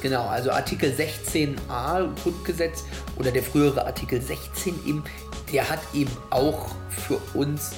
Genau, 0.00 0.26
also 0.26 0.50
Artikel 0.50 0.92
16a 0.92 2.08
Grundgesetz 2.22 2.84
oder 3.18 3.30
der 3.30 3.42
frühere 3.42 3.84
Artikel 3.84 4.20
16 4.20 4.86
eben, 4.86 5.04
der 5.52 5.68
hat 5.68 5.80
eben 5.92 6.10
auch 6.30 6.68
für 6.88 7.20
uns 7.34 7.72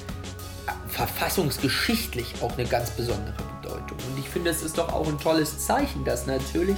verfassungsgeschichtlich 0.89 2.35
auch 2.41 2.53
eine 2.53 2.67
ganz 2.67 2.91
besondere 2.91 3.35
Bedeutung. 3.61 3.99
Und 4.09 4.19
ich 4.19 4.29
finde, 4.29 4.51
es 4.51 4.63
ist 4.63 4.79
doch 4.79 4.93
auch 4.93 5.09
ein 5.09 5.19
tolles 5.19 5.67
Zeichen, 5.67 6.05
dass 6.05 6.27
natürlich 6.27 6.77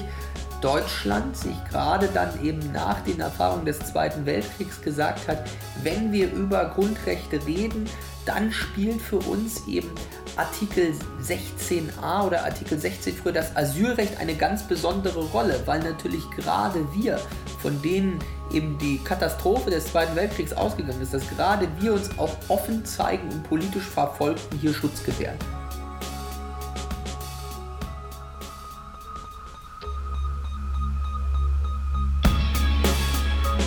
Deutschland 0.63 1.37
sich 1.37 1.57
gerade 1.71 2.09
dann 2.15 2.43
eben 2.43 2.73
nach 2.73 3.01
den 3.01 3.21
Erfahrungen 3.21 3.67
des 3.67 3.81
Zweiten 3.81 4.25
Weltkriegs 4.25 4.81
gesagt 4.81 5.29
hat, 5.29 5.45
wenn 5.83 6.11
wir 6.11 6.33
über 6.33 6.65
Grundrechte 6.67 7.45
reden, 7.45 7.85
dann 8.25 8.51
spielt 8.51 9.03
für 9.03 9.19
uns 9.19 9.67
eben 9.67 9.91
Artikel 10.37 10.95
16a 11.23 12.27
oder 12.27 12.45
Artikel 12.45 12.79
16 12.79 13.17
früher 13.17 13.33
das 13.33 13.55
Asylrecht 13.57 14.19
eine 14.19 14.35
ganz 14.35 14.65
besondere 14.65 15.21
Rolle, 15.27 15.61
weil 15.67 15.81
natürlich 15.81 16.29
gerade 16.31 16.87
wir, 16.93 17.21
von 17.61 17.81
denen 17.83 18.19
eben 18.53 18.77
die 18.79 18.99
Katastrophe 18.99 19.71
des 19.71 19.87
Zweiten 19.87 20.17
Weltkriegs 20.17 20.53
ausgegangen 20.53 21.01
ist, 21.01 21.15
dass 21.15 21.29
gerade 21.31 21.69
wir 21.81 21.93
uns 21.95 22.19
auch 22.19 22.37
offen 22.49 22.85
zeigen 22.85 23.29
und 23.31 23.43
politisch 23.45 23.85
Verfolgten 23.85 24.59
hier 24.59 24.75
Schutz 24.75 25.03
gewähren. 25.05 25.39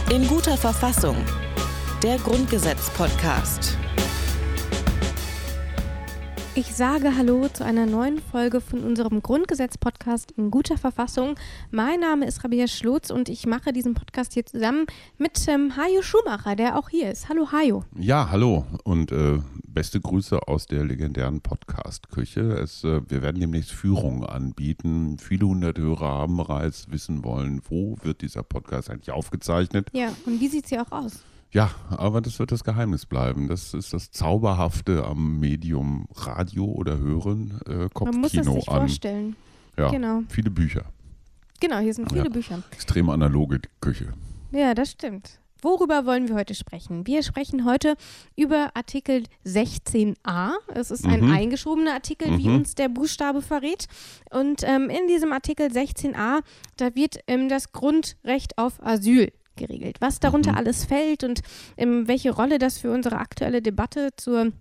In 0.09 0.27
guter 0.27 0.57
Verfassung. 0.57 1.17
Der 2.01 2.17
Grundgesetz-Podcast. 2.17 3.77
Ich 6.57 6.73
sage 6.73 7.15
Hallo 7.15 7.47
zu 7.49 7.63
einer 7.63 7.85
neuen 7.85 8.17
Folge 8.19 8.61
von 8.61 8.83
unserem 8.83 9.21
Grundgesetz-Podcast 9.21 10.31
in 10.31 10.49
guter 10.49 10.75
Verfassung. 10.75 11.35
Mein 11.69 11.99
Name 11.99 12.25
ist 12.25 12.43
Rabia 12.43 12.67
Schlotz 12.67 13.11
und 13.11 13.29
ich 13.29 13.45
mache 13.45 13.71
diesen 13.71 13.93
Podcast 13.93 14.33
hier 14.33 14.43
zusammen 14.43 14.87
mit 15.19 15.47
ähm, 15.47 15.77
Hajo 15.77 16.01
Schumacher, 16.01 16.55
der 16.55 16.79
auch 16.79 16.89
hier 16.89 17.11
ist. 17.11 17.29
Hallo 17.29 17.51
Hajo. 17.51 17.83
Ja, 17.95 18.31
hallo 18.31 18.65
und 18.85 19.11
äh, 19.11 19.37
beste 19.67 20.01
Grüße 20.01 20.47
aus 20.47 20.65
der 20.65 20.83
legendären 20.83 21.41
Podcast-Küche. 21.41 22.59
Äh, 22.59 23.01
wir 23.07 23.21
werden 23.21 23.39
demnächst 23.39 23.71
Führungen 23.73 24.23
anbieten. 24.23 25.19
Viele 25.19 25.45
hundert 25.45 25.77
Hörer 25.77 26.07
haben 26.07 26.37
bereits 26.37 26.89
wissen 26.89 27.23
wollen, 27.23 27.61
wo 27.69 27.97
wird 28.01 28.23
dieser 28.23 28.41
Podcast 28.41 28.89
eigentlich 28.89 29.11
aufgezeichnet. 29.11 29.89
Ja, 29.93 30.11
und 30.25 30.41
wie 30.41 30.47
sieht 30.47 30.65
sie 30.65 30.79
auch 30.79 30.91
aus? 30.91 31.23
Ja, 31.51 31.71
aber 31.89 32.21
das 32.21 32.39
wird 32.39 32.51
das 32.51 32.63
Geheimnis 32.63 33.05
bleiben. 33.05 33.47
Das 33.47 33.73
ist 33.73 33.93
das 33.93 34.11
Zauberhafte 34.11 35.05
am 35.05 35.39
Medium 35.39 36.07
Radio 36.15 36.65
oder 36.65 36.97
Hören, 36.97 37.59
äh, 37.65 37.89
Kopfkino 37.93 38.11
Man 38.11 38.21
muss 38.21 38.33
es 38.33 38.45
sich 38.45 38.67
an. 38.69 38.79
vorstellen. 38.81 39.35
Ja, 39.77 39.89
Genau. 39.89 40.23
viele 40.29 40.49
Bücher. 40.51 40.85
Genau, 41.59 41.79
hier 41.79 41.93
sind 41.93 42.09
viele 42.11 42.25
Ja. 42.25 42.29
Bücher. 42.29 42.63
Extrem 42.71 43.09
analoge 43.09 43.61
Küche. 43.81 44.13
Ja, 44.51 44.73
das 44.73 44.91
stimmt. 44.91 45.39
Worüber 45.63 46.05
wollen 46.05 46.27
wir 46.27 46.35
heute 46.35 46.53
sprechen? 46.53 47.07
Wir 47.07 47.23
sprechen 47.23 47.65
heute 47.65 47.95
über 48.35 48.69
Artikel 48.75 49.23
16a. 49.43 50.51
Es 50.67 50.91
ist 50.91 51.05
ein 51.05 51.25
Mhm. 51.25 51.31
eingeschobener 51.31 51.93
Artikel, 51.93 52.37
wie 52.37 52.47
Mhm. 52.49 52.55
uns 52.57 52.75
der 52.75 52.89
Buchstabe 52.89 53.41
verrät. 53.41 53.87
Und 54.29 54.61
ähm, 54.63 54.89
in 54.89 55.07
diesem 55.07 55.31
Artikel 55.33 55.71
16a, 55.71 56.41
da 56.77 56.93
wird 56.93 57.19
ähm, 57.27 57.49
das 57.49 57.71
Grundrecht 57.71 58.57
auf 58.59 58.83
Asyl 58.85 59.31
geregelt. 59.57 59.97
Was 59.99 60.19
darunter 60.19 60.51
Mhm. 60.53 60.57
alles 60.57 60.85
fällt 60.85 61.23
und 61.23 61.41
ähm, 61.75 62.07
welche 62.07 62.31
Rolle 62.31 62.57
das 62.59 62.77
für 62.77 62.91
unsere 62.91 63.17
aktuelle 63.17 63.61
Debatte 63.61 64.11
zur 64.15 64.51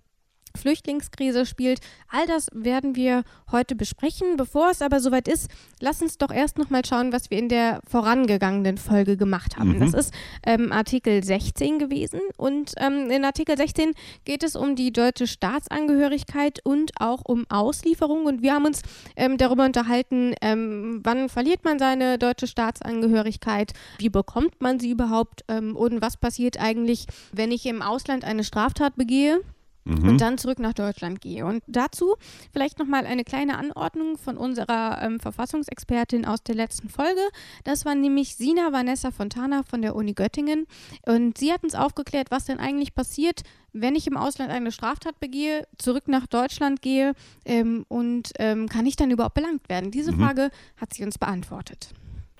Flüchtlingskrise 0.55 1.45
spielt. 1.45 1.79
All 2.09 2.25
das 2.27 2.47
werden 2.53 2.95
wir 2.95 3.23
heute 3.51 3.75
besprechen. 3.75 4.37
Bevor 4.37 4.69
es 4.69 4.81
aber 4.81 4.99
soweit 4.99 5.27
ist, 5.27 5.49
lass 5.79 6.01
uns 6.01 6.17
doch 6.17 6.31
erst 6.31 6.57
noch 6.57 6.69
mal 6.69 6.85
schauen, 6.85 7.13
was 7.13 7.29
wir 7.29 7.37
in 7.37 7.49
der 7.49 7.81
vorangegangenen 7.87 8.77
Folge 8.77 9.17
gemacht 9.17 9.57
haben. 9.57 9.75
Mhm. 9.75 9.79
Das 9.79 9.93
ist 9.93 10.13
ähm, 10.45 10.71
Artikel 10.71 11.23
16 11.23 11.79
gewesen 11.79 12.19
und 12.37 12.73
ähm, 12.77 13.09
in 13.09 13.25
Artikel 13.25 13.57
16 13.57 13.93
geht 14.25 14.43
es 14.43 14.55
um 14.55 14.75
die 14.75 14.91
deutsche 14.91 15.27
Staatsangehörigkeit 15.27 16.59
und 16.63 16.91
auch 16.99 17.21
um 17.25 17.45
Auslieferung 17.49 18.25
und 18.25 18.41
wir 18.41 18.53
haben 18.53 18.65
uns 18.65 18.81
ähm, 19.15 19.37
darüber 19.37 19.65
unterhalten, 19.65 20.33
ähm, 20.41 21.01
wann 21.03 21.29
verliert 21.29 21.63
man 21.63 21.79
seine 21.79 22.17
deutsche 22.17 22.47
Staatsangehörigkeit, 22.47 23.73
wie 23.99 24.09
bekommt 24.09 24.61
man 24.61 24.79
sie 24.79 24.91
überhaupt 24.91 25.43
ähm, 25.47 25.75
und 25.75 26.01
was 26.01 26.17
passiert 26.17 26.59
eigentlich, 26.59 27.05
wenn 27.31 27.51
ich 27.51 27.65
im 27.65 27.81
Ausland 27.81 28.23
eine 28.23 28.43
Straftat 28.43 28.95
begehe 28.95 29.41
Mhm. 29.89 30.09
und 30.09 30.21
dann 30.21 30.37
zurück 30.37 30.59
nach 30.59 30.73
Deutschland 30.73 31.21
gehe. 31.21 31.45
Und 31.45 31.63
dazu 31.67 32.15
vielleicht 32.51 32.79
nochmal 32.79 33.05
eine 33.05 33.23
kleine 33.23 33.57
Anordnung 33.57 34.17
von 34.17 34.37
unserer 34.37 35.01
ähm, 35.01 35.19
Verfassungsexpertin 35.19 36.25
aus 36.25 36.43
der 36.43 36.55
letzten 36.55 36.89
Folge. 36.89 37.21
Das 37.63 37.85
war 37.85 37.95
nämlich 37.95 38.35
Sina 38.35 38.71
Vanessa 38.71 39.11
Fontana 39.11 39.63
von 39.63 39.81
der 39.81 39.95
Uni 39.95 40.13
Göttingen. 40.13 40.67
Und 41.05 41.37
sie 41.37 41.51
hat 41.51 41.63
uns 41.63 41.75
aufgeklärt, 41.75 42.31
was 42.31 42.45
denn 42.45 42.59
eigentlich 42.59 42.93
passiert, 42.95 43.41
wenn 43.73 43.95
ich 43.95 44.07
im 44.07 44.17
Ausland 44.17 44.49
eine 44.51 44.71
Straftat 44.71 45.19
begehe, 45.19 45.67
zurück 45.77 46.07
nach 46.07 46.25
Deutschland 46.27 46.81
gehe 46.81 47.13
ähm, 47.45 47.85
und 47.89 48.31
ähm, 48.39 48.67
kann 48.69 48.85
ich 48.85 48.95
dann 48.95 49.11
überhaupt 49.11 49.35
belangt 49.35 49.69
werden? 49.69 49.91
Diese 49.91 50.11
Mhm. 50.11 50.19
Frage 50.19 50.49
hat 50.77 50.93
sie 50.93 51.03
uns 51.03 51.17
beantwortet. 51.17 51.89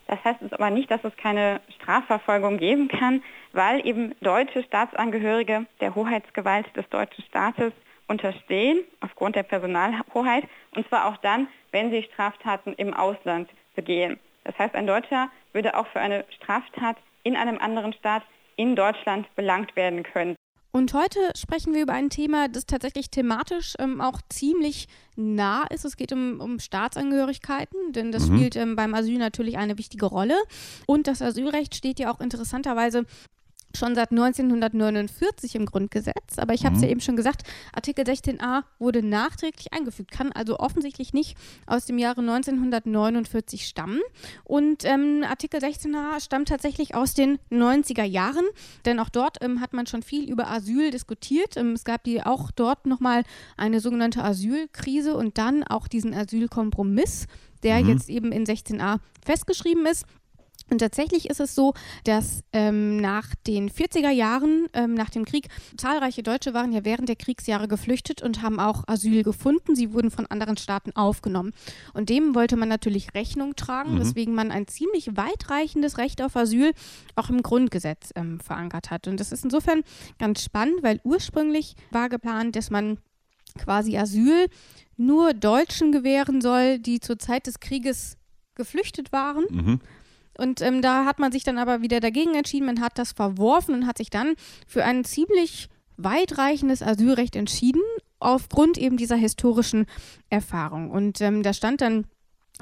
Das 0.08 0.24
heißt 0.24 0.40
jetzt 0.40 0.54
aber 0.54 0.70
nicht, 0.70 0.90
dass 0.90 1.04
es 1.04 1.14
keine 1.16 1.60
Strafverfolgung 1.76 2.56
geben 2.56 2.88
kann, 2.88 3.22
weil 3.52 3.86
eben 3.86 4.14
deutsche 4.20 4.62
Staatsangehörige 4.64 5.66
der 5.80 5.94
Hoheitsgewalt 5.94 6.74
des 6.74 6.88
deutschen 6.88 7.24
Staates 7.24 7.72
unterstehen, 8.08 8.80
aufgrund 9.00 9.36
der 9.36 9.42
Personalhoheit, 9.42 10.44
und 10.74 10.88
zwar 10.88 11.06
auch 11.06 11.18
dann, 11.18 11.46
wenn 11.72 11.90
sie 11.90 12.02
Straftaten 12.02 12.72
im 12.72 12.94
Ausland 12.94 13.50
begehen. 13.76 14.18
Das 14.44 14.58
heißt, 14.58 14.74
ein 14.74 14.86
Deutscher 14.86 15.28
würde 15.52 15.76
auch 15.76 15.86
für 15.88 16.00
eine 16.00 16.24
Straftat 16.30 16.96
in 17.22 17.36
einem 17.36 17.58
anderen 17.58 17.92
Staat 17.92 18.22
in 18.56 18.74
Deutschland 18.74 19.32
belangt 19.36 19.76
werden 19.76 20.02
können. 20.02 20.36
Und 20.78 20.94
heute 20.94 21.18
sprechen 21.36 21.74
wir 21.74 21.82
über 21.82 21.92
ein 21.92 22.08
Thema, 22.08 22.46
das 22.46 22.64
tatsächlich 22.64 23.10
thematisch 23.10 23.74
ähm, 23.80 24.00
auch 24.00 24.20
ziemlich 24.28 24.86
nah 25.16 25.64
ist. 25.64 25.84
Es 25.84 25.96
geht 25.96 26.12
um, 26.12 26.38
um 26.40 26.60
Staatsangehörigkeiten, 26.60 27.90
denn 27.90 28.12
das 28.12 28.28
Mhm. 28.28 28.36
spielt 28.36 28.54
ähm, 28.54 28.76
beim 28.76 28.94
Asyl 28.94 29.18
natürlich 29.18 29.58
eine 29.58 29.76
wichtige 29.76 30.06
Rolle. 30.06 30.36
Und 30.86 31.08
das 31.08 31.20
Asylrecht 31.20 31.74
steht 31.74 31.98
ja 31.98 32.12
auch 32.14 32.20
interessanterweise 32.20 33.06
schon 33.76 33.94
seit 33.94 34.10
1949 34.10 35.54
im 35.54 35.66
Grundgesetz. 35.66 36.38
Aber 36.38 36.54
ich 36.54 36.64
habe 36.64 36.74
es 36.74 36.80
Mhm. 36.80 36.86
ja 36.86 36.90
eben 36.92 37.00
schon 37.00 37.16
gesagt, 37.16 37.42
Artikel 37.72 38.04
16a 38.04 38.64
wurde 38.78 39.02
nachträglich 39.02 39.72
eingefügt, 39.72 40.10
kann 40.10 40.32
also 40.32 40.58
offensichtlich 40.58 41.12
nicht 41.12 41.36
aus 41.66 41.84
dem 41.86 41.98
Jahre 41.98 42.20
1949 42.22 43.66
stammen. 43.66 44.00
Und 44.44 44.84
ähm, 44.84 45.24
Artikel 45.28 45.60
16a 45.60 46.20
stammt 46.20 46.48
tatsächlich 46.48 46.94
aus 46.94 47.14
den 47.14 47.38
90er 47.50 48.04
Jahren, 48.04 48.44
denn 48.84 48.98
auch 49.00 49.08
dort 49.10 49.38
ähm, 49.42 49.60
hat 49.60 49.72
man 49.72 49.86
schon 49.86 50.02
viel 50.02 50.28
über 50.30 50.48
Asyl 50.50 50.90
diskutiert. 50.90 51.56
Ähm, 51.56 51.72
es 51.72 51.84
gab 51.84 52.04
die 52.04 52.22
auch 52.22 52.50
dort 52.50 52.86
nochmal 52.86 53.22
eine 53.56 53.80
sogenannte 53.80 54.22
Asylkrise 54.24 55.14
und 55.16 55.38
dann 55.38 55.62
auch 55.64 55.88
diesen 55.88 56.14
Asylkompromiss, 56.14 57.26
der 57.62 57.80
Mhm. 57.82 57.88
jetzt 57.88 58.08
eben 58.08 58.32
in 58.32 58.44
16a 58.46 58.98
festgeschrieben 59.24 59.84
ist. 59.86 60.04
Und 60.70 60.78
tatsächlich 60.78 61.30
ist 61.30 61.40
es 61.40 61.54
so, 61.54 61.74
dass 62.04 62.42
ähm, 62.52 62.96
nach 62.98 63.34
den 63.46 63.70
40er 63.70 64.10
Jahren, 64.10 64.66
ähm, 64.74 64.94
nach 64.94 65.10
dem 65.10 65.24
Krieg, 65.24 65.48
zahlreiche 65.76 66.22
Deutsche 66.22 66.54
waren 66.54 66.72
ja 66.72 66.84
während 66.84 67.08
der 67.08 67.16
Kriegsjahre 67.16 67.68
geflüchtet 67.68 68.22
und 68.22 68.42
haben 68.42 68.60
auch 68.60 68.84
Asyl 68.86 69.22
gefunden. 69.22 69.74
Sie 69.74 69.92
wurden 69.92 70.10
von 70.10 70.26
anderen 70.26 70.56
Staaten 70.56 70.92
aufgenommen. 70.94 71.52
Und 71.94 72.08
dem 72.10 72.34
wollte 72.34 72.56
man 72.56 72.68
natürlich 72.68 73.14
Rechnung 73.14 73.56
tragen, 73.56 73.94
Mhm. 73.94 74.00
weswegen 74.00 74.34
man 74.34 74.50
ein 74.50 74.66
ziemlich 74.66 75.16
weitreichendes 75.16 75.98
Recht 75.98 76.22
auf 76.22 76.36
Asyl 76.36 76.72
auch 77.16 77.30
im 77.30 77.42
Grundgesetz 77.42 78.10
ähm, 78.14 78.40
verankert 78.40 78.90
hat. 78.90 79.08
Und 79.08 79.20
das 79.20 79.32
ist 79.32 79.44
insofern 79.44 79.82
ganz 80.18 80.42
spannend, 80.44 80.82
weil 80.82 81.00
ursprünglich 81.04 81.74
war 81.90 82.08
geplant, 82.08 82.56
dass 82.56 82.70
man 82.70 82.98
quasi 83.58 83.96
Asyl 83.96 84.46
nur 84.96 85.32
Deutschen 85.32 85.92
gewähren 85.92 86.40
soll, 86.40 86.78
die 86.78 87.00
zur 87.00 87.18
Zeit 87.18 87.46
des 87.46 87.60
Krieges 87.60 88.16
geflüchtet 88.54 89.12
waren. 89.12 89.44
Mhm. 89.50 89.80
Und 90.38 90.62
ähm, 90.62 90.80
da 90.80 91.04
hat 91.04 91.18
man 91.18 91.32
sich 91.32 91.42
dann 91.42 91.58
aber 91.58 91.82
wieder 91.82 92.00
dagegen 92.00 92.34
entschieden, 92.34 92.66
man 92.66 92.80
hat 92.80 92.96
das 92.96 93.12
verworfen 93.12 93.74
und 93.74 93.86
hat 93.86 93.98
sich 93.98 94.08
dann 94.08 94.34
für 94.66 94.84
ein 94.84 95.04
ziemlich 95.04 95.68
weitreichendes 95.96 96.80
Asylrecht 96.80 97.34
entschieden, 97.34 97.82
aufgrund 98.20 98.78
eben 98.78 98.96
dieser 98.96 99.16
historischen 99.16 99.86
Erfahrung. 100.30 100.90
Und 100.90 101.20
ähm, 101.20 101.42
da 101.42 101.52
stand 101.52 101.80
dann 101.80 102.06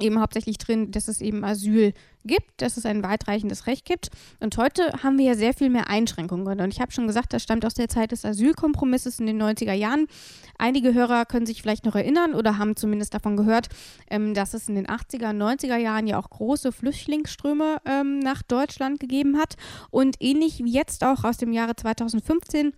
eben 0.00 0.20
hauptsächlich 0.20 0.58
drin, 0.58 0.90
dass 0.90 1.08
es 1.08 1.20
eben 1.20 1.44
Asyl 1.44 1.93
gibt, 2.25 2.60
dass 2.60 2.76
es 2.76 2.87
ein 2.87 3.02
weitreichendes 3.02 3.66
Recht 3.66 3.84
gibt. 3.84 4.10
Und 4.40 4.56
heute 4.58 4.93
haben 5.02 5.19
wir 5.19 5.26
ja 5.26 5.34
sehr 5.34 5.54
viel 5.54 5.70
mehr 5.70 5.88
Einschränkungen. 5.88 6.60
Und 6.60 6.72
ich 6.72 6.81
habe 6.81 6.93
schon 6.93 7.06
gesagt, 7.06 7.32
das 7.32 7.43
stammt 7.43 7.64
aus 7.64 7.75
der 7.75 7.88
Zeit 7.88 8.12
des 8.12 8.25
Asylkompromisses 8.25 9.20
in 9.20 9.26
den 9.26 9.40
90er 9.40 9.72
Jahren. 9.72 10.06
Einige 10.58 10.94
Hörer 10.94 11.25
können 11.25 11.46
sich 11.46 11.62
vielleicht 11.62 11.84
noch 11.84 11.94
erinnern 11.94 12.34
oder 12.34 12.58
haben 12.58 12.76
zumindest 12.76 13.14
davon 13.14 13.37
gehört, 13.37 13.69
ähm, 14.10 14.34
dass 14.34 14.54
es 14.54 14.69
in 14.69 14.75
den 14.75 14.87
80er, 14.87 15.31
90er 15.31 15.76
Jahren 15.76 16.06
ja 16.06 16.19
auch 16.19 16.31
große 16.31 16.72
Flüchtlingsströme 16.72 17.78
ähm, 17.84 18.19
nach 18.19 18.42
Deutschland 18.42 19.00
gegeben 19.00 19.38
hat. 19.38 19.56
Und 19.90 20.16
ähnlich 20.20 20.64
wie 20.64 20.72
jetzt 20.72 21.04
auch 21.04 21.25
aus 21.25 21.37
dem 21.37 21.52
Jahre 21.52 21.76
2015 21.76 22.72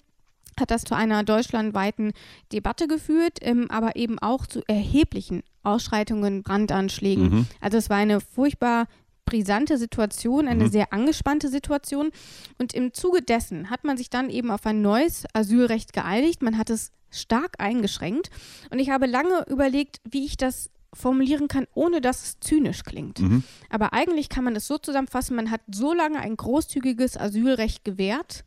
hat 0.61 0.71
das 0.71 0.85
zu 0.85 0.95
einer 0.95 1.23
deutschlandweiten 1.25 2.13
Debatte 2.53 2.87
geführt, 2.89 3.39
ähm, 3.43 3.71
aber 3.71 3.97
eben 3.97 4.19
auch 4.19 4.47
zu 4.47 4.63
erheblichen 4.69 5.43
Ausschreitungen, 5.63 6.43
Brandanschlägen. 6.43 7.31
Mhm. 7.31 7.47
Also 7.61 7.79
es 7.79 7.91
war 7.91 7.97
eine 7.99 8.21
furchtbar 8.21 8.87
brisante 9.25 9.77
Situation, 9.77 10.49
eine 10.49 10.65
Mhm. 10.65 10.71
sehr 10.71 10.93
angespannte 10.93 11.49
Situation. 11.49 12.11
Und 12.59 12.73
im 12.73 12.95
Zuge 12.95 13.21
dessen 13.21 13.69
hat 13.69 13.85
man 13.85 13.99
sich 13.99 14.09
dann 14.09 14.31
eben 14.31 14.51
auf 14.51 14.65
ein 14.65 14.81
neues 14.81 15.25
Asylrecht 15.35 15.93
geeinigt. 15.93 16.43
Man 16.43 16.57
hat 16.57 16.71
es 16.71 16.93
stark 17.11 17.57
eingeschränkt. 17.59 18.31
Und 18.71 18.79
ich 18.79 18.89
habe 18.91 19.07
lange 19.07 19.45
überlegt, 19.49 20.01
wie 20.11 20.25
ich 20.25 20.39
das 20.39 20.71
formulieren 20.95 21.49
kann, 21.49 21.67
ohne 21.75 22.01
dass 22.01 22.25
es 22.25 22.41
zynisch 22.41 22.83
klingt. 22.85 23.21
Mhm. 23.21 23.45
Aber 23.69 23.93
eigentlich 23.93 24.31
kann 24.31 24.45
man 24.45 24.57
es 24.57 24.67
so 24.67 24.79
zusammenfassen, 24.79 25.37
man 25.37 25.51
hat 25.51 25.61
so 25.71 25.93
lange 25.93 26.19
ein 26.21 26.35
großzügiges 26.37 27.19
Asylrecht 27.19 27.85
gewährt, 27.85 28.45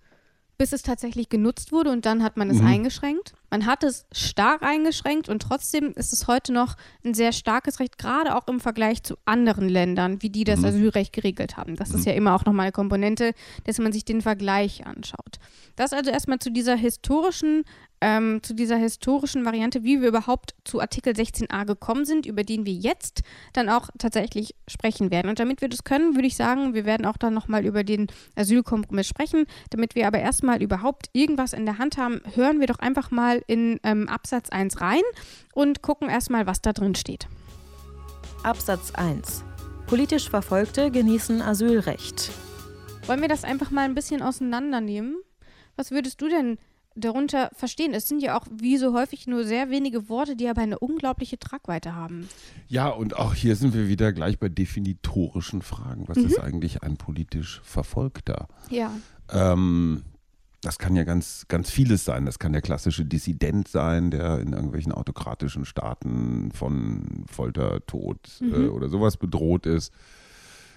bis 0.62 0.74
es 0.74 0.84
tatsächlich 0.84 1.28
genutzt 1.28 1.72
wurde 1.72 1.90
und 1.90 2.06
dann 2.06 2.22
hat 2.22 2.38
man 2.38 2.52
es 2.52 2.60
Mhm. 2.60 2.68
eingeschränkt. 2.68 3.34
Man 3.50 3.66
hat 3.66 3.84
es 3.84 4.06
stark 4.12 4.62
eingeschränkt 4.62 5.28
und 5.28 5.42
trotzdem 5.42 5.92
ist 5.96 6.14
es 6.14 6.28
heute 6.28 6.54
noch 6.54 6.76
ein 7.04 7.16
sehr 7.16 7.32
starkes 7.32 7.80
Recht, 7.80 7.98
gerade 7.98 8.36
auch 8.36 8.48
im 8.48 8.60
Vergleich 8.60 9.02
zu 9.02 9.16
anderen 9.26 9.68
Ländern, 9.68 10.22
wie 10.22 10.30
die 10.30 10.44
das 10.44 10.60
Mhm. 10.60 10.66
Asylrecht 10.66 11.14
geregelt 11.14 11.58
haben. 11.58 11.78
Das 11.78 11.90
ist 11.90 12.06
ja 12.06 12.14
immer 12.14 12.36
auch 12.36 12.46
nochmal 12.46 12.66
eine 12.66 12.72
Komponente, 12.74 13.34
dass 13.64 13.80
man 13.80 13.92
sich 13.92 14.06
den 14.06 14.22
Vergleich 14.22 14.86
anschaut. 14.86 15.40
Das 15.78 15.94
also 15.94 16.12
erstmal 16.12 16.38
zu 16.38 16.52
dieser 16.52 16.76
historischen, 16.76 17.64
ähm, 18.02 18.42
zu 18.42 18.54
dieser 18.54 18.76
historischen 18.76 19.46
Variante, 19.46 19.84
wie 19.84 20.02
wir 20.02 20.10
überhaupt 20.10 20.56
zu 20.66 20.82
Artikel 20.82 21.14
16a 21.14 21.66
gekommen 21.66 22.06
sind, 22.06 22.26
über 22.26 22.44
den 22.44 22.66
wir 22.66 22.74
jetzt 22.74 23.22
dann 23.54 23.70
auch 23.70 23.90
tatsächlich 23.98 24.56
sprechen 24.68 25.12
werden. 25.12 25.30
Und 25.30 25.40
damit 25.40 25.62
wir 25.62 25.70
das 25.70 25.84
können, 25.84 26.16
würde 26.16 26.28
ich 26.28 26.36
sagen, 26.36 26.74
wir 26.74 26.86
werden 26.86 27.06
auch 27.06 27.18
dann 27.18 27.34
nochmal 27.34 27.66
über 27.66 27.84
den 27.84 28.08
Asylkompromiss 28.36 29.08
sprechen. 29.08 29.46
Damit 29.70 29.96
wir 29.96 30.08
aber 30.08 30.20
erstmal 30.20 30.62
überhaupt 30.62 31.10
irgendwas 31.14 31.54
in 31.54 31.66
der 31.66 31.78
Hand 31.78 31.98
haben, 31.98 32.22
hören 32.34 32.60
wir 32.60 32.68
doch 32.68 32.80
einfach 32.80 33.12
mal 33.12 33.44
in 33.48 33.80
ähm, 33.84 34.10
Absatz 34.10 34.50
1 34.50 34.82
rein 34.82 35.04
und 35.54 35.82
gucken 35.82 36.10
erstmal, 36.10 36.48
was 36.48 36.62
da 36.62 36.74
drin 36.74 36.96
steht. 36.96 37.28
Absatz 38.44 38.92
1. 38.96 39.44
Politisch 39.86 40.30
Verfolgte 40.30 40.90
genießen 40.90 41.42
Asylrecht. 41.42 42.32
Wollen 43.06 43.22
wir 43.22 43.28
das 43.28 43.44
einfach 43.44 43.72
mal 43.72 43.86
ein 43.86 43.94
bisschen 43.94 44.22
auseinandernehmen? 44.22 45.18
Was 45.76 45.92
würdest 45.92 46.22
du 46.22 46.28
denn 46.28 46.58
darunter 46.96 47.50
verstehen? 47.56 47.94
Es 47.94 48.08
sind 48.08 48.22
ja 48.22 48.38
auch 48.38 48.46
wie 48.52 48.78
so 48.78 48.94
häufig 48.94 49.28
nur 49.28 49.44
sehr 49.44 49.70
wenige 49.70 50.10
Worte, 50.10 50.36
die 50.36 50.48
aber 50.48 50.62
eine 50.62 50.80
unglaubliche 50.80 51.40
Tragweite 51.40 51.96
haben. 51.96 52.28
Ja, 52.68 52.90
und 52.90 53.16
auch 53.16 53.34
hier 53.34 53.56
sind 53.56 53.74
wir 53.74 53.88
wieder 53.88 54.14
gleich 54.14 54.40
bei 54.40 54.50
definitorischen 54.50 55.62
Fragen. 55.62 56.08
Was 56.08 56.18
ist 56.18 56.40
eigentlich 56.40 56.84
ein 56.84 56.98
politisch 56.98 57.62
Verfolgter? 57.64 58.48
Ja. 58.70 58.92
Ähm, 59.32 60.04
das 60.62 60.78
kann 60.78 60.96
ja 60.96 61.04
ganz, 61.04 61.46
ganz 61.48 61.72
vieles 61.72 62.06
sein. 62.06 62.26
Das 62.26 62.38
kann 62.38 62.54
der 62.54 62.62
klassische 62.62 63.04
Dissident 63.04 63.68
sein, 63.68 64.12
der 64.12 64.40
in 64.40 64.54
irgendwelchen 64.54 64.92
autokratischen 64.92 65.66
Staaten 65.66 66.52
von 66.52 67.26
Folter, 67.32 67.86
Tod 67.88 68.20
äh, 68.42 68.68
oder 68.68 68.88
sowas 68.90 69.18
bedroht 69.18 69.66
ist. 69.66 69.92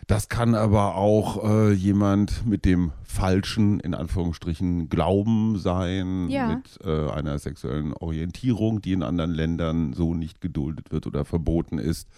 Das 0.06 0.28
kann 0.28 0.54
aber 0.54 0.96
auch 0.96 1.44
äh, 1.48 1.72
jemand 1.72 2.44
mit 2.46 2.64
dem 2.64 2.92
falschen, 3.04 3.80
in 3.80 3.94
Anführungsstrichen, 3.94 4.88
Glauben 4.88 5.58
sein, 5.58 6.28
Ja. 6.28 6.48
mit 6.48 6.78
äh, 6.84 7.08
einer 7.10 7.38
sexuellen 7.38 7.92
Orientierung, 7.94 8.80
die 8.82 8.92
in 8.92 9.02
anderen 9.02 9.30
Ländern 9.30 9.92
so 9.94 10.14
nicht 10.14 10.40
geduldet 10.40 10.90
wird 10.92 11.06
oder 11.06 11.24
verboten 11.24 11.78
ist. 11.78 12.08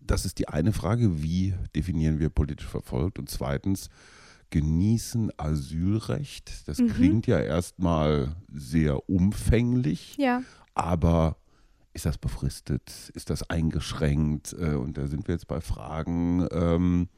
Das 0.00 0.24
ist 0.24 0.38
die 0.38 0.48
eine 0.48 0.72
Frage, 0.72 1.22
wie 1.22 1.54
definieren 1.74 2.18
wir 2.18 2.30
politisch 2.30 2.66
verfolgt? 2.66 3.18
Und 3.18 3.28
zweitens, 3.30 3.88
genießen 4.50 5.30
Asylrecht. 5.36 6.66
Das 6.68 6.78
Mhm. 6.78 6.88
klingt 6.88 7.26
ja 7.26 7.38
erstmal 7.38 8.34
sehr 8.52 9.08
umfänglich, 9.08 10.16
Ja. 10.18 10.42
aber 10.74 11.36
ist 11.98 12.06
das 12.06 12.18
befristet? 12.18 13.10
Ist 13.14 13.28
das 13.30 13.48
eingeschränkt? 13.50 14.54
Äh, 14.58 14.74
Und 14.76 14.96
da 14.98 15.06
sind 15.06 15.26
wir 15.28 15.34
jetzt 15.34 15.48
bei 15.48 15.60
Fragen, 15.60 16.46
ähm, 16.52 17.08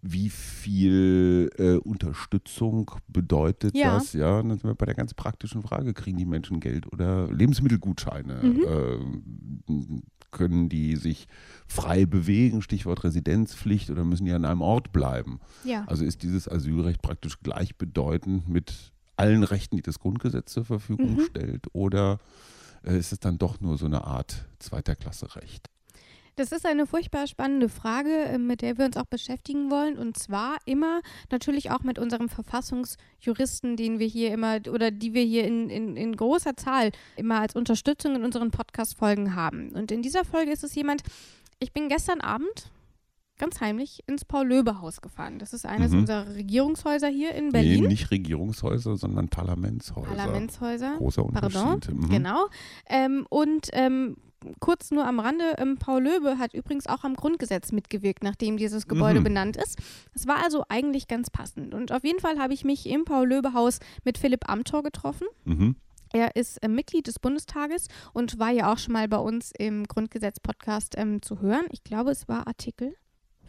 wie 0.00 0.30
viel 0.30 1.50
äh, 1.58 1.74
Unterstützung 1.76 2.90
bedeutet 3.08 3.76
Ja. 3.76 3.94
das? 3.94 4.12
Ja, 4.12 4.38
dann 4.42 4.50
sind 4.50 4.64
wir 4.64 4.74
bei 4.74 4.86
der 4.86 4.94
ganz 4.94 5.12
praktischen 5.12 5.60
Frage, 5.62 5.92
kriegen 5.92 6.16
die 6.18 6.24
Menschen 6.24 6.60
Geld 6.60 6.90
oder 6.92 7.30
Lebensmittelgutscheine? 7.32 8.40
Ähm, 8.42 10.02
können 10.30 10.68
die 10.68 10.96
sich 10.96 11.26
frei 11.66 12.04
bewegen, 12.06 12.62
Stichwort 12.62 13.02
Residenzpflicht, 13.04 13.90
oder 13.90 14.04
müssen 14.04 14.24
die 14.26 14.32
an 14.32 14.44
einem 14.44 14.60
Ort 14.60 14.92
bleiben? 14.92 15.40
Ja. 15.64 15.84
Also 15.86 16.04
ist 16.04 16.22
dieses 16.22 16.48
Asylrecht 16.48 17.02
praktisch 17.02 17.40
gleichbedeutend 17.40 18.48
mit 18.48 18.92
allen 19.16 19.42
Rechten, 19.42 19.76
die 19.76 19.82
das 19.82 19.98
Grundgesetz 19.98 20.52
zur 20.52 20.64
Verfügung 20.64 21.14
Mhm. 21.16 21.20
stellt? 21.28 21.66
Oder 21.72 22.14
äh, 22.14 22.18
ist 22.96 23.12
es 23.12 23.20
dann 23.20 23.38
doch 23.38 23.60
nur 23.60 23.78
so 23.78 23.86
eine 23.86 24.04
Art 24.04 24.46
zweiter 24.58 24.96
Klasse 24.96 25.34
Recht? 25.36 25.68
Das 26.38 26.52
ist 26.52 26.64
eine 26.64 26.86
furchtbar 26.86 27.26
spannende 27.26 27.68
Frage, 27.68 28.10
äh, 28.10 28.38
mit 28.38 28.62
der 28.62 28.78
wir 28.78 28.84
uns 28.84 28.96
auch 28.96 29.06
beschäftigen 29.06 29.72
wollen. 29.72 29.98
Und 29.98 30.16
zwar 30.16 30.58
immer 30.66 31.00
natürlich 31.32 31.72
auch 31.72 31.82
mit 31.82 31.98
unserem 31.98 32.28
Verfassungsjuristen, 32.28 33.76
den 33.76 33.98
wir 33.98 34.06
hier 34.06 34.32
immer 34.32 34.60
oder 34.72 34.92
die 34.92 35.14
wir 35.14 35.24
hier 35.24 35.44
in, 35.44 35.68
in, 35.68 35.96
in 35.96 36.14
großer 36.14 36.56
Zahl 36.56 36.92
immer 37.16 37.40
als 37.40 37.56
Unterstützung 37.56 38.14
in 38.14 38.24
unseren 38.24 38.52
Podcast-Folgen 38.52 39.34
haben. 39.34 39.70
Und 39.70 39.90
in 39.90 40.00
dieser 40.00 40.24
Folge 40.24 40.52
ist 40.52 40.62
es 40.62 40.76
jemand, 40.76 41.02
ich 41.58 41.72
bin 41.72 41.88
gestern 41.88 42.20
Abend 42.20 42.70
ganz 43.38 43.60
heimlich 43.60 44.02
ins 44.06 44.24
Paul-Löbe-Haus 44.24 45.00
gefahren. 45.00 45.38
Das 45.38 45.52
ist 45.52 45.64
eines 45.66 45.92
Mhm. 45.92 46.00
unserer 46.00 46.34
Regierungshäuser 46.34 47.08
hier 47.08 47.34
in 47.34 47.50
Berlin. 47.50 47.82
Nee, 47.82 47.88
nicht 47.88 48.10
Regierungshäuser, 48.10 48.96
sondern 48.96 49.28
Parlamentshäuser. 49.28 50.06
Parlamentshäuser. 50.14 50.96
Großer 50.98 51.24
Unterschied. 51.24 51.92
Mhm. 51.94 52.08
Genau. 52.08 52.46
Ähm, 52.86 53.26
und 53.30 53.68
ähm, 53.72 54.16
kurz 54.60 54.90
nur 54.92 55.04
am 55.06 55.18
Rande, 55.18 55.54
ähm, 55.58 55.78
Paul 55.78 56.02
Löbe 56.04 56.38
hat 56.38 56.54
übrigens 56.54 56.86
auch 56.86 57.02
am 57.04 57.14
Grundgesetz 57.14 57.72
mitgewirkt, 57.72 58.22
nachdem 58.22 58.56
dieses 58.56 58.86
Gebäude 58.86 59.20
Mhm. 59.20 59.24
benannt 59.24 59.56
ist. 59.56 59.78
Das 60.14 60.26
war 60.26 60.42
also 60.44 60.64
eigentlich 60.68 61.08
ganz 61.08 61.30
passend. 61.30 61.74
Und 61.74 61.90
auf 61.92 62.04
jeden 62.04 62.20
Fall 62.20 62.38
habe 62.38 62.54
ich 62.54 62.64
mich 62.64 62.86
im 62.88 63.04
Paul 63.04 63.28
Löbe 63.28 63.52
Haus 63.52 63.80
mit 64.04 64.16
Philipp 64.18 64.48
Amthor 64.48 64.82
getroffen. 64.82 65.26
Mhm. 65.44 65.76
Er 66.12 66.36
ist 66.36 66.56
äh, 66.62 66.68
Mitglied 66.68 67.06
des 67.06 67.18
Bundestages 67.18 67.88
und 68.14 68.38
war 68.38 68.50
ja 68.50 68.72
auch 68.72 68.78
schon 68.78 68.94
mal 68.94 69.08
bei 69.08 69.18
uns 69.18 69.52
im 69.58 69.84
Grundgesetz-Podcast 69.86 70.94
ähm, 70.96 71.20
zu 71.20 71.40
hören. 71.40 71.66
Ich 71.70 71.84
glaube, 71.84 72.10
es 72.12 72.28
war 72.28 72.46
Artikel 72.46 72.94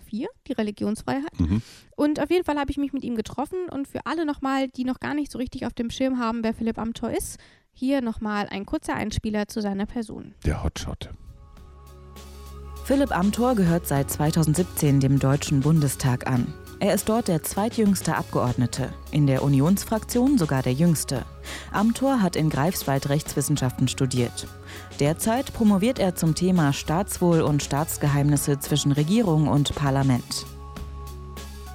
4, 0.10 0.28
die 0.48 0.54
Religionsfreiheit. 0.54 1.40
Mhm. 1.40 1.62
Und 1.96 2.22
auf 2.22 2.30
jeden 2.30 2.44
Fall 2.44 2.58
habe 2.58 2.72
ich 2.72 2.78
mich 2.78 2.94
mit 2.94 3.04
ihm 3.04 3.16
getroffen 3.16 3.70
und 3.70 3.88
für 3.88 4.06
alle 4.06 4.26
nochmal, 4.26 4.68
die 4.68 4.84
noch 4.84 5.00
gar 5.00 5.14
nicht 5.14 5.32
so 5.32 5.38
richtig 5.38 5.66
auf 5.66 5.74
dem 5.74 5.90
Schirm 5.90 6.20
haben, 6.20 6.44
wer 6.44 6.54
Philipp 6.54 6.78
Amthor 6.78 7.12
ist, 7.12 7.38
hier 7.72 8.02
nochmal 8.02 8.48
ein 8.50 8.66
kurzer 8.66 8.96
Einspieler 8.96 9.48
zu 9.48 9.62
seiner 9.62 9.86
Person. 9.86 10.34
Der 10.46 10.64
Hotshot. 10.64 11.10
Philipp 12.84 13.16
Amthor 13.16 13.56
gehört 13.56 13.88
seit 13.88 14.10
2017 14.10 15.00
dem 15.00 15.20
Deutschen 15.20 15.62
Bundestag 15.62 16.26
an. 16.28 16.54
Er 16.82 16.94
ist 16.94 17.10
dort 17.10 17.28
der 17.28 17.44
zweitjüngste 17.44 18.16
Abgeordnete, 18.16 18.94
in 19.12 19.28
der 19.28 19.44
Unionsfraktion 19.44 20.38
sogar 20.38 20.64
der 20.64 20.72
jüngste. 20.72 21.26
Amthor 21.74 22.22
hat 22.22 22.38
in 22.38 22.50
Greifswald 22.50 23.10
Rechtswissenschaften 23.10 23.90
studiert. 23.90 24.48
Derzeit 25.02 25.52
promoviert 25.52 26.00
er 26.00 26.16
zum 26.16 26.36
Thema 26.36 26.72
Staatswohl 26.72 27.42
und 27.42 27.64
Staatsgeheimnisse 27.64 28.60
zwischen 28.60 28.94
Regierung 28.94 29.50
und 29.50 29.76
Parlament. 29.76 30.46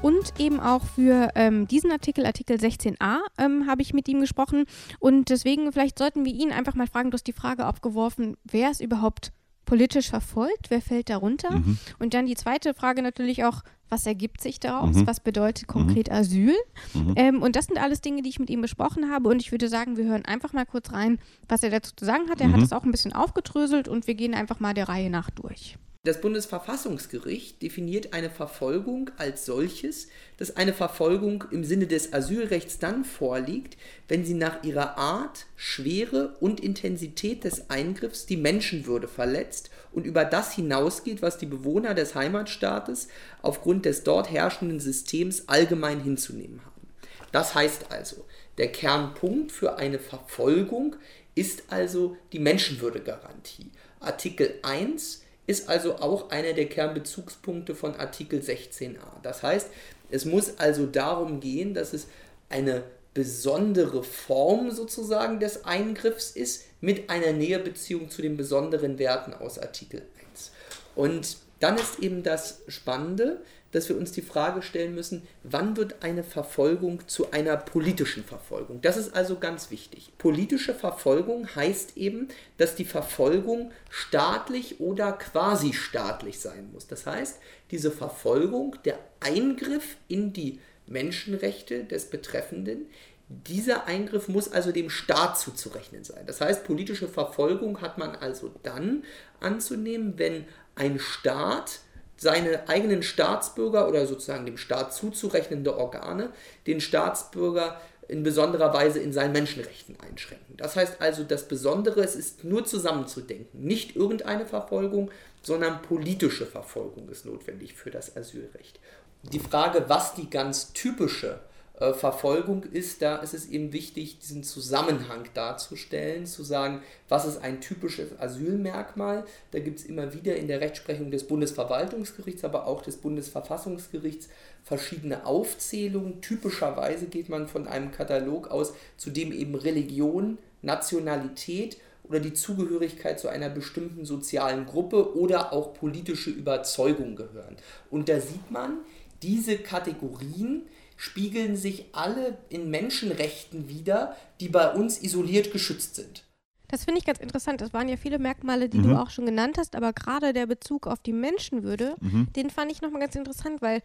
Und 0.00 0.40
eben 0.40 0.58
auch 0.58 0.84
für 0.86 1.28
ähm, 1.34 1.68
diesen 1.68 1.92
Artikel, 1.92 2.24
Artikel 2.24 2.56
16a, 2.56 3.18
ähm, 3.36 3.66
habe 3.66 3.82
ich 3.82 3.92
mit 3.92 4.08
ihm 4.08 4.20
gesprochen. 4.20 4.64
Und 5.00 5.28
deswegen, 5.28 5.70
vielleicht 5.70 5.98
sollten 5.98 6.24
wir 6.24 6.32
ihn 6.32 6.50
einfach 6.50 6.74
mal 6.74 6.86
fragen, 6.86 7.10
du 7.10 7.16
hast 7.16 7.26
die 7.26 7.34
Frage 7.34 7.66
aufgeworfen, 7.66 8.38
wer 8.44 8.70
ist 8.70 8.80
überhaupt 8.80 9.32
politisch 9.64 10.10
verfolgt? 10.10 10.70
Wer 10.70 10.80
fällt 10.80 11.10
darunter? 11.10 11.50
Mhm. 11.50 11.78
Und 11.98 12.14
dann 12.14 12.26
die 12.26 12.36
zweite 12.36 12.74
Frage 12.74 13.02
natürlich 13.02 13.44
auch, 13.44 13.62
was 13.90 14.06
ergibt 14.06 14.40
sich 14.40 14.58
daraus? 14.60 14.96
Mhm. 14.96 15.06
Was 15.06 15.20
bedeutet 15.20 15.66
konkret 15.68 16.10
Asyl? 16.10 16.54
Mhm. 16.94 17.12
Ähm, 17.16 17.42
und 17.42 17.54
das 17.56 17.66
sind 17.66 17.78
alles 17.78 18.00
Dinge, 18.00 18.22
die 18.22 18.28
ich 18.30 18.38
mit 18.38 18.50
ihm 18.50 18.60
besprochen 18.60 19.10
habe. 19.10 19.28
Und 19.28 19.40
ich 19.40 19.52
würde 19.52 19.68
sagen, 19.68 19.96
wir 19.96 20.04
hören 20.06 20.24
einfach 20.24 20.52
mal 20.52 20.66
kurz 20.66 20.92
rein, 20.92 21.18
was 21.48 21.62
er 21.62 21.70
dazu 21.70 21.92
zu 21.94 22.04
sagen 22.04 22.28
hat. 22.30 22.40
Er 22.40 22.48
hat 22.50 22.56
Mhm. 22.58 22.64
es 22.64 22.72
auch 22.72 22.84
ein 22.84 22.90
bisschen 22.90 23.12
aufgedröselt 23.12 23.86
und 23.88 24.06
wir 24.06 24.14
gehen 24.14 24.34
einfach 24.34 24.58
mal 24.60 24.74
der 24.74 24.88
Reihe 24.88 25.10
nach 25.10 25.30
durch. 25.30 25.76
Das 26.06 26.20
Bundesverfassungsgericht 26.20 27.62
definiert 27.62 28.12
eine 28.12 28.28
Verfolgung 28.28 29.10
als 29.16 29.46
solches, 29.46 30.08
dass 30.36 30.56
eine 30.56 30.74
Verfolgung 30.74 31.44
im 31.50 31.64
Sinne 31.64 31.86
des 31.86 32.12
Asylrechts 32.12 32.78
dann 32.78 33.04
vorliegt, 33.06 33.78
wenn 34.08 34.24
sie 34.24 34.34
nach 34.34 34.62
ihrer 34.64 34.98
Art, 34.98 35.46
Schwere 35.56 36.36
und 36.40 36.60
Intensität 36.60 37.44
des 37.44 37.70
Eingriffs 37.70 38.26
die 38.26 38.36
Menschenwürde 38.36 39.08
verletzt 39.08 39.70
und 39.94 40.06
über 40.06 40.24
das 40.24 40.52
hinausgeht, 40.52 41.22
was 41.22 41.38
die 41.38 41.46
Bewohner 41.46 41.94
des 41.94 42.14
Heimatstaates 42.14 43.08
aufgrund 43.42 43.84
des 43.84 44.02
dort 44.02 44.30
herrschenden 44.30 44.80
Systems 44.80 45.44
allgemein 45.48 46.00
hinzunehmen 46.00 46.60
haben. 46.64 46.88
Das 47.32 47.54
heißt 47.54 47.90
also, 47.90 48.24
der 48.58 48.70
Kernpunkt 48.70 49.52
für 49.52 49.76
eine 49.76 49.98
Verfolgung 49.98 50.96
ist 51.34 51.64
also 51.68 52.16
die 52.32 52.38
Menschenwürdegarantie. 52.38 53.70
Artikel 54.00 54.54
1 54.62 55.22
ist 55.46 55.68
also 55.68 55.96
auch 55.96 56.30
einer 56.30 56.52
der 56.52 56.68
Kernbezugspunkte 56.68 57.74
von 57.74 57.96
Artikel 57.96 58.40
16a. 58.40 59.20
Das 59.22 59.42
heißt, 59.42 59.68
es 60.10 60.24
muss 60.24 60.58
also 60.58 60.86
darum 60.86 61.40
gehen, 61.40 61.74
dass 61.74 61.92
es 61.92 62.06
eine 62.48 62.84
besondere 63.14 64.02
Form 64.02 64.70
sozusagen 64.70 65.38
des 65.40 65.64
Eingriffs 65.64 66.30
ist 66.30 66.64
mit 66.84 67.08
einer 67.08 67.32
Näherbeziehung 67.32 68.10
zu 68.10 68.20
den 68.20 68.36
besonderen 68.36 68.98
Werten 68.98 69.32
aus 69.32 69.58
Artikel 69.58 70.02
1. 70.32 70.52
Und 70.94 71.38
dann 71.60 71.76
ist 71.76 72.00
eben 72.00 72.22
das 72.22 72.60
Spannende, 72.68 73.40
dass 73.72 73.88
wir 73.88 73.96
uns 73.96 74.12
die 74.12 74.22
Frage 74.22 74.62
stellen 74.62 74.94
müssen, 74.94 75.26
wann 75.42 75.76
wird 75.76 76.04
eine 76.04 76.22
Verfolgung 76.22 77.08
zu 77.08 77.32
einer 77.32 77.56
politischen 77.56 78.22
Verfolgung? 78.22 78.80
Das 78.82 78.96
ist 78.96 79.16
also 79.16 79.38
ganz 79.38 79.70
wichtig. 79.70 80.12
Politische 80.18 80.74
Verfolgung 80.74 81.48
heißt 81.56 81.96
eben, 81.96 82.28
dass 82.58 82.76
die 82.76 82.84
Verfolgung 82.84 83.72
staatlich 83.88 84.78
oder 84.78 85.12
quasi 85.12 85.72
staatlich 85.72 86.38
sein 86.38 86.70
muss. 86.72 86.86
Das 86.86 87.06
heißt, 87.06 87.40
diese 87.70 87.90
Verfolgung, 87.90 88.76
der 88.84 88.98
Eingriff 89.20 89.96
in 90.06 90.32
die 90.32 90.60
Menschenrechte 90.86 91.84
des 91.84 92.10
Betreffenden, 92.10 92.86
dieser 93.28 93.86
Eingriff 93.86 94.28
muss 94.28 94.52
also 94.52 94.70
dem 94.70 94.90
Staat 94.90 95.38
zuzurechnen 95.38 96.04
sein. 96.04 96.24
Das 96.26 96.40
heißt, 96.40 96.64
politische 96.64 97.08
Verfolgung 97.08 97.80
hat 97.80 97.98
man 97.98 98.14
also 98.16 98.50
dann 98.62 99.04
anzunehmen, 99.40 100.14
wenn 100.18 100.44
ein 100.74 100.98
Staat 100.98 101.80
seine 102.16 102.68
eigenen 102.68 103.02
Staatsbürger 103.02 103.88
oder 103.88 104.06
sozusagen 104.06 104.46
dem 104.46 104.58
Staat 104.58 104.94
zuzurechnende 104.94 105.76
Organe 105.76 106.30
den 106.66 106.80
Staatsbürger 106.80 107.80
in 108.06 108.22
besonderer 108.22 108.72
Weise 108.74 109.00
in 109.00 109.14
seinen 109.14 109.32
Menschenrechten 109.32 109.96
einschränken. 110.00 110.56
Das 110.58 110.76
heißt 110.76 111.00
also, 111.00 111.24
das 111.24 111.48
Besondere, 111.48 112.02
es 112.02 112.14
ist 112.14 112.44
nur 112.44 112.66
zusammenzudenken. 112.66 113.64
Nicht 113.64 113.96
irgendeine 113.96 114.44
Verfolgung, 114.44 115.10
sondern 115.42 115.80
politische 115.80 116.44
Verfolgung 116.44 117.08
ist 117.08 117.24
notwendig 117.24 117.74
für 117.74 117.90
das 117.90 118.14
Asylrecht. 118.14 118.78
Die 119.22 119.40
Frage, 119.40 119.86
was 119.88 120.14
die 120.14 120.28
ganz 120.28 120.74
typische 120.74 121.28
äh, 121.28 121.53
Verfolgung 121.76 122.62
ist, 122.62 123.02
da 123.02 123.16
ist 123.16 123.34
es 123.34 123.48
eben 123.48 123.72
wichtig, 123.72 124.20
diesen 124.20 124.44
Zusammenhang 124.44 125.24
darzustellen, 125.34 126.24
zu 126.24 126.44
sagen, 126.44 126.82
was 127.08 127.26
ist 127.26 127.42
ein 127.42 127.60
typisches 127.60 128.16
Asylmerkmal. 128.20 129.24
Da 129.50 129.58
gibt 129.58 129.80
es 129.80 129.84
immer 129.84 130.14
wieder 130.14 130.36
in 130.36 130.46
der 130.46 130.60
Rechtsprechung 130.60 131.10
des 131.10 131.26
Bundesverwaltungsgerichts, 131.26 132.44
aber 132.44 132.68
auch 132.68 132.82
des 132.82 132.98
Bundesverfassungsgerichts 132.98 134.28
verschiedene 134.62 135.26
Aufzählungen. 135.26 136.20
Typischerweise 136.20 137.06
geht 137.06 137.28
man 137.28 137.48
von 137.48 137.66
einem 137.66 137.90
Katalog 137.90 138.52
aus, 138.52 138.72
zu 138.96 139.10
dem 139.10 139.32
eben 139.32 139.56
Religion, 139.56 140.38
Nationalität 140.62 141.78
oder 142.04 142.20
die 142.20 142.34
Zugehörigkeit 142.34 143.18
zu 143.18 143.28
einer 143.28 143.48
bestimmten 143.48 144.04
sozialen 144.04 144.66
Gruppe 144.66 145.16
oder 145.16 145.52
auch 145.52 145.74
politische 145.74 146.30
Überzeugung 146.30 147.16
gehören. 147.16 147.56
Und 147.90 148.08
da 148.08 148.20
sieht 148.20 148.52
man, 148.52 148.78
diese 149.22 149.58
Kategorien 149.58 150.62
spiegeln 150.96 151.56
sich 151.56 151.86
alle 151.92 152.38
in 152.48 152.70
Menschenrechten 152.70 153.68
wider, 153.68 154.16
die 154.40 154.48
bei 154.48 154.72
uns 154.72 155.02
isoliert 155.02 155.52
geschützt 155.52 155.96
sind. 155.96 156.24
Das 156.68 156.84
finde 156.84 156.98
ich 156.98 157.04
ganz 157.04 157.20
interessant. 157.20 157.60
Das 157.60 157.72
waren 157.72 157.88
ja 157.88 157.96
viele 157.96 158.18
Merkmale, 158.18 158.68
die 158.68 158.78
mhm. 158.78 158.82
du 158.84 159.00
auch 159.00 159.10
schon 159.10 159.26
genannt 159.26 159.58
hast, 159.58 159.76
aber 159.76 159.92
gerade 159.92 160.32
der 160.32 160.46
Bezug 160.46 160.86
auf 160.86 161.00
die 161.00 161.12
Menschenwürde, 161.12 161.94
mhm. 162.00 162.28
den 162.34 162.50
fand 162.50 162.72
ich 162.72 162.82
nochmal 162.82 163.00
ganz 163.00 163.14
interessant, 163.14 163.62
weil 163.62 163.82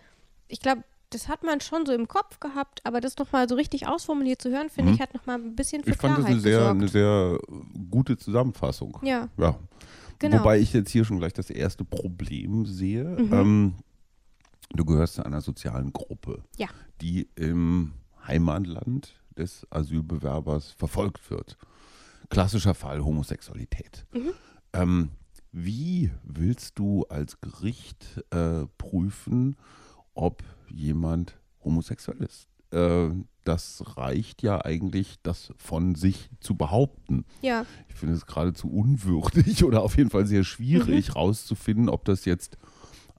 ich 0.48 0.60
glaube, 0.60 0.84
das 1.10 1.28
hat 1.28 1.44
man 1.44 1.60
schon 1.60 1.86
so 1.86 1.94
im 1.94 2.08
Kopf 2.08 2.40
gehabt, 2.40 2.82
aber 2.84 3.02
das 3.02 3.18
nochmal 3.18 3.50
so 3.50 3.56
richtig 3.56 3.88
ausformuliert 3.88 4.42
zu 4.42 4.50
hören, 4.50 4.70
finde 4.70 4.92
mhm. 4.92 4.96
ich, 4.96 5.02
hat 5.02 5.14
nochmal 5.14 5.40
ein 5.40 5.56
bisschen 5.56 5.84
für 5.84 5.92
Ich 5.92 5.98
fand 5.98 6.16
Klarheit 6.16 6.36
das 6.36 6.46
eine 6.46 6.52
sehr, 6.56 6.70
eine 6.70 6.88
sehr 6.88 7.40
gute 7.90 8.18
Zusammenfassung. 8.18 8.98
Ja. 9.04 9.28
ja. 9.38 9.60
Genau. 10.20 10.40
Wobei 10.40 10.60
ich 10.60 10.74
jetzt 10.74 10.92
hier 10.92 11.06
schon 11.06 11.18
gleich 11.18 11.34
das 11.34 11.50
erste 11.50 11.86
Problem 11.86 12.66
sehe. 12.66 13.06
Mhm. 13.06 13.34
Ähm, 13.34 13.74
Du 14.70 14.86
gehörst 14.86 15.16
zu 15.16 15.26
einer 15.26 15.42
sozialen 15.42 15.94
Gruppe, 15.94 16.44
ja. 16.58 16.68
die 17.02 17.28
im 17.36 17.94
Heimatland 18.26 19.16
des 19.38 19.66
Asylbewerbers 19.72 20.72
verfolgt 20.72 21.30
wird. 21.32 21.58
Klassischer 22.30 22.76
Fall 22.76 23.04
Homosexualität. 23.04 24.06
Mhm. 24.14 24.32
Ähm, 24.74 25.10
wie 25.52 26.12
willst 26.24 26.78
du 26.78 27.06
als 27.10 27.42
Gericht 27.42 28.24
äh, 28.30 28.66
prüfen, 28.78 29.58
ob 30.14 30.44
jemand 30.68 31.40
homosexuell 31.64 32.22
ist? 32.22 32.48
Äh, 32.72 33.10
das 33.46 33.98
reicht 33.98 34.44
ja 34.44 34.64
eigentlich, 34.64 35.16
das 35.24 35.52
von 35.58 35.96
sich 35.96 36.30
zu 36.40 36.56
behaupten. 36.56 37.26
Ja. 37.42 37.66
Ich 37.88 37.96
finde 37.96 38.14
es 38.14 38.28
geradezu 38.28 38.70
unwürdig 38.70 39.64
oder 39.64 39.82
auf 39.82 39.98
jeden 39.98 40.12
Fall 40.12 40.28
sehr 40.28 40.44
schwierig, 40.44 41.08
mhm. 41.08 41.14
rauszufinden, 41.14 41.90
ob 41.90 42.06
das 42.06 42.26
jetzt 42.26 42.58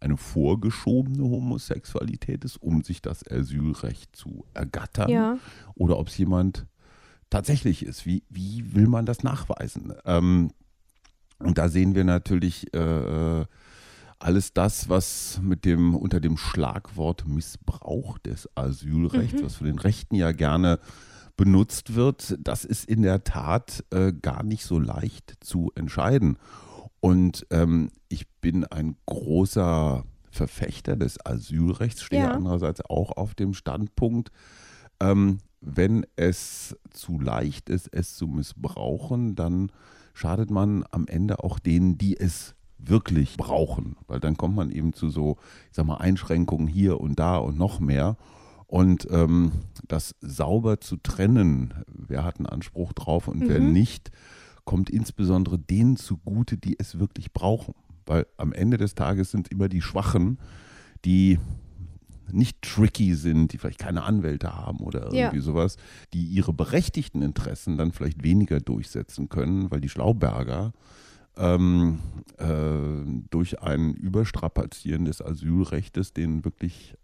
eine 0.00 0.16
vorgeschobene 0.16 1.22
Homosexualität 1.22 2.44
ist, 2.44 2.56
um 2.56 2.82
sich 2.82 3.02
das 3.02 3.26
Asylrecht 3.30 4.16
zu 4.16 4.44
ergattern, 4.54 5.10
ja. 5.10 5.38
oder 5.74 5.98
ob 5.98 6.08
es 6.08 6.18
jemand 6.18 6.66
tatsächlich 7.28 7.84
ist. 7.84 8.06
Wie, 8.06 8.24
wie 8.28 8.74
will 8.74 8.88
man 8.88 9.06
das 9.06 9.22
nachweisen? 9.22 9.92
Ähm, 10.04 10.50
und 11.38 11.58
da 11.58 11.68
sehen 11.68 11.94
wir 11.94 12.04
natürlich 12.04 12.72
äh, 12.74 13.44
alles 14.18 14.52
das, 14.52 14.88
was 14.88 15.40
mit 15.42 15.64
dem 15.64 15.94
unter 15.94 16.20
dem 16.20 16.36
Schlagwort 16.36 17.26
Missbrauch 17.26 18.18
des 18.18 18.48
Asylrechts, 18.54 19.40
mhm. 19.40 19.44
was 19.44 19.56
von 19.56 19.66
den 19.66 19.78
Rechten 19.78 20.14
ja 20.14 20.32
gerne 20.32 20.78
benutzt 21.36 21.94
wird, 21.94 22.36
das 22.38 22.66
ist 22.66 22.84
in 22.84 23.00
der 23.00 23.24
Tat 23.24 23.82
äh, 23.90 24.12
gar 24.12 24.42
nicht 24.42 24.62
so 24.62 24.78
leicht 24.78 25.38
zu 25.40 25.72
entscheiden. 25.74 26.36
Und 27.00 27.46
ähm, 27.50 27.90
ich 28.08 28.28
bin 28.40 28.64
ein 28.64 28.96
großer 29.06 30.04
Verfechter 30.30 30.96
des 30.96 31.24
Asylrechts, 31.24 32.02
stehe 32.02 32.22
ja. 32.22 32.30
andererseits 32.30 32.82
auch 32.82 33.16
auf 33.16 33.34
dem 33.34 33.54
Standpunkt, 33.54 34.30
ähm, 35.00 35.38
wenn 35.60 36.06
es 36.16 36.76
zu 36.90 37.20
leicht 37.20 37.68
ist, 37.68 37.88
es 37.92 38.16
zu 38.16 38.26
missbrauchen, 38.26 39.34
dann 39.34 39.70
schadet 40.14 40.50
man 40.50 40.84
am 40.90 41.06
Ende 41.06 41.42
auch 41.44 41.58
denen, 41.58 41.98
die 41.98 42.18
es 42.18 42.54
wirklich 42.78 43.36
brauchen, 43.36 43.96
weil 44.06 44.20
dann 44.20 44.36
kommt 44.36 44.56
man 44.56 44.70
eben 44.70 44.92
zu 44.92 45.10
so, 45.10 45.36
ich 45.70 45.76
sag 45.76 45.86
mal, 45.86 45.96
Einschränkungen 45.96 46.66
hier 46.66 47.00
und 47.00 47.18
da 47.18 47.36
und 47.36 47.58
noch 47.58 47.80
mehr. 47.80 48.16
Und 48.66 49.08
ähm, 49.10 49.52
das 49.86 50.14
sauber 50.20 50.80
zu 50.80 50.96
trennen, 50.96 51.74
wer 51.88 52.24
hat 52.24 52.38
einen 52.38 52.46
Anspruch 52.46 52.92
drauf 52.92 53.28
und 53.28 53.40
mhm. 53.40 53.48
wer 53.48 53.60
nicht, 53.60 54.10
kommt 54.70 54.88
insbesondere 54.88 55.58
denen 55.58 55.96
zugute, 55.96 56.56
die 56.56 56.78
es 56.78 57.00
wirklich 57.00 57.32
brauchen. 57.32 57.74
Weil 58.06 58.28
am 58.36 58.52
Ende 58.52 58.76
des 58.76 58.94
Tages 58.94 59.32
sind 59.32 59.48
immer 59.48 59.68
die 59.68 59.82
Schwachen, 59.82 60.38
die 61.04 61.40
nicht 62.30 62.62
tricky 62.62 63.16
sind, 63.16 63.52
die 63.52 63.58
vielleicht 63.58 63.80
keine 63.80 64.04
Anwälte 64.04 64.54
haben 64.54 64.78
oder 64.78 65.06
irgendwie 65.06 65.38
ja. 65.38 65.42
sowas, 65.42 65.76
die 66.12 66.24
ihre 66.24 66.52
berechtigten 66.52 67.20
Interessen 67.20 67.78
dann 67.78 67.90
vielleicht 67.90 68.22
weniger 68.22 68.60
durchsetzen 68.60 69.28
können, 69.28 69.72
weil 69.72 69.80
die 69.80 69.88
Schlauberger 69.88 70.72
ähm, 71.36 71.98
äh, 72.38 73.24
durch 73.28 73.60
ein 73.62 73.92
Überstrapazieren 73.94 75.04
des 75.04 75.20
Asylrechtes 75.20 76.12
den 76.12 76.44
wirklich 76.44 76.94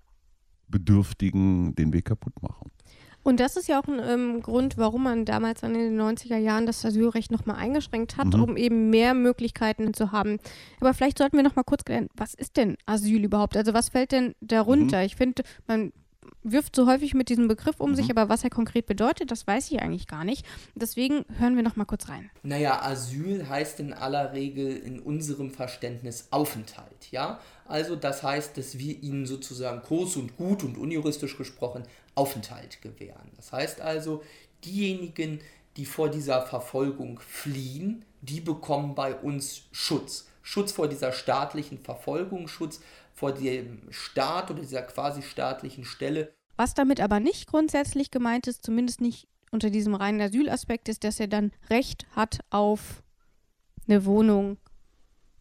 Bedürftigen 0.68 1.74
den 1.74 1.92
Weg 1.92 2.04
kaputt 2.04 2.40
machen. 2.44 2.70
Und 3.26 3.40
das 3.40 3.56
ist 3.56 3.66
ja 3.66 3.80
auch 3.80 3.88
ein 3.88 4.00
ähm, 4.08 4.40
Grund, 4.40 4.78
warum 4.78 5.02
man 5.02 5.24
damals 5.24 5.64
in 5.64 5.74
den 5.74 6.00
90er 6.00 6.36
Jahren 6.36 6.64
das 6.64 6.84
Asylrecht 6.84 7.32
nochmal 7.32 7.56
eingeschränkt 7.56 8.18
hat, 8.18 8.28
mhm. 8.28 8.40
um 8.40 8.56
eben 8.56 8.88
mehr 8.88 9.14
Möglichkeiten 9.14 9.92
zu 9.94 10.12
haben. 10.12 10.38
Aber 10.78 10.94
vielleicht 10.94 11.18
sollten 11.18 11.36
wir 11.36 11.42
nochmal 11.42 11.64
kurz 11.64 11.84
klären, 11.84 12.06
was 12.14 12.34
ist 12.34 12.56
denn 12.56 12.76
Asyl 12.86 13.24
überhaupt? 13.24 13.56
Also 13.56 13.74
was 13.74 13.88
fällt 13.88 14.12
denn 14.12 14.36
darunter? 14.40 14.98
Mhm. 14.98 15.06
Ich 15.06 15.16
finde, 15.16 15.42
man 15.66 15.92
wirft 16.44 16.76
so 16.76 16.86
häufig 16.86 17.14
mit 17.14 17.28
diesem 17.28 17.48
Begriff 17.48 17.80
um 17.80 17.90
mhm. 17.90 17.94
sich, 17.96 18.10
aber 18.10 18.28
was 18.28 18.44
er 18.44 18.50
konkret 18.50 18.86
bedeutet, 18.86 19.32
das 19.32 19.44
weiß 19.44 19.72
ich 19.72 19.82
eigentlich 19.82 20.06
gar 20.06 20.22
nicht. 20.22 20.46
Deswegen 20.76 21.24
hören 21.36 21.56
wir 21.56 21.64
noch 21.64 21.74
mal 21.74 21.84
kurz 21.84 22.08
rein. 22.08 22.30
Naja, 22.44 22.80
Asyl 22.80 23.48
heißt 23.48 23.80
in 23.80 23.92
aller 23.92 24.34
Regel 24.34 24.76
in 24.76 25.00
unserem 25.00 25.50
Verständnis 25.50 26.28
Aufenthalt, 26.30 27.10
ja? 27.10 27.40
Also 27.64 27.96
das 27.96 28.22
heißt, 28.22 28.56
dass 28.56 28.78
wir 28.78 29.02
ihnen 29.02 29.26
sozusagen 29.26 29.82
groß 29.82 30.14
und 30.14 30.36
gut 30.36 30.62
und 30.62 30.78
unjuristisch 30.78 31.36
gesprochen 31.36 31.82
Aufenthalt 32.16 32.82
gewähren. 32.82 33.30
Das 33.36 33.52
heißt 33.52 33.80
also, 33.80 34.24
diejenigen, 34.64 35.40
die 35.76 35.86
vor 35.86 36.10
dieser 36.10 36.42
Verfolgung 36.42 37.20
fliehen, 37.20 38.04
die 38.22 38.40
bekommen 38.40 38.94
bei 38.94 39.14
uns 39.14 39.62
Schutz. 39.70 40.26
Schutz 40.42 40.72
vor 40.72 40.88
dieser 40.88 41.12
staatlichen 41.12 41.78
Verfolgung, 41.78 42.48
Schutz 42.48 42.80
vor 43.14 43.32
dem 43.32 43.80
Staat 43.90 44.50
oder 44.50 44.60
dieser 44.60 44.82
quasi 44.82 45.22
staatlichen 45.22 45.84
Stelle. 45.84 46.32
Was 46.56 46.74
damit 46.74 47.00
aber 47.00 47.20
nicht 47.20 47.46
grundsätzlich 47.46 48.10
gemeint 48.10 48.46
ist, 48.46 48.64
zumindest 48.64 49.00
nicht 49.00 49.28
unter 49.50 49.70
diesem 49.70 49.94
reinen 49.94 50.20
Asylaspekt, 50.20 50.88
ist, 50.88 51.04
dass 51.04 51.20
er 51.20 51.28
dann 51.28 51.52
Recht 51.68 52.06
hat 52.14 52.40
auf 52.50 53.02
eine 53.86 54.04
Wohnung. 54.04 54.58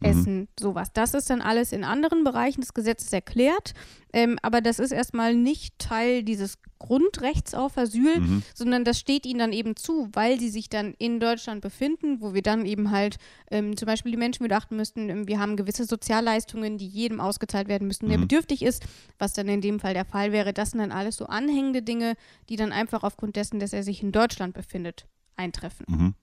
Essen, 0.02 0.40
mhm. 0.42 0.48
sowas. 0.60 0.90
Das 0.94 1.14
ist 1.14 1.30
dann 1.30 1.42
alles 1.42 1.72
in 1.72 1.84
anderen 1.84 2.24
Bereichen 2.24 2.62
des 2.62 2.74
Gesetzes 2.74 3.14
erklärt, 3.14 3.74
ähm, 4.14 4.38
aber 4.42 4.62
das 4.62 4.80
ist 4.80 4.92
erstmal 4.92 5.36
nicht 5.36 5.80
Teil 5.80 6.24
dieses 6.24 6.58
Grundrechts 6.80 7.54
auf 7.54 7.78
Asyl, 7.78 8.20
mhm. 8.20 8.44
sondern 8.54 8.84
das 8.84 9.00
steht 9.00 9.26
ihnen 9.26 9.40
dann 9.40 9.54
eben 9.54 9.76
zu, 9.76 10.10
weil 10.14 10.40
sie 10.40 10.50
sich 10.50 10.70
dann 10.70 10.94
in 10.98 11.20
Deutschland 11.20 11.62
befinden, 11.62 12.22
wo 12.22 12.34
wir 12.34 12.42
dann 12.42 12.66
eben 12.66 12.92
halt 12.92 13.18
ähm, 13.50 13.78
zum 13.78 13.86
Beispiel 13.86 14.12
die 14.12 14.18
Menschen 14.18 14.44
bedachten 14.44 14.76
müssten, 14.76 15.10
ähm, 15.10 15.28
wir 15.28 15.40
haben 15.40 15.56
gewisse 15.56 15.86
Sozialleistungen, 15.86 16.78
die 16.78 16.88
jedem 16.88 17.20
ausgezahlt 17.20 17.68
werden 17.68 17.88
müssten, 17.88 18.10
der 18.10 18.18
mhm. 18.18 18.24
bedürftig 18.24 18.62
ist, 18.62 18.86
was 19.18 19.34
dann 19.34 19.48
in 19.48 19.62
dem 19.62 19.80
Fall 19.80 19.94
der 19.94 20.06
Fall 20.06 20.32
wäre. 20.32 20.54
Das 20.54 20.72
sind 20.72 20.80
dann 20.80 20.92
alles 20.92 21.18
so 21.18 21.26
anhängende 21.26 21.82
Dinge, 21.82 22.16
die 22.50 22.58
dann 22.58 22.72
einfach 22.72 23.04
aufgrund 23.04 23.36
dessen, 23.38 23.60
dass 23.60 23.74
er 23.74 23.84
sich 23.84 24.04
in 24.04 24.12
Deutschland 24.12 24.54
befindet, 24.54 25.08
eintreffen. 25.36 25.86
Mhm. 25.88 26.14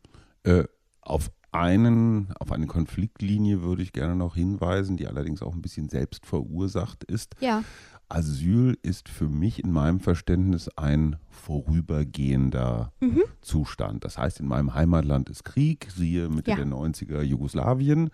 Äh, 0.45 0.64
auf 1.00 1.31
einen, 1.53 2.33
auf 2.39 2.51
eine 2.51 2.67
Konfliktlinie 2.67 3.63
würde 3.63 3.83
ich 3.83 3.93
gerne 3.93 4.17
noch 4.17 4.35
hinweisen, 4.35 4.97
die 4.97 5.07
allerdings 5.07 5.43
auch 5.43 5.55
ein 5.55 5.63
bisschen 5.63 5.89
selbst 5.89 6.27
verursacht 6.27 7.05
ist. 7.05 7.35
Ja. 7.41 7.63
Asyl 8.09 8.77
ist 8.83 9.09
für 9.09 9.29
mich 9.29 9.63
in 9.63 9.73
meinem 9.73 10.01
Verständnis 10.01 10.69
ein 10.77 11.17
vorübergehender 11.31 12.93
mhm. 13.01 13.23
Zustand. 13.41 14.05
Das 14.05 14.19
heißt, 14.19 14.41
in 14.41 14.47
meinem 14.47 14.75
Heimatland 14.75 15.31
ist 15.31 15.45
Krieg, 15.45 15.89
siehe 15.95 16.29
Mitte 16.29 16.51
ja. 16.51 16.57
der 16.57 16.67
90er 16.67 17.23
Jugoslawien. 17.23 18.11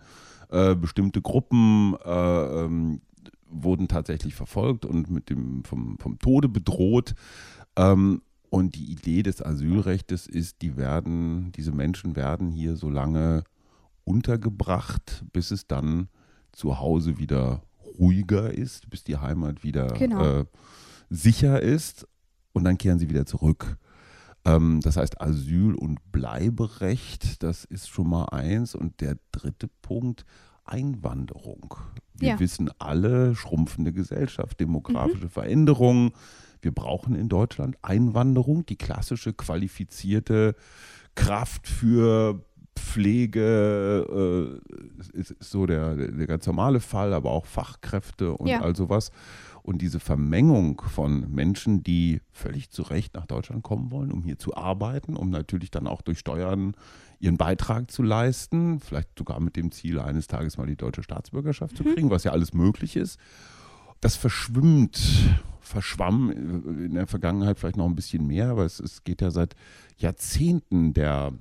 Äh, 0.50 0.76
bestimmte 0.76 1.20
Gruppen 1.20 1.96
äh, 2.04 2.64
ähm, 2.64 3.00
wurden 3.50 3.88
tatsächlich 3.88 4.34
verfolgt 4.34 4.84
und 4.84 5.10
mit 5.10 5.30
dem, 5.30 5.64
vom, 5.64 5.98
vom 5.98 6.18
Tode 6.18 6.48
bedroht. 6.48 7.14
Ähm, 7.76 8.22
und 8.50 8.74
die 8.74 8.90
Idee 8.90 9.22
des 9.22 9.42
Asylrechts 9.42 10.26
ist, 10.26 10.62
die 10.62 10.76
werden, 10.76 11.52
diese 11.52 11.72
Menschen 11.72 12.16
werden 12.16 12.50
hier 12.50 12.76
so 12.76 12.88
lange 12.88 13.44
untergebracht, 14.04 15.24
bis 15.32 15.50
es 15.50 15.66
dann 15.66 16.08
zu 16.52 16.78
Hause 16.78 17.18
wieder 17.18 17.62
ruhiger 17.98 18.52
ist, 18.52 18.88
bis 18.90 19.04
die 19.04 19.16
Heimat 19.16 19.62
wieder 19.64 19.88
genau. 19.88 20.40
äh, 20.40 20.44
sicher 21.10 21.60
ist 21.62 22.06
und 22.52 22.64
dann 22.64 22.78
kehren 22.78 22.98
sie 22.98 23.08
wieder 23.08 23.26
zurück. 23.26 23.78
Ähm, 24.44 24.80
das 24.82 24.96
heißt, 24.96 25.20
Asyl- 25.20 25.74
und 25.74 26.12
Bleiberecht, 26.12 27.42
das 27.42 27.64
ist 27.64 27.88
schon 27.88 28.08
mal 28.08 28.26
eins. 28.26 28.74
Und 28.74 29.00
der 29.00 29.18
dritte 29.32 29.68
Punkt, 29.82 30.24
Einwanderung. 30.64 31.74
Wir 32.14 32.30
ja. 32.30 32.40
wissen 32.40 32.70
alle, 32.78 33.34
schrumpfende 33.34 33.92
Gesellschaft, 33.92 34.60
demografische 34.60 35.26
mhm. 35.26 35.30
Veränderungen. 35.30 36.12
Wir 36.62 36.72
brauchen 36.72 37.14
in 37.14 37.28
Deutschland 37.28 37.76
Einwanderung, 37.82 38.66
die 38.66 38.76
klassische 38.76 39.32
qualifizierte 39.32 40.54
Kraft 41.14 41.66
für 41.66 42.44
Pflege 42.78 44.60
äh, 44.64 45.18
ist, 45.18 45.30
ist, 45.32 45.50
so 45.50 45.66
der, 45.66 45.96
der 45.96 46.26
ganz 46.26 46.46
normale 46.46 46.80
Fall, 46.80 47.12
aber 47.12 47.30
auch 47.30 47.44
Fachkräfte 47.44 48.32
und 48.32 48.46
ja. 48.46 48.60
all 48.60 48.74
sowas. 48.74 49.10
Und 49.62 49.82
diese 49.82 50.00
Vermengung 50.00 50.80
von 50.80 51.30
Menschen, 51.30 51.82
die 51.82 52.20
völlig 52.32 52.70
zu 52.70 52.82
Recht 52.82 53.14
nach 53.14 53.26
Deutschland 53.26 53.62
kommen 53.62 53.90
wollen, 53.90 54.12
um 54.12 54.22
hier 54.22 54.38
zu 54.38 54.56
arbeiten, 54.56 55.14
um 55.14 55.28
natürlich 55.28 55.70
dann 55.70 55.86
auch 55.86 56.00
durch 56.00 56.20
Steuern 56.20 56.74
ihren 57.20 57.36
Beitrag 57.36 57.90
zu 57.90 58.02
leisten, 58.02 58.80
vielleicht 58.80 59.18
sogar 59.18 59.40
mit 59.40 59.56
dem 59.56 59.70
Ziel, 59.70 59.98
eines 59.98 60.26
Tages 60.26 60.56
mal 60.56 60.66
die 60.66 60.76
deutsche 60.76 61.02
Staatsbürgerschaft 61.02 61.72
mhm. 61.72 61.76
zu 61.76 61.94
kriegen, 61.94 62.10
was 62.10 62.24
ja 62.24 62.32
alles 62.32 62.54
möglich 62.54 62.96
ist. 62.96 63.18
Das 64.00 64.16
verschwimmt, 64.16 65.00
verschwamm 65.60 66.30
in 66.30 66.94
der 66.94 67.06
Vergangenheit 67.06 67.58
vielleicht 67.58 67.76
noch 67.76 67.86
ein 67.86 67.96
bisschen 67.96 68.26
mehr, 68.26 68.50
aber 68.50 68.64
es, 68.64 68.80
es 68.80 69.04
geht 69.04 69.20
ja 69.20 69.30
seit 69.30 69.54
Jahrzehnten 69.96 70.94
der 70.94 71.32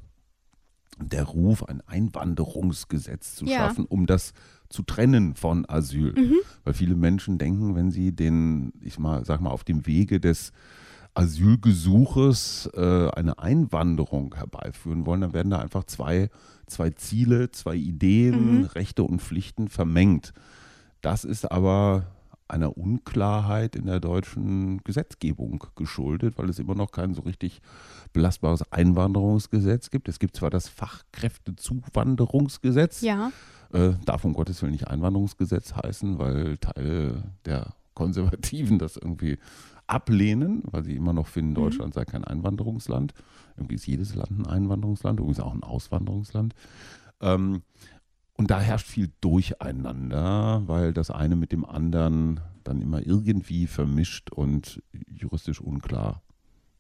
der 1.00 1.24
Ruf, 1.24 1.64
ein 1.64 1.82
Einwanderungsgesetz 1.86 3.36
zu 3.36 3.46
ja. 3.46 3.58
schaffen, 3.58 3.86
um 3.86 4.06
das 4.06 4.34
zu 4.70 4.84
trennen 4.84 5.36
von 5.36 5.66
Asyl. 5.68 6.14
Mhm. 6.14 6.38
Weil 6.64 6.74
viele 6.74 6.96
Menschen 6.96 7.38
denken, 7.38 7.76
wenn 7.76 7.92
sie 7.92 8.12
den, 8.14 8.74
ich 8.82 9.00
mal, 9.00 9.24
sag 9.26 9.42
mal, 9.42 9.52
auf 9.52 9.64
dem 9.64 9.86
Wege 9.86 10.20
des 10.20 10.52
Asylgesuches 11.14 12.70
äh, 12.76 13.10
eine 13.10 13.40
Einwanderung 13.40 14.36
herbeiführen 14.36 15.06
wollen, 15.06 15.22
dann 15.22 15.34
werden 15.34 15.50
da 15.50 15.60
einfach 15.60 15.84
zwei, 15.86 16.30
zwei 16.68 16.92
Ziele, 16.92 17.52
zwei 17.52 17.76
Ideen, 17.76 18.60
mhm. 18.60 18.64
Rechte 18.66 19.04
und 19.04 19.22
Pflichten 19.22 19.68
vermengt. 19.68 20.34
Das 21.02 21.24
ist 21.24 21.52
aber 21.52 22.08
einer 22.50 22.78
Unklarheit 22.78 23.76
in 23.76 23.86
der 23.86 24.00
deutschen 24.00 24.82
Gesetzgebung 24.84 25.66
geschuldet, 25.76 26.38
weil 26.38 26.50
es 26.50 26.60
immer 26.60 26.76
noch 26.76 26.92
kein 26.92 27.14
so 27.14 27.24
richtig 27.24 27.62
belastbares 28.14 28.72
Einwanderungsgesetz 28.72 29.90
gibt. 29.90 30.08
Es 30.10 30.20
gibt 30.20 30.36
zwar 30.36 30.50
das 30.50 30.68
Fachkräftezuwanderungsgesetz, 30.68 33.02
ja. 33.02 33.32
äh, 33.74 33.94
darf 34.06 34.26
um 34.26 34.34
Gottes 34.34 34.62
Willen 34.62 34.74
nicht 34.74 34.88
Einwanderungsgesetz 34.88 35.74
heißen, 35.76 36.20
weil 36.20 36.58
Teile 36.58 37.24
der 37.46 37.74
Konservativen 37.94 38.80
das 38.80 38.98
irgendwie 38.98 39.38
ablehnen, 39.88 40.62
weil 40.66 40.84
sie 40.84 40.96
immer 40.96 41.14
noch 41.14 41.28
finden, 41.28 41.52
mhm. 41.52 41.56
Deutschland 41.56 41.94
sei 41.94 42.06
kein 42.06 42.24
Einwanderungsland. 42.24 43.14
Irgendwie 43.56 43.76
ist 43.76 43.88
jedes 43.88 44.16
Land 44.16 44.32
ein 44.32 44.46
Einwanderungsland, 44.46 45.20
übrigens 45.20 45.40
auch 45.40 45.54
ein 45.54 45.64
Auswanderungsland. 45.64 46.54
Ähm, 47.22 47.64
und 48.38 48.52
da 48.52 48.60
herrscht 48.62 48.88
viel 48.88 49.12
Durcheinander, 49.20 50.64
weil 50.68 50.94
das 50.94 51.12
eine 51.12 51.36
mit 51.36 51.52
dem 51.52 51.66
anderen 51.66 52.40
dann 52.64 52.82
immer 52.82 53.06
irgendwie 53.06 53.68
vermischt 53.68 54.32
und 54.32 54.82
juristisch 55.08 55.60
unklar 55.60 56.22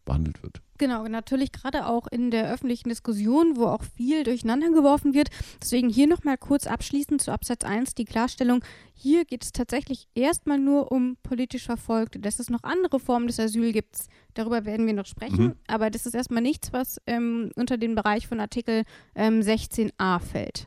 behandelt 0.07 0.41
wird. 0.41 0.61
Genau, 0.77 1.07
natürlich 1.07 1.51
gerade 1.51 1.85
auch 1.85 2.07
in 2.07 2.31
der 2.31 2.51
öffentlichen 2.51 2.89
Diskussion, 2.89 3.57
wo 3.57 3.65
auch 3.65 3.83
viel 3.83 4.23
durcheinander 4.23 4.69
geworfen 4.69 5.13
wird. 5.13 5.29
Deswegen 5.61 5.89
hier 5.89 6.07
nochmal 6.07 6.37
kurz 6.37 6.65
abschließend 6.65 7.21
zu 7.21 7.31
Absatz 7.31 7.63
1 7.63 7.95
die 7.95 8.05
Klarstellung. 8.05 8.63
Hier 8.93 9.25
geht 9.25 9.43
es 9.43 9.51
tatsächlich 9.51 10.07
erstmal 10.15 10.59
nur 10.59 10.91
um 10.91 11.17
politisch 11.23 11.65
Verfolgte. 11.65 12.19
Dass 12.19 12.39
es 12.39 12.49
noch 12.49 12.63
andere 12.63 12.99
Formen 12.99 13.27
des 13.27 13.39
Asyl 13.39 13.73
gibt, 13.73 13.97
darüber 14.33 14.65
werden 14.65 14.85
wir 14.85 14.93
noch 14.93 15.07
sprechen. 15.07 15.45
Mhm. 15.45 15.55
Aber 15.67 15.89
das 15.89 16.05
ist 16.05 16.15
erstmal 16.15 16.43
nichts, 16.43 16.71
was 16.73 17.01
ähm, 17.05 17.51
unter 17.55 17.77
den 17.77 17.95
Bereich 17.95 18.27
von 18.27 18.39
Artikel 18.39 18.83
ähm, 19.15 19.41
16a 19.41 20.19
fällt. 20.19 20.65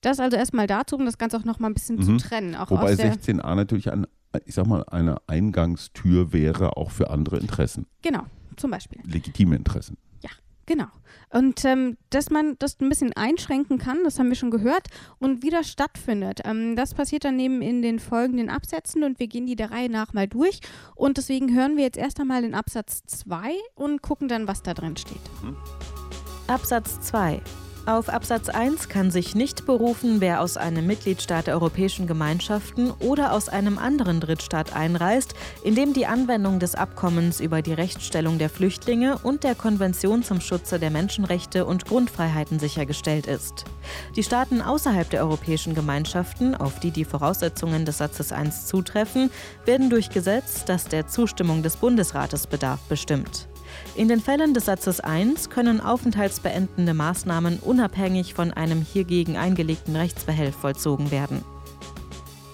Das 0.00 0.20
also 0.20 0.36
erstmal 0.36 0.66
dazu, 0.66 0.96
um 0.96 1.04
das 1.04 1.18
Ganze 1.18 1.36
auch 1.36 1.44
noch 1.44 1.58
mal 1.58 1.68
ein 1.68 1.74
bisschen 1.74 1.96
mhm. 1.96 2.02
zu 2.02 2.16
trennen. 2.18 2.56
Wobei 2.68 2.92
16a 2.92 3.54
natürlich 3.54 3.90
ein, 3.90 4.06
ich 4.44 4.54
sag 4.54 4.66
mal, 4.66 4.84
eine 4.84 5.16
Eingangstür 5.26 6.32
wäre 6.32 6.76
auch 6.76 6.90
für 6.90 7.10
andere 7.10 7.38
Interessen. 7.38 7.86
Genau, 8.02 8.24
zum 8.56 8.70
Beispiel. 8.70 9.00
Legitime 9.04 9.56
Interessen. 9.56 9.96
Ja, 10.22 10.30
genau. 10.66 10.86
Und 11.30 11.64
ähm, 11.64 11.96
dass 12.10 12.30
man 12.30 12.56
das 12.58 12.80
ein 12.80 12.88
bisschen 12.88 13.12
einschränken 13.12 13.78
kann, 13.78 13.98
das 14.04 14.18
haben 14.18 14.28
wir 14.28 14.36
schon 14.36 14.50
gehört, 14.50 14.86
und 15.18 15.42
wie 15.42 15.50
das 15.50 15.68
stattfindet. 15.68 16.40
Ähm, 16.44 16.76
das 16.76 16.94
passiert 16.94 17.24
dann 17.24 17.38
eben 17.38 17.60
in 17.60 17.82
den 17.82 17.98
folgenden 17.98 18.48
Absätzen 18.48 19.02
und 19.02 19.18
wir 19.18 19.26
gehen 19.26 19.46
die 19.46 19.56
der 19.56 19.72
Reihe 19.72 19.90
nach 19.90 20.12
mal 20.12 20.28
durch. 20.28 20.60
Und 20.94 21.18
deswegen 21.18 21.54
hören 21.54 21.76
wir 21.76 21.84
jetzt 21.84 21.98
erst 21.98 22.20
einmal 22.20 22.42
den 22.42 22.54
Absatz 22.54 23.02
2 23.06 23.52
und 23.74 24.00
gucken 24.00 24.28
dann, 24.28 24.46
was 24.46 24.62
da 24.62 24.74
drin 24.74 24.96
steht. 24.96 25.20
Mhm. 25.42 25.56
Absatz 26.46 27.00
2 27.00 27.42
auf 27.88 28.10
Absatz 28.10 28.50
1 28.50 28.90
kann 28.90 29.10
sich 29.10 29.34
nicht 29.34 29.64
berufen, 29.64 30.20
wer 30.20 30.42
aus 30.42 30.58
einem 30.58 30.86
Mitgliedstaat 30.86 31.46
der 31.46 31.54
Europäischen 31.54 32.06
Gemeinschaften 32.06 32.90
oder 33.00 33.32
aus 33.32 33.48
einem 33.48 33.78
anderen 33.78 34.20
Drittstaat 34.20 34.76
einreist, 34.76 35.34
in 35.64 35.74
dem 35.74 35.94
die 35.94 36.04
Anwendung 36.04 36.58
des 36.58 36.74
Abkommens 36.74 37.40
über 37.40 37.62
die 37.62 37.72
Rechtsstellung 37.72 38.36
der 38.36 38.50
Flüchtlinge 38.50 39.16
und 39.22 39.42
der 39.42 39.54
Konvention 39.54 40.22
zum 40.22 40.42
Schutze 40.42 40.78
der 40.78 40.90
Menschenrechte 40.90 41.64
und 41.64 41.86
Grundfreiheiten 41.86 42.58
sichergestellt 42.58 43.26
ist. 43.26 43.64
Die 44.16 44.22
Staaten 44.22 44.60
außerhalb 44.60 45.08
der 45.08 45.22
Europäischen 45.22 45.74
Gemeinschaften, 45.74 46.54
auf 46.54 46.80
die 46.80 46.90
die 46.90 47.06
Voraussetzungen 47.06 47.86
des 47.86 47.98
Satzes 47.98 48.32
1 48.32 48.66
zutreffen, 48.66 49.30
werden 49.64 49.88
durch 49.88 50.10
Gesetz, 50.10 50.66
das 50.66 50.84
der 50.88 51.06
Zustimmung 51.06 51.62
des 51.62 51.78
Bundesrates 51.78 52.46
bedarf, 52.46 52.80
bestimmt. 52.88 53.47
In 53.98 54.06
den 54.06 54.20
Fällen 54.20 54.54
des 54.54 54.66
Satzes 54.66 55.00
1 55.00 55.50
können 55.50 55.80
aufenthaltsbeendende 55.80 56.94
Maßnahmen 56.94 57.58
unabhängig 57.58 58.32
von 58.32 58.52
einem 58.52 58.80
hiergegen 58.80 59.36
eingelegten 59.36 59.96
Rechtsbehelf 59.96 60.54
vollzogen 60.54 61.10
werden. 61.10 61.44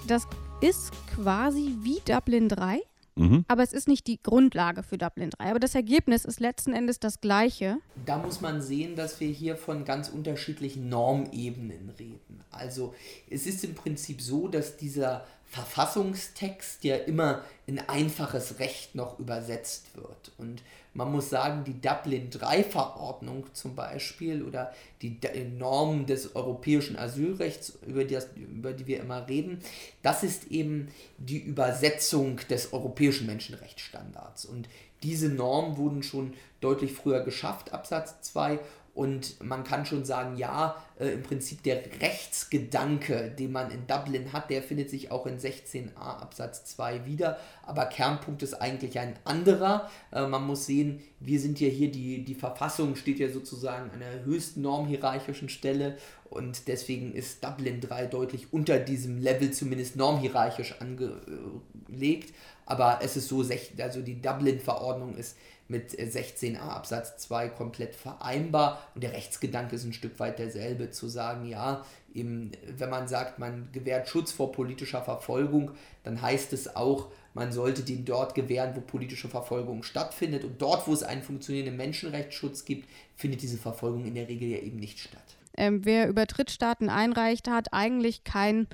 Das 0.07 0.27
ist 0.63 0.91
quasi 1.15 1.77
wie 1.83 2.01
Dublin 2.11 2.49
3, 2.49 2.81
mhm. 3.17 3.45
aber 3.47 3.63
es 3.63 3.75
ist 3.75 3.89
nicht 3.89 4.07
die 4.07 4.23
Grundlage 4.23 4.83
für 4.83 4.97
Dublin 4.97 5.29
3. 5.29 5.51
Aber 5.51 5.61
das 5.61 5.75
Ergebnis 5.75 6.25
ist 6.25 6.41
letzten 6.41 6.73
Endes 6.73 6.99
das 6.99 7.21
gleiche. 7.21 7.77
Da 8.07 8.17
muss 8.17 8.41
man 8.41 8.63
sehen, 8.63 8.97
dass 8.97 9.21
wir 9.21 9.29
hier 9.29 9.59
von 9.59 9.85
ganz 9.85 10.09
unterschiedlichen 10.09 10.89
Normebenen 10.89 11.91
reden. 11.99 12.41
Also 12.53 12.95
es 13.29 13.47
ist 13.47 13.63
im 13.65 13.75
Prinzip 13.75 14.23
so, 14.23 14.49
dass 14.49 14.79
dieser 14.79 15.27
Verfassungstext 15.45 16.85
ja 16.85 16.97
immer 16.97 17.43
in 17.67 17.81
einfaches 17.81 18.59
Recht 18.61 18.95
noch 18.95 19.19
übersetzt 19.19 19.95
wird. 19.95 20.33
Und 20.39 20.63
man 20.95 21.11
muss 21.11 21.29
sagen, 21.29 21.65
die 21.65 21.81
Dublin 21.81 22.31
III-Verordnung 22.33 23.47
zum 23.53 23.75
Beispiel 23.75 24.43
oder 24.43 24.73
die 25.03 25.19
Normen 25.59 26.07
des 26.07 26.35
europäischen 26.35 26.97
Asylrechts, 26.97 27.79
über 27.87 28.05
die, 28.05 28.17
über 28.37 28.73
die 28.73 28.87
wir 28.87 29.01
immer 29.01 29.29
reden, 29.29 29.59
das 30.03 30.23
ist 30.23 30.51
eben 30.51 30.89
die 31.19 31.41
Übersetzung 31.41 32.41
des 32.49 32.73
europäischen 32.73 33.27
Menschenrechtsstandards. 33.27 34.45
Und 34.45 34.69
diese 35.03 35.29
Normen 35.29 35.77
wurden 35.77 36.03
schon 36.03 36.33
deutlich 36.61 36.93
früher 36.93 37.21
geschafft, 37.25 37.73
Absatz 37.75 38.23
2, 38.23 38.59
und 38.95 39.43
man 39.43 39.65
kann 39.65 39.85
schon 39.85 40.05
sagen, 40.05 40.37
ja, 40.37 40.77
äh, 41.01 41.09
im 41.09 41.25
Prinzip 41.25 41.65
der 41.65 41.83
Rechtsgedanke, 42.01 43.35
den 43.37 43.51
man 43.51 43.73
in 43.73 43.89
Dublin 43.89 44.33
hat, 44.33 44.51
der 44.51 44.63
findet 44.63 44.89
sich 44.89 45.11
auch 45.11 45.27
in 45.27 45.37
16a 45.39 45.97
Absatz 45.97 46.65
2 46.67 47.05
wieder. 47.05 47.39
Aber 47.65 47.87
Kernpunkt 47.87 48.45
ist 48.45 48.55
eigentlich 48.55 49.01
ein 49.01 49.19
anderer. 49.25 49.91
Äh, 50.13 50.29
man 50.29 50.47
muss 50.47 50.67
sehen, 50.67 51.03
wir 51.19 51.41
sind 51.41 51.59
ja 51.59 51.69
hier, 51.69 51.91
die, 51.91 52.25
die 52.25 52.37
Verfassung 52.37 52.95
steht 52.95 53.19
ja 53.19 53.29
sozusagen 53.29 53.91
an 53.91 53.99
der 53.99 54.25
höchsten 54.25 54.63
normhierarchischen 54.63 55.49
Stelle. 55.49 55.99
Und 56.31 56.69
deswegen 56.69 57.15
ist 57.15 57.43
Dublin 57.43 57.81
3 57.81 58.07
deutlich 58.07 58.53
unter 58.53 58.79
diesem 58.79 59.19
Level 59.19 59.51
zumindest 59.51 59.97
normhierarchisch 59.97 60.77
angelegt. 60.81 62.33
Aber 62.67 63.01
es 63.03 63.17
ist 63.17 63.29
so, 63.29 63.45
also 63.79 64.03
die 64.03 64.23
Dublin-Verordnung 64.23 65.17
ist 65.17 65.37
mit 65.69 65.93
16a 65.93 66.59
Absatz 66.59 67.17
2 67.19 67.49
komplett 67.49 67.95
vereinbar 67.95 68.87
und 68.95 69.03
der 69.03 69.13
Rechtsgedanke 69.13 69.77
ist 69.77 69.85
ein 69.85 69.93
Stück 69.93 70.19
weit 70.21 70.39
derselbe, 70.39 70.91
zu 70.91 71.09
sagen, 71.09 71.47
ja, 71.47 71.85
eben, 72.15 72.53
wenn 72.77 72.91
man 72.91 73.09
sagt, 73.09 73.39
man 73.39 73.69
gewährt 73.73 74.09
Schutz 74.09 74.33
vor 74.33 74.53
politischer 74.53 75.03
Verfolgung, 75.03 75.73
dann 76.03 76.21
heißt 76.21 76.53
es 76.53 76.77
auch, 76.77 77.11
man 77.35 77.51
sollte 77.51 77.83
den 77.83 78.05
dort 78.05 78.35
gewähren, 78.35 78.77
wo 78.77 78.81
politische 78.81 79.29
Verfolgung 79.29 79.83
stattfindet. 79.83 80.45
Und 80.45 80.63
dort, 80.63 80.87
wo 80.87 80.93
es 80.93 81.03
einen 81.03 81.23
funktionierenden 81.23 81.77
Menschenrechtsschutz 81.77 82.65
gibt, 82.65 82.89
findet 83.17 83.43
diese 83.43 83.59
Verfolgung 83.59 84.05
in 84.05 84.15
der 84.15 84.29
Regel 84.29 84.49
ja 84.49 84.59
eben 84.59 84.79
nicht 84.79 85.01
statt. 85.01 85.37
Ähm, 85.57 85.85
wer 85.85 86.09
über 86.09 86.27
Drittstaaten 86.27 86.89
einreicht, 86.89 87.49
hat 87.49 87.73
eigentlich 87.73 88.23
kein 88.23 88.69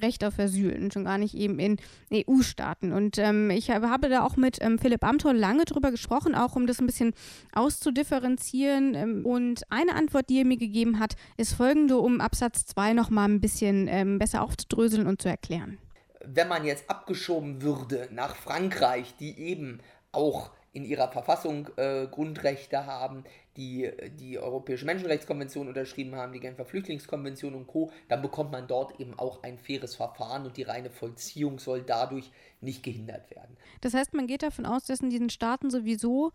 Recht 0.00 0.24
auf 0.24 0.38
Asyl 0.38 0.74
und 0.80 0.92
schon 0.92 1.04
gar 1.04 1.18
nicht 1.18 1.34
eben 1.34 1.58
in 1.58 1.78
EU-Staaten. 2.12 2.92
Und 2.92 3.18
ähm, 3.18 3.50
ich 3.50 3.70
habe, 3.70 4.08
da 4.08 4.24
auch 4.24 4.36
mit 4.36 4.58
ähm, 4.60 4.78
Philipp 4.78 5.04
Amthor 5.04 5.32
lange 5.34 5.64
drüber 5.64 5.90
gesprochen, 5.90 6.34
auch 6.34 6.56
um 6.56 6.66
das 6.66 6.80
ein 6.80 6.86
bisschen 6.86 7.14
auszudifferenzieren. 7.52 8.94
Ähm, 8.94 9.26
und 9.26 9.62
eine 9.70 9.94
Antwort, 9.94 10.28
die 10.28 10.38
er 10.38 10.44
mir 10.44 10.56
gegeben 10.56 10.98
hat, 10.98 11.14
ist 11.36 11.54
folgende, 11.54 11.98
um 11.98 12.20
Absatz 12.20 12.66
2 12.66 12.92
nochmal 12.92 13.28
ein 13.28 13.40
bisschen 13.40 13.88
ähm, 13.88 14.18
besser 14.18 14.42
aufzudröseln 14.42 15.06
und 15.06 15.22
zu 15.22 15.28
erklären. 15.28 15.78
Wenn 16.26 16.48
man 16.48 16.64
jetzt 16.64 16.88
abgeschoben 16.88 17.62
würde 17.62 18.08
nach 18.10 18.36
Frankreich, 18.36 19.14
die 19.18 19.38
eben 19.38 19.80
auch 20.12 20.50
in 20.72 20.84
ihrer 20.84 21.08
Verfassung 21.08 21.68
äh, 21.76 22.06
Grundrechte 22.06 22.86
haben, 22.86 23.24
die 23.56 23.90
die 24.18 24.38
Europäische 24.38 24.84
Menschenrechtskonvention 24.84 25.68
unterschrieben 25.68 26.14
haben, 26.16 26.32
die 26.32 26.40
Genfer 26.40 26.64
Flüchtlingskonvention 26.64 27.54
und 27.54 27.66
Co., 27.66 27.90
dann 28.08 28.22
bekommt 28.22 28.52
man 28.52 28.66
dort 28.66 28.98
eben 29.00 29.18
auch 29.18 29.42
ein 29.42 29.58
faires 29.58 29.94
Verfahren 29.94 30.44
und 30.44 30.56
die 30.56 30.62
reine 30.62 30.90
Vollziehung 30.90 31.58
soll 31.58 31.82
dadurch 31.82 32.30
nicht 32.60 32.82
gehindert 32.82 33.30
werden. 33.30 33.56
Das 33.80 33.94
heißt, 33.94 34.14
man 34.14 34.26
geht 34.26 34.42
davon 34.42 34.66
aus, 34.66 34.84
dass 34.84 35.00
in 35.00 35.10
diesen 35.10 35.30
Staaten 35.30 35.70
sowieso 35.70 36.32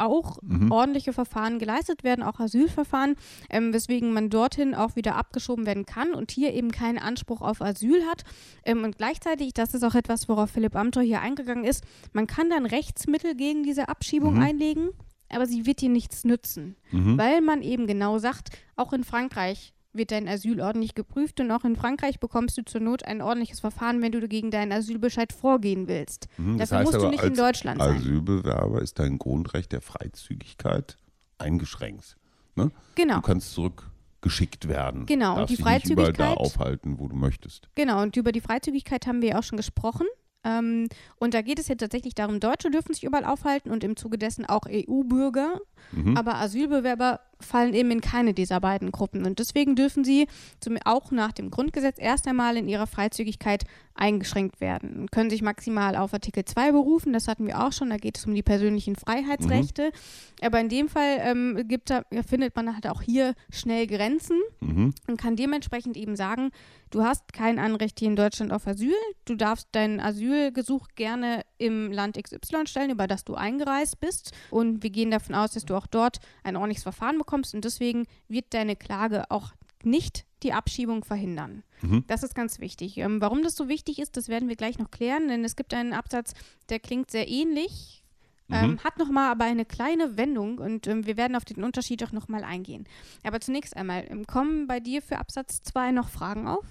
auch 0.00 0.38
mhm. 0.42 0.72
ordentliche 0.72 1.12
Verfahren 1.12 1.58
geleistet 1.58 2.02
werden, 2.02 2.22
auch 2.22 2.40
Asylverfahren, 2.40 3.16
ähm, 3.50 3.72
weswegen 3.72 4.12
man 4.12 4.30
dorthin 4.30 4.74
auch 4.74 4.96
wieder 4.96 5.16
abgeschoben 5.16 5.66
werden 5.66 5.86
kann 5.86 6.14
und 6.14 6.30
hier 6.30 6.54
eben 6.54 6.72
keinen 6.72 6.98
Anspruch 6.98 7.42
auf 7.42 7.60
Asyl 7.60 8.04
hat. 8.06 8.24
Ähm, 8.64 8.82
und 8.82 8.96
gleichzeitig, 8.96 9.52
das 9.52 9.74
ist 9.74 9.84
auch 9.84 9.94
etwas, 9.94 10.28
worauf 10.28 10.50
Philipp 10.50 10.74
Amthor 10.74 11.02
hier 11.02 11.20
eingegangen 11.20 11.64
ist, 11.64 11.84
man 12.12 12.26
kann 12.26 12.50
dann 12.50 12.66
Rechtsmittel 12.66 13.36
gegen 13.36 13.62
diese 13.62 13.88
Abschiebung 13.88 14.36
mhm. 14.36 14.42
einlegen, 14.42 14.90
aber 15.30 15.46
sie 15.46 15.66
wird 15.66 15.80
dir 15.80 15.88
nichts 15.88 16.24
nützen, 16.24 16.76
mhm. 16.90 17.18
weil 17.18 17.40
man 17.40 17.62
eben 17.62 17.86
genau 17.86 18.18
sagt, 18.18 18.50
auch 18.76 18.92
in 18.92 19.04
Frankreich 19.04 19.72
wird 19.92 20.12
dein 20.12 20.28
Asyl 20.28 20.60
ordentlich 20.60 20.94
geprüft 20.94 21.40
und 21.40 21.50
auch 21.50 21.64
in 21.64 21.76
Frankreich 21.76 22.20
bekommst 22.20 22.56
du 22.58 22.64
zur 22.64 22.80
Not 22.80 23.04
ein 23.04 23.20
ordentliches 23.20 23.60
Verfahren, 23.60 24.02
wenn 24.02 24.12
du 24.12 24.26
gegen 24.28 24.50
deinen 24.50 24.72
Asylbescheid 24.72 25.32
vorgehen 25.32 25.88
willst. 25.88 26.28
Mhm, 26.36 26.58
Dafür 26.58 26.78
heißt 26.78 26.92
musst 26.92 27.04
du 27.04 27.08
nicht 27.10 27.24
in 27.24 27.34
Deutschland 27.34 27.80
sein. 27.80 27.90
Als 27.90 28.02
Asylbewerber 28.02 28.82
ist 28.82 28.98
dein 28.98 29.18
Grundrecht 29.18 29.72
der 29.72 29.80
Freizügigkeit 29.80 30.96
eingeschränkt. 31.38 32.16
Ne? 32.54 32.70
Genau. 32.94 33.16
Du 33.16 33.22
kannst 33.22 33.52
zurückgeschickt 33.52 34.68
werden. 34.68 35.06
Genau. 35.06 35.36
Darfst 35.36 35.50
und 35.50 35.58
die 35.58 35.62
Freizügigkeit. 35.62 36.08
Nicht 36.08 36.18
überall 36.18 36.34
da 36.34 36.40
aufhalten, 36.40 36.98
wo 36.98 37.08
du 37.08 37.16
möchtest. 37.16 37.68
Genau. 37.74 38.02
Und 38.02 38.16
über 38.16 38.32
die 38.32 38.40
Freizügigkeit 38.40 39.06
haben 39.06 39.22
wir 39.22 39.30
ja 39.30 39.38
auch 39.38 39.42
schon 39.42 39.56
gesprochen. 39.56 40.06
Ähm, 40.44 40.88
und 41.18 41.34
da 41.34 41.42
geht 41.42 41.58
es 41.58 41.68
ja 41.68 41.74
tatsächlich 41.74 42.14
darum, 42.14 42.40
Deutsche 42.40 42.70
dürfen 42.70 42.94
sich 42.94 43.04
überall 43.04 43.24
aufhalten 43.24 43.70
und 43.70 43.84
im 43.84 43.96
Zuge 43.96 44.18
dessen 44.18 44.46
auch 44.46 44.62
EU-Bürger. 44.68 45.60
Mhm. 45.92 46.16
Aber 46.16 46.36
Asylbewerber 46.36 47.20
fallen 47.40 47.74
eben 47.74 47.90
in 47.90 48.00
keine 48.00 48.34
dieser 48.34 48.60
beiden 48.60 48.92
Gruppen. 48.92 49.26
Und 49.26 49.38
deswegen 49.38 49.76
dürfen 49.76 50.04
sie 50.04 50.26
zum, 50.60 50.78
auch 50.84 51.10
nach 51.10 51.32
dem 51.32 51.50
Grundgesetz 51.50 51.96
erst 51.98 52.26
einmal 52.26 52.56
in 52.56 52.68
ihrer 52.68 52.86
Freizügigkeit 52.86 53.64
eingeschränkt 54.00 54.60
werden 54.60 54.96
und 54.96 55.12
können 55.12 55.30
sich 55.30 55.42
maximal 55.42 55.94
auf 55.94 56.14
Artikel 56.14 56.44
2 56.44 56.72
berufen. 56.72 57.12
Das 57.12 57.28
hatten 57.28 57.46
wir 57.46 57.62
auch 57.62 57.72
schon. 57.72 57.90
Da 57.90 57.98
geht 57.98 58.16
es 58.16 58.24
um 58.24 58.34
die 58.34 58.42
persönlichen 58.42 58.96
Freiheitsrechte. 58.96 59.86
Mhm. 59.86 60.46
Aber 60.46 60.60
in 60.60 60.68
dem 60.70 60.88
Fall 60.88 61.18
ähm, 61.20 61.64
gibt 61.68 61.90
da, 61.90 62.02
findet 62.26 62.56
man 62.56 62.72
halt 62.72 62.86
auch 62.86 63.02
hier 63.02 63.34
schnell 63.50 63.86
Grenzen 63.86 64.40
mhm. 64.60 64.94
und 65.06 65.20
kann 65.20 65.36
dementsprechend 65.36 65.98
eben 65.98 66.16
sagen, 66.16 66.50
du 66.90 67.04
hast 67.04 67.32
kein 67.34 67.58
Anrecht 67.58 67.98
hier 67.98 68.08
in 68.08 68.16
Deutschland 68.16 68.52
auf 68.52 68.66
Asyl. 68.66 68.94
Du 69.26 69.34
darfst 69.34 69.68
dein 69.72 70.00
Asylgesuch 70.00 70.88
gerne 70.96 71.42
im 71.58 71.92
Land 71.92 72.16
XY 72.22 72.66
stellen, 72.66 72.90
über 72.90 73.06
das 73.06 73.24
du 73.24 73.34
eingereist 73.34 74.00
bist. 74.00 74.32
Und 74.50 74.82
wir 74.82 74.90
gehen 74.90 75.10
davon 75.10 75.34
aus, 75.34 75.52
dass 75.52 75.66
du 75.66 75.76
auch 75.76 75.86
dort 75.86 76.20
ein 76.42 76.56
ordentliches 76.56 76.84
Verfahren 76.84 77.18
bekommst. 77.18 77.54
Und 77.54 77.66
deswegen 77.66 78.06
wird 78.28 78.46
deine 78.54 78.76
Klage 78.76 79.30
auch 79.30 79.52
nicht 79.82 80.24
die 80.42 80.52
Abschiebung 80.52 81.04
verhindern. 81.04 81.62
Mhm. 81.82 82.04
Das 82.06 82.22
ist 82.22 82.34
ganz 82.34 82.60
wichtig. 82.60 82.98
Ähm, 82.98 83.20
warum 83.20 83.42
das 83.42 83.56
so 83.56 83.68
wichtig 83.68 83.98
ist, 83.98 84.16
das 84.16 84.28
werden 84.28 84.48
wir 84.48 84.56
gleich 84.56 84.78
noch 84.78 84.90
klären, 84.90 85.28
denn 85.28 85.44
es 85.44 85.56
gibt 85.56 85.74
einen 85.74 85.92
Absatz, 85.92 86.34
der 86.68 86.80
klingt 86.80 87.10
sehr 87.10 87.28
ähnlich, 87.28 88.04
mhm. 88.48 88.54
ähm, 88.54 88.78
hat 88.84 88.98
nochmal 88.98 89.30
aber 89.30 89.44
eine 89.44 89.64
kleine 89.64 90.16
Wendung 90.16 90.58
und 90.58 90.86
ähm, 90.86 91.06
wir 91.06 91.16
werden 91.16 91.36
auf 91.36 91.44
den 91.44 91.62
Unterschied 91.64 92.02
auch 92.04 92.12
nochmal 92.12 92.44
eingehen. 92.44 92.86
Aber 93.22 93.40
zunächst 93.40 93.76
einmal, 93.76 94.04
ähm, 94.08 94.26
kommen 94.26 94.66
bei 94.66 94.80
dir 94.80 95.02
für 95.02 95.18
Absatz 95.18 95.62
2 95.62 95.92
noch 95.92 96.08
Fragen 96.08 96.48
auf? 96.48 96.64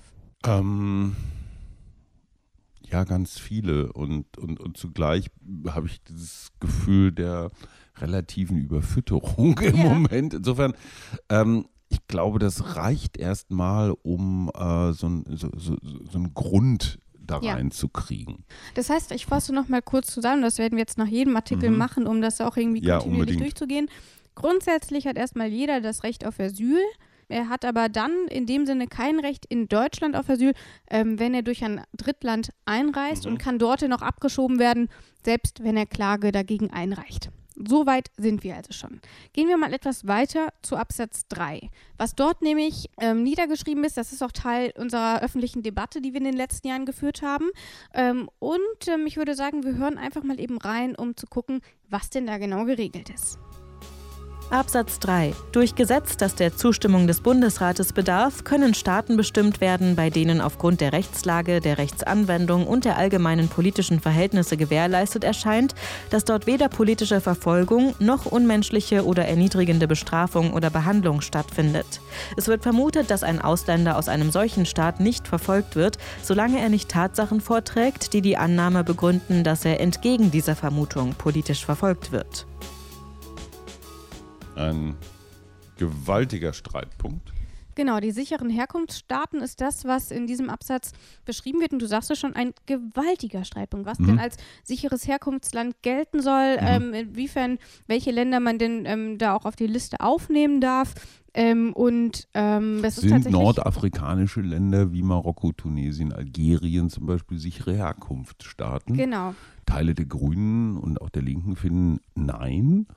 Ähm, 0.46 1.16
ja, 2.92 3.04
ganz 3.04 3.38
viele. 3.38 3.94
Und, 3.94 4.38
und, 4.38 4.60
und 4.60 4.78
zugleich 4.78 5.28
habe 5.68 5.88
ich 5.88 6.02
dieses 6.04 6.52
Gefühl 6.60 7.12
der 7.12 7.52
relativen 7.98 8.58
Überfütterung 8.58 9.58
im 9.64 9.78
ja. 9.78 9.84
Moment. 9.84 10.34
Insofern, 10.34 10.74
ähm, 11.30 11.68
ich 11.90 12.08
glaube, 12.08 12.40
das 12.40 12.76
reicht 12.76 13.18
erstmal, 13.18 13.94
um 14.04 14.50
äh, 14.56 14.94
so, 14.94 15.08
ein, 15.08 15.26
so, 15.28 15.50
so, 15.56 15.76
so 15.82 16.18
einen 16.18 16.34
Grund 16.34 17.00
da 17.30 17.40
ja. 17.42 17.54
reinzukriegen. 17.54 18.46
Das 18.76 18.90
heißt, 18.90 19.12
ich 19.12 19.26
fasse 19.26 19.54
noch 19.54 19.68
mal 19.68 19.82
kurz 19.82 20.14
zusammen, 20.14 20.42
das 20.42 20.58
werden 20.58 20.74
wir 20.74 20.80
jetzt 20.80 20.98
nach 20.98 21.08
jedem 21.08 21.36
Artikel 21.36 21.70
mhm. 21.70 21.78
machen, 21.78 22.08
um 22.08 22.22
das 22.22 22.42
auch 22.42 22.58
irgendwie 22.58 22.82
ja, 22.84 22.98
kontinuierlich 22.98 23.36
unbedingt. 23.36 23.42
durchzugehen. 23.42 23.90
Grundsätzlich 24.36 25.06
hat 25.06 25.18
erstmal 25.18 25.48
jeder 25.48 25.82
das 25.82 26.04
Recht 26.04 26.26
auf 26.26 26.40
Asyl. 26.40 26.80
Er 27.28 27.50
hat 27.50 27.66
aber 27.66 27.90
dann 27.90 28.12
in 28.30 28.48
dem 28.48 28.66
Sinne 28.66 28.88
kein 28.88 29.20
Recht 29.20 29.46
in 29.46 29.68
Deutschland 29.68 30.16
auf 30.16 30.30
Asyl, 30.30 30.54
ähm, 30.90 31.20
wenn 31.20 31.34
er 31.34 31.44
durch 31.44 31.64
ein 31.64 31.82
Drittland 31.96 32.52
einreist 32.66 33.26
mhm. 33.26 33.34
und 33.34 33.38
kann 33.38 33.60
dorthin 33.60 33.90
noch 33.90 34.02
abgeschoben 34.02 34.58
werden, 34.58 34.90
selbst 35.24 35.64
wenn 35.64 35.78
er 35.78 35.86
Klage 35.86 36.32
dagegen 36.32 36.72
einreicht. 36.72 37.30
Soweit 37.68 38.10
sind 38.18 38.44
wir 38.44 38.56
also 38.56 38.72
schon. 38.72 39.02
Gehen 39.34 39.48
wir 39.48 39.58
mal 39.58 39.74
etwas 39.74 40.08
weiter 40.08 40.54
zu 40.62 40.78
Absatz 40.78 41.28
3. 41.28 41.70
Was 41.98 42.16
dort 42.16 42.42
nämlich 42.42 42.90
ähm, 43.00 43.24
niedergeschrieben 43.24 43.84
ist, 43.84 43.98
das 43.98 44.14
ist 44.14 44.24
auch 44.24 44.32
Teil 44.32 44.72
unserer 44.78 45.22
öffentlichen 45.22 45.62
Debatte, 45.62 46.02
die 46.02 46.14
wir 46.14 46.20
in 46.20 46.26
den 46.26 46.38
letzten 46.38 46.68
Jahren 46.68 46.86
geführt 46.86 47.22
haben. 47.22 47.50
Ähm, 47.94 48.30
und 48.40 48.88
ähm, 48.88 49.06
ich 49.08 49.18
würde 49.18 49.36
sagen, 49.36 49.64
wir 49.64 49.76
hören 49.76 49.98
einfach 49.98 50.24
mal 50.24 50.40
eben 50.40 50.58
rein, 50.58 50.96
um 50.96 51.18
zu 51.18 51.28
gucken, 51.28 51.62
was 51.90 52.10
denn 52.10 52.28
da 52.28 52.38
genau 52.38 52.66
geregelt 52.66 53.10
ist. 53.10 53.40
Absatz 54.52 54.98
3. 54.98 55.36
Durch 55.52 55.76
Gesetz, 55.76 56.18
das 56.18 56.34
der 56.34 56.56
Zustimmung 56.56 57.06
des 57.06 57.22
Bundesrates 57.22 57.94
bedarf, 57.94 58.44
können 58.46 58.74
Staaten 58.74 59.16
bestimmt 59.16 59.62
werden, 59.62 59.96
bei 59.96 60.10
denen 60.10 60.42
aufgrund 60.42 60.82
der 60.82 60.92
Rechtslage, 60.92 61.60
der 61.60 61.78
Rechtsanwendung 61.78 62.66
und 62.66 62.84
der 62.84 62.98
allgemeinen 62.98 63.48
politischen 63.48 64.00
Verhältnisse 64.00 64.58
gewährleistet 64.58 65.24
erscheint, 65.24 65.76
dass 66.10 66.26
dort 66.26 66.48
weder 66.48 66.68
politische 66.68 67.22
Verfolgung 67.22 67.94
noch 68.00 68.26
unmenschliche 68.26 69.06
oder 69.06 69.26
erniedrigende 69.26 69.88
Bestrafung 69.88 70.52
oder 70.54 70.72
Behandlung 70.72 71.22
stattfindet. 71.22 72.02
Es 72.36 72.48
wird 72.48 72.64
vermutet, 72.64 73.12
dass 73.12 73.22
ein 73.22 73.40
Ausländer 73.40 73.98
aus 73.98 74.10
einem 74.10 74.32
solchen 74.32 74.66
Staat 74.66 75.00
nicht 75.00 75.28
verfolgt 75.28 75.76
wird, 75.76 76.00
solange 76.24 76.60
er 76.60 76.70
nicht 76.70 76.90
Tatsachen 76.90 77.40
vorträgt, 77.40 78.14
die 78.14 78.24
die 78.24 78.38
Annahme 78.38 78.84
begründen, 78.84 79.44
dass 79.44 79.64
er 79.64 79.80
entgegen 79.80 80.32
dieser 80.32 80.56
Vermutung 80.56 81.14
politisch 81.14 81.64
verfolgt 81.64 82.12
wird 82.12 82.48
ein 84.60 84.96
gewaltiger 85.78 86.54
Streitpunkt. 86.54 87.34
Genau, 87.80 88.02
die 88.02 88.12
sicheren 88.12 88.50
Herkunftsstaaten 88.50 89.40
ist 89.40 89.62
das, 89.62 89.86
was 89.86 90.12
in 90.12 90.28
diesem 90.28 90.50
Absatz 90.50 90.92
beschrieben 91.24 91.62
wird. 91.62 91.72
Und 91.72 91.82
du 91.82 91.88
sagst 91.88 92.12
es 92.12 92.20
schon, 92.20 92.36
ein 92.36 92.54
gewaltiger 92.66 93.46
Streitpunkt, 93.46 93.86
was 93.86 94.00
mhm. 94.00 94.08
denn 94.08 94.20
als 94.20 94.36
sicheres 94.66 95.08
Herkunftsland 95.08 95.82
gelten 95.82 96.22
soll, 96.22 96.58
mhm. 96.60 96.68
ähm, 96.68 96.94
inwiefern, 96.94 97.58
welche 97.88 98.12
Länder 98.12 98.42
man 98.42 98.58
denn 98.58 98.84
ähm, 98.86 99.18
da 99.18 99.34
auch 99.34 99.46
auf 99.46 99.56
die 99.56 99.68
Liste 99.68 100.02
aufnehmen 100.02 100.60
darf. 100.60 100.94
Ähm, 101.34 101.72
und 101.72 102.28
ähm, 102.34 102.82
das 102.82 102.98
sind 102.98 103.28
ist 103.28 103.32
nordafrikanische 103.32 104.42
Länder 104.42 104.92
wie 104.92 105.04
Marokko, 105.04 105.54
Tunesien, 105.54 106.12
Algerien 106.12 106.90
zum 106.90 107.06
Beispiel 107.06 107.38
sichere 107.38 107.76
Herkunftsstaaten. 107.76 108.98
Genau. 108.98 109.36
Teile 109.66 109.96
der 109.96 110.06
Grünen 110.06 110.76
und 110.76 111.00
auch 111.00 111.10
der 111.10 111.22
Linken 111.22 111.56
finden 111.56 112.02
Nein 112.14 112.88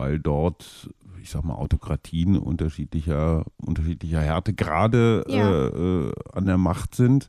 weil 0.00 0.18
dort, 0.18 0.88
ich 1.20 1.28
sag 1.28 1.44
mal, 1.44 1.56
Autokratien 1.56 2.38
unterschiedlicher, 2.38 3.44
unterschiedlicher 3.58 4.20
Härte 4.20 4.54
gerade 4.54 5.26
ja. 5.28 5.50
äh, 5.50 5.66
äh, 5.66 6.12
an 6.32 6.46
der 6.46 6.56
Macht 6.56 6.94
sind. 6.94 7.28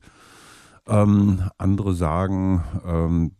Ähm, 0.87 1.49
andere 1.57 1.93
sagen, 1.93 2.63
ähm, 2.85 3.31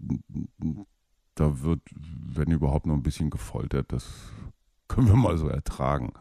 da 1.36 1.62
wird, 1.62 1.80
wenn 1.96 2.52
überhaupt, 2.52 2.86
noch 2.86 2.94
ein 2.94 3.04
bisschen 3.04 3.30
gefoltert. 3.30 3.94
Das 3.94 4.06
können 4.90 5.08
wir 5.08 5.16
mal 5.16 5.38
so 5.38 5.48
ertragen. 5.48 6.12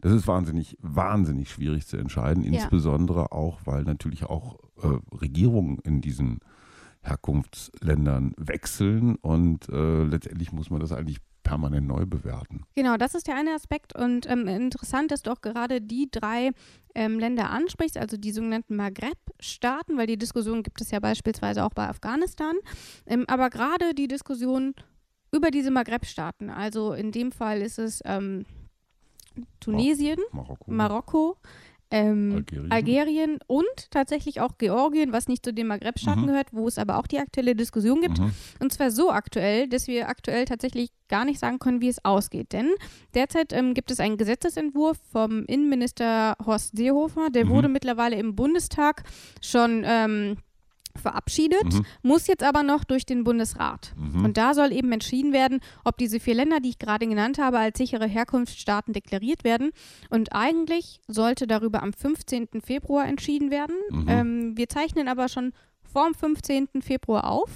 Das 0.00 0.12
ist 0.12 0.26
wahnsinnig, 0.26 0.76
wahnsinnig 0.80 1.50
schwierig 1.50 1.86
zu 1.86 1.96
entscheiden, 1.96 2.42
ja. 2.42 2.50
insbesondere 2.50 3.30
auch, 3.30 3.60
weil 3.66 3.84
natürlich 3.84 4.24
auch 4.24 4.58
äh, 4.82 4.98
Regierungen 5.14 5.78
in 5.84 6.00
diesen 6.00 6.40
Herkunftsländern 7.02 8.34
wechseln 8.36 9.14
und 9.14 9.68
äh, 9.68 10.02
letztendlich 10.02 10.50
muss 10.50 10.70
man 10.70 10.80
das 10.80 10.90
eigentlich 10.90 11.18
permanent 11.48 11.86
neu 11.86 12.04
bewerten. 12.04 12.64
Genau, 12.74 12.98
das 12.98 13.14
ist 13.14 13.26
der 13.26 13.36
eine 13.36 13.54
Aspekt. 13.54 13.94
Und 13.94 14.28
ähm, 14.28 14.46
interessant, 14.46 15.10
dass 15.10 15.22
du 15.22 15.30
auch 15.30 15.40
gerade 15.40 15.80
die 15.80 16.10
drei 16.10 16.50
ähm, 16.94 17.18
Länder 17.18 17.50
ansprichst, 17.50 17.96
also 17.96 18.18
die 18.18 18.32
sogenannten 18.32 18.76
Maghreb-Staaten, 18.76 19.96
weil 19.96 20.06
die 20.06 20.18
Diskussion 20.18 20.62
gibt 20.62 20.80
es 20.82 20.90
ja 20.90 21.00
beispielsweise 21.00 21.64
auch 21.64 21.72
bei 21.72 21.88
Afghanistan. 21.88 22.54
Ähm, 23.06 23.24
aber 23.28 23.48
gerade 23.48 23.94
die 23.94 24.08
Diskussion 24.08 24.74
über 25.32 25.50
diese 25.50 25.70
Maghreb-Staaten, 25.70 26.50
also 26.50 26.92
in 26.92 27.12
dem 27.12 27.32
Fall 27.32 27.62
ist 27.62 27.78
es 27.78 28.02
ähm, 28.04 28.44
Tunesien, 29.60 30.18
Marokko. 30.32 30.70
Marokko, 30.70 31.36
ähm, 31.90 32.32
Algerien. 32.36 32.70
Algerien. 32.72 33.38
und 33.46 33.90
tatsächlich 33.90 34.40
auch 34.40 34.58
Georgien, 34.58 35.12
was 35.12 35.26
nicht 35.28 35.44
zu 35.44 35.52
den 35.54 35.66
Maghreb-Staaten 35.68 36.22
Mhm. 36.22 36.26
gehört, 36.26 36.48
wo 36.52 36.68
es 36.68 36.76
aber 36.78 36.98
auch 36.98 37.06
die 37.06 37.18
aktuelle 37.18 37.54
Diskussion 37.56 38.00
gibt. 38.02 38.18
Mhm. 38.18 38.30
Und 38.60 38.72
zwar 38.72 38.90
so 38.90 39.10
aktuell, 39.10 39.68
dass 39.68 39.86
wir 39.86 40.08
aktuell 40.08 40.44
tatsächlich 40.44 40.90
gar 41.08 41.24
nicht 41.24 41.38
sagen 41.40 41.58
können, 41.58 41.80
wie 41.80 41.88
es 41.88 42.04
ausgeht. 42.04 42.52
Denn 42.52 42.70
derzeit 43.14 43.52
ähm, 43.54 43.72
gibt 43.72 43.90
es 43.90 44.00
einen 44.00 44.18
Gesetzesentwurf 44.18 44.98
vom 45.10 45.44
Innenminister 45.46 46.36
Horst 46.44 46.76
Seehofer, 46.76 47.30
der 47.30 47.46
Mhm. 47.46 47.48
wurde 47.50 47.68
mittlerweile 47.68 48.16
im 48.16 48.34
Bundestag 48.36 49.04
schon 49.42 49.82
ähm, 49.86 50.36
verabschiedet, 50.98 51.64
Mhm. 51.64 51.84
muss 52.02 52.26
jetzt 52.26 52.42
aber 52.42 52.62
noch 52.62 52.84
durch 52.84 53.06
den 53.06 53.24
Bundesrat. 53.24 53.92
Mhm. 53.96 54.24
Und 54.24 54.36
da 54.36 54.54
soll 54.54 54.72
eben 54.72 54.92
entschieden 54.92 55.32
werden, 55.32 55.60
ob 55.84 55.96
diese 55.98 56.20
vier 56.20 56.34
Länder, 56.34 56.60
die 56.60 56.70
ich 56.70 56.78
gerade 56.78 57.06
genannt 57.06 57.38
habe, 57.38 57.58
als 57.58 57.78
sichere 57.78 58.06
Herkunftsstaaten 58.06 58.92
deklariert 58.92 59.44
werden. 59.44 59.70
Und 60.10 60.32
eigentlich 60.32 61.00
sollte 61.08 61.46
darüber 61.46 61.82
am 61.82 61.92
15. 61.92 62.60
Februar 62.62 63.06
entschieden 63.06 63.50
werden. 63.50 63.76
Mhm. 63.90 64.06
Ähm, 64.08 64.56
wir 64.56 64.68
zeichnen 64.68 65.08
aber 65.08 65.28
schon 65.28 65.52
vorm 65.82 66.14
15. 66.14 66.82
Februar 66.82 67.24
auf. 67.30 67.50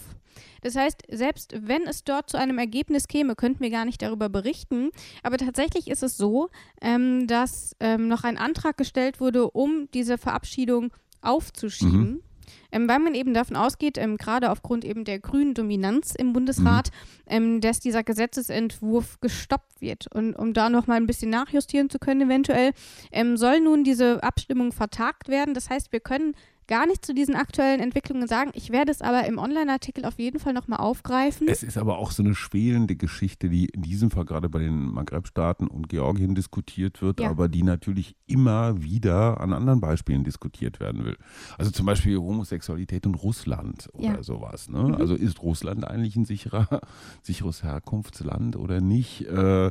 Das 0.62 0.76
heißt, 0.76 1.02
selbst 1.10 1.54
wenn 1.60 1.82
es 1.82 2.04
dort 2.04 2.30
zu 2.30 2.38
einem 2.38 2.56
Ergebnis 2.56 3.08
käme, 3.08 3.34
könnten 3.34 3.60
wir 3.60 3.70
gar 3.70 3.84
nicht 3.84 4.00
darüber 4.00 4.28
berichten. 4.28 4.90
Aber 5.22 5.36
tatsächlich 5.36 5.88
ist 5.88 6.02
es 6.02 6.16
so, 6.16 6.48
ähm, 6.80 7.26
dass 7.26 7.76
ähm, 7.80 8.06
noch 8.08 8.22
ein 8.24 8.38
Antrag 8.38 8.76
gestellt 8.78 9.20
wurde, 9.20 9.50
um 9.50 9.88
diese 9.92 10.18
Verabschiedung 10.18 10.92
aufzuschieben. 11.20 12.22
Ähm, 12.70 12.88
weil 12.88 12.98
man 12.98 13.14
eben 13.14 13.34
davon 13.34 13.56
ausgeht, 13.56 13.98
ähm, 13.98 14.16
gerade 14.16 14.50
aufgrund 14.50 14.84
eben 14.84 15.04
der 15.04 15.18
grünen 15.18 15.54
Dominanz 15.54 16.14
im 16.14 16.32
Bundesrat, 16.32 16.90
ähm, 17.26 17.60
dass 17.60 17.80
dieser 17.80 18.02
Gesetzesentwurf 18.02 19.20
gestoppt 19.20 19.80
wird. 19.80 20.06
Und 20.14 20.34
um 20.34 20.52
da 20.52 20.68
nochmal 20.70 20.96
ein 20.96 21.06
bisschen 21.06 21.30
nachjustieren 21.30 21.90
zu 21.90 21.98
können, 21.98 22.22
eventuell, 22.22 22.72
ähm, 23.10 23.36
soll 23.36 23.60
nun 23.60 23.84
diese 23.84 24.22
Abstimmung 24.22 24.72
vertagt 24.72 25.28
werden. 25.28 25.54
Das 25.54 25.70
heißt, 25.70 25.92
wir 25.92 26.00
können 26.00 26.34
gar 26.68 26.86
nicht 26.86 27.04
zu 27.04 27.12
diesen 27.14 27.34
aktuellen 27.34 27.80
Entwicklungen 27.80 28.26
sagen. 28.28 28.50
Ich 28.54 28.70
werde 28.70 28.90
es 28.92 29.02
aber 29.02 29.26
im 29.26 29.38
Online-Artikel 29.38 30.04
auf 30.04 30.18
jeden 30.18 30.38
Fall 30.38 30.52
nochmal 30.52 30.78
aufgreifen. 30.80 31.48
Es 31.48 31.62
ist 31.62 31.76
aber 31.78 31.98
auch 31.98 32.10
so 32.12 32.22
eine 32.22 32.34
schwelende 32.34 32.96
Geschichte, 32.96 33.48
die 33.48 33.66
in 33.66 33.82
diesem 33.82 34.10
Fall 34.10 34.24
gerade 34.24 34.48
bei 34.48 34.60
den 34.60 34.86
Maghreb-Staaten 34.86 35.66
und 35.66 35.88
Georgien 35.88 36.34
diskutiert 36.34 37.02
wird, 37.02 37.20
Ja. 37.20 37.30
aber 37.30 37.48
die 37.48 37.62
natürlich 37.62 38.16
immer 38.26 38.82
wieder 38.82 39.40
an 39.40 39.52
anderen 39.52 39.80
Beispielen 39.80 40.24
diskutiert 40.24 40.80
werden 40.80 41.04
will. 41.04 41.16
Also 41.58 41.70
zum 41.70 41.86
Beispiel 41.86 42.16
Homosexualität 42.18 43.06
in 43.06 43.14
Russland 43.14 43.88
oder 43.92 44.04
Ja. 44.04 44.22
sowas. 44.22 44.68
Ne? 44.68 44.82
Mhm. 44.82 44.94
Also 44.94 45.14
ist 45.14 45.42
Russland 45.42 45.86
eigentlich 45.86 46.16
ein 46.16 46.24
sicherer, 46.24 46.80
sicheres 47.22 47.62
Herkunftsland 47.62 48.56
oder 48.56 48.80
nicht? 48.80 49.22
Äh, 49.26 49.70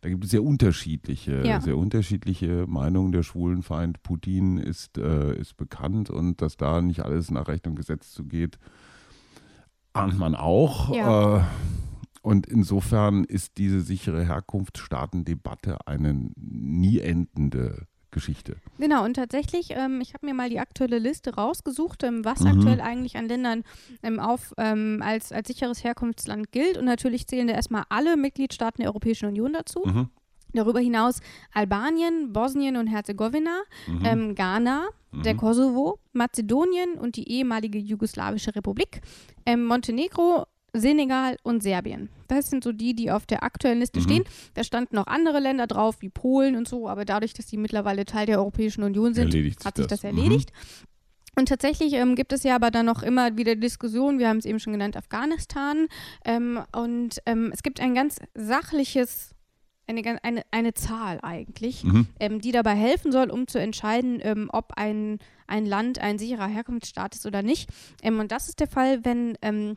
da 0.00 0.08
gibt 0.08 0.24
es 0.24 0.30
sehr 0.30 0.42
unterschiedliche, 0.42 1.46
Ja. 1.46 1.60
sehr 1.60 1.76
unterschiedliche 1.76 2.66
Meinungen. 2.66 3.12
Der 3.12 3.22
Schwulenfeind 3.22 4.02
Putin 4.02 4.56
ist, 4.58 4.98
äh, 4.98 5.36
ist 5.38 5.56
bekannt 5.56 6.10
und 6.10 6.40
dass 6.42 6.56
da 6.56 6.80
nicht 6.80 7.00
alles 7.04 7.30
nach 7.30 7.48
Recht 7.48 7.66
und 7.66 7.76
Gesetz 7.76 8.12
zugeht, 8.12 8.58
ahnt 9.92 10.18
man 10.18 10.34
auch. 10.34 10.94
Ja. 10.94 11.38
Äh, 11.38 11.44
und 12.22 12.46
insofern 12.46 13.24
ist 13.24 13.56
diese 13.58 13.80
sichere 13.80 14.24
Herkunftsstaatendebatte 14.24 15.86
eine 15.86 16.30
nie 16.36 16.98
endende 17.00 17.86
Geschichte. 18.10 18.56
Genau, 18.78 19.04
und 19.04 19.14
tatsächlich, 19.14 19.70
ähm, 19.70 20.00
ich 20.00 20.14
habe 20.14 20.26
mir 20.26 20.34
mal 20.34 20.50
die 20.50 20.58
aktuelle 20.60 20.98
Liste 20.98 21.34
rausgesucht, 21.34 22.02
ähm, 22.02 22.24
was 22.24 22.40
Mhm. 22.40 22.46
aktuell 22.48 22.80
eigentlich 22.80 23.16
an 23.16 23.28
Ländern 23.28 23.62
ähm, 24.02 24.18
auf, 24.20 24.52
ähm, 24.58 25.00
als, 25.04 25.32
als 25.32 25.48
sicheres 25.48 25.84
Herkunftsland 25.84 26.52
gilt. 26.52 26.76
Und 26.76 26.84
natürlich 26.86 27.26
zählen 27.26 27.46
da 27.46 27.54
erstmal 27.54 27.84
alle 27.88 28.16
Mitgliedstaaten 28.16 28.82
der 28.82 28.90
Europäischen 28.90 29.26
Union 29.28 29.52
dazu. 29.52 29.82
Mhm. 29.84 30.08
Darüber 30.52 30.80
hinaus 30.80 31.20
Albanien, 31.54 32.32
Bosnien 32.32 32.76
und 32.76 32.88
Herzegowina, 32.88 33.60
Mhm. 33.86 34.00
ähm, 34.04 34.34
Ghana, 34.34 34.88
der 35.12 35.34
Mhm. 35.34 35.38
Kosovo, 35.38 35.98
Mazedonien 36.12 36.94
und 36.94 37.16
die 37.16 37.28
ehemalige 37.30 37.78
jugoslawische 37.78 38.54
Republik, 38.54 39.00
ähm, 39.46 39.64
Montenegro, 39.64 40.46
Senegal 40.72 41.36
und 41.42 41.62
Serbien. 41.62 42.08
Das 42.28 42.48
sind 42.50 42.62
so 42.64 42.72
die, 42.72 42.94
die 42.94 43.10
auf 43.10 43.26
der 43.26 43.42
aktuellen 43.42 43.80
Liste 43.80 44.00
Mhm. 44.00 44.04
stehen. 44.04 44.24
Da 44.54 44.64
standen 44.64 44.96
noch 44.96 45.06
andere 45.06 45.40
Länder 45.40 45.66
drauf, 45.66 45.96
wie 46.00 46.08
Polen 46.10 46.56
und 46.56 46.68
so, 46.68 46.88
aber 46.88 47.04
dadurch, 47.04 47.32
dass 47.34 47.46
die 47.46 47.56
mittlerweile 47.56 48.04
Teil 48.04 48.26
der 48.26 48.38
Europäischen 48.38 48.82
Union 48.84 49.14
sind, 49.14 49.26
Erledigt 49.34 49.64
hat 49.64 49.76
sich 49.76 49.86
das, 49.86 50.00
das. 50.00 50.12
Mhm. 50.12 50.18
erledigt. 50.18 50.52
Und 51.36 51.48
tatsächlich 51.48 51.92
ähm, 51.94 52.16
gibt 52.16 52.32
es 52.32 52.42
ja 52.42 52.56
aber 52.56 52.70
dann 52.70 52.86
noch 52.86 53.02
immer 53.02 53.36
wieder 53.36 53.54
Diskussionen, 53.54 54.18
wir 54.18 54.28
haben 54.28 54.38
es 54.38 54.44
eben 54.44 54.58
schon 54.58 54.72
genannt, 54.72 54.96
Afghanistan. 54.96 55.86
Ähm, 56.24 56.60
und 56.72 57.18
ähm, 57.26 57.50
es 57.54 57.62
gibt 57.62 57.80
ein 57.80 57.94
ganz 57.94 58.18
sachliches, 58.34 59.30
eine, 59.86 60.02
eine, 60.24 60.42
eine 60.50 60.74
Zahl 60.74 61.18
eigentlich, 61.22 61.84
Mhm. 61.84 62.06
ähm, 62.18 62.40
die 62.40 62.52
dabei 62.52 62.74
helfen 62.74 63.12
soll, 63.12 63.30
um 63.30 63.46
zu 63.46 63.58
entscheiden, 63.60 64.18
ähm, 64.22 64.50
ob 64.52 64.72
ein, 64.76 65.18
ein 65.46 65.66
Land 65.66 66.00
ein 66.00 66.18
sicherer 66.18 66.46
Herkunftsstaat 66.48 67.14
ist 67.14 67.26
oder 67.26 67.42
nicht. 67.42 67.70
Ähm, 68.02 68.18
und 68.18 68.32
das 68.32 68.48
ist 68.48 68.60
der 68.60 68.68
Fall, 68.68 69.04
wenn 69.04 69.38
ähm, 69.40 69.76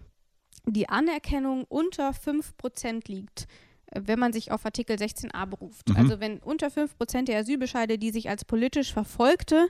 die 0.66 0.90
Anerkennung 0.90 1.66
unter 1.68 2.12
5% 2.12 3.08
liegt, 3.08 3.48
äh, 3.92 4.02
wenn 4.06 4.20
man 4.20 4.34
sich 4.34 4.52
auf 4.52 4.66
Artikel 4.66 4.96
16a 4.98 5.46
beruft. 5.46 5.90
Mhm. 5.90 5.96
Also 5.98 6.20
wenn 6.20 6.40
unter 6.40 6.68
5% 6.68 7.26
der 7.26 7.40
Asylbescheide, 7.40 7.98
die 7.98 8.12
sich 8.12 8.30
als 8.30 8.46
politisch 8.46 8.94
Verfolgte 8.94 9.68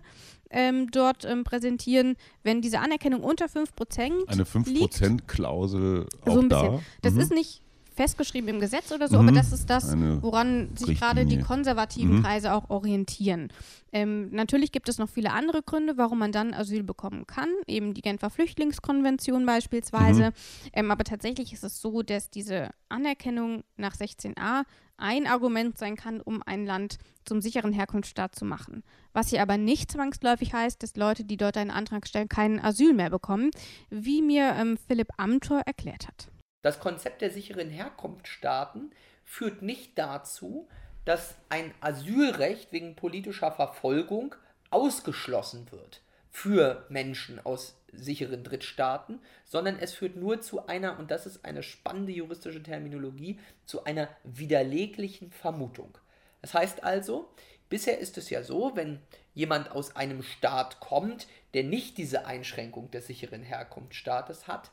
ähm, 0.49 0.89
dort 0.91 1.25
ähm, 1.25 1.43
präsentieren, 1.43 2.15
wenn 2.43 2.61
diese 2.61 2.79
Anerkennung 2.79 3.23
unter 3.23 3.45
5% 3.47 4.27
Eine 4.27 4.43
liegt, 4.67 4.93
5%-Klausel 4.93 6.07
auch 6.25 6.33
so 6.33 6.39
ein 6.41 6.49
da. 6.49 6.79
Das 7.01 7.13
Mhm. 7.13 7.19
ist 7.19 7.31
nicht 7.33 7.61
festgeschrieben 7.95 8.49
im 8.49 8.59
Gesetz 8.59 8.91
oder 8.91 9.07
so, 9.07 9.21
Mhm. 9.21 9.29
aber 9.29 9.37
das 9.37 9.51
ist 9.51 9.69
das, 9.69 9.95
woran 10.21 10.75
sich 10.75 10.99
gerade 10.99 11.25
die 11.25 11.39
konservativen 11.39 12.17
Mhm. 12.17 12.23
Kreise 12.23 12.53
auch 12.53 12.69
orientieren. 12.69 13.49
Ähm, 13.91 14.29
natürlich 14.31 14.71
gibt 14.71 14.89
es 14.89 14.97
noch 14.97 15.09
viele 15.09 15.31
andere 15.31 15.61
Gründe, 15.61 15.97
warum 15.97 16.17
man 16.19 16.31
dann 16.31 16.53
Asyl 16.53 16.81
bekommen 16.83 17.27
kann, 17.27 17.49
eben 17.67 17.93
die 17.93 18.01
Genfer 18.01 18.29
Flüchtlingskonvention 18.31 19.45
beispielsweise. 19.45 20.29
Mhm. 20.29 20.69
Ähm, 20.73 20.91
aber 20.91 21.03
tatsächlich 21.03 21.53
ist 21.53 21.63
es 21.63 21.79
so, 21.79 22.01
dass 22.01 22.29
diese 22.29 22.69
Anerkennung 22.89 23.63
nach 23.77 23.95
16a 23.95 24.63
ein 24.97 25.27
Argument 25.27 25.77
sein 25.77 25.95
kann, 25.95 26.21
um 26.21 26.41
ein 26.43 26.65
Land 26.65 26.97
zum 27.25 27.41
sicheren 27.41 27.73
Herkunftsstaat 27.73 28.35
zu 28.35 28.45
machen. 28.45 28.83
Was 29.11 29.29
hier 29.29 29.41
aber 29.41 29.57
nicht 29.57 29.91
zwangsläufig 29.91 30.53
heißt, 30.53 30.81
dass 30.81 30.95
Leute, 30.95 31.23
die 31.23 31.37
dort 31.37 31.57
einen 31.57 31.71
Antrag 31.71 32.07
stellen, 32.07 32.29
kein 32.29 32.59
Asyl 32.63 32.93
mehr 32.93 33.09
bekommen, 33.09 33.51
wie 33.89 34.21
mir 34.21 34.53
ähm, 34.57 34.77
Philipp 34.87 35.09
Amthor 35.17 35.61
erklärt 35.65 36.07
hat. 36.07 36.29
Das 36.63 36.79
Konzept 36.79 37.21
der 37.21 37.29
sicheren 37.29 37.69
Herkunftsstaaten 37.69 38.91
führt 39.23 39.61
nicht 39.61 39.97
dazu, 39.99 40.67
dass 41.05 41.35
ein 41.49 41.73
Asylrecht 41.81 42.71
wegen 42.71 42.95
politischer 42.95 43.51
Verfolgung 43.51 44.33
ausgeschlossen 44.71 45.71
wird 45.71 46.01
für 46.31 46.85
Menschen 46.89 47.45
aus 47.45 47.75
sicheren 47.91 48.43
Drittstaaten, 48.43 49.19
sondern 49.45 49.77
es 49.77 49.93
führt 49.93 50.15
nur 50.15 50.41
zu 50.41 50.65
einer, 50.65 50.97
und 50.97 51.11
das 51.11 51.27
ist 51.27 51.45
eine 51.45 51.61
spannende 51.61 52.13
juristische 52.13 52.63
Terminologie, 52.63 53.39
zu 53.65 53.83
einer 53.83 54.07
widerleglichen 54.23 55.31
Vermutung. 55.31 55.95
Das 56.41 56.53
heißt 56.53 56.83
also, 56.83 57.29
bisher 57.69 57.99
ist 57.99 58.17
es 58.17 58.29
ja 58.29 58.41
so, 58.41 58.71
wenn 58.75 58.99
jemand 59.35 59.69
aus 59.71 59.95
einem 59.95 60.23
Staat 60.23 60.79
kommt, 60.79 61.27
der 61.53 61.65
nicht 61.65 61.97
diese 61.97 62.25
Einschränkung 62.25 62.89
des 62.89 63.07
sicheren 63.07 63.43
Herkunftsstaates 63.43 64.47
hat, 64.47 64.71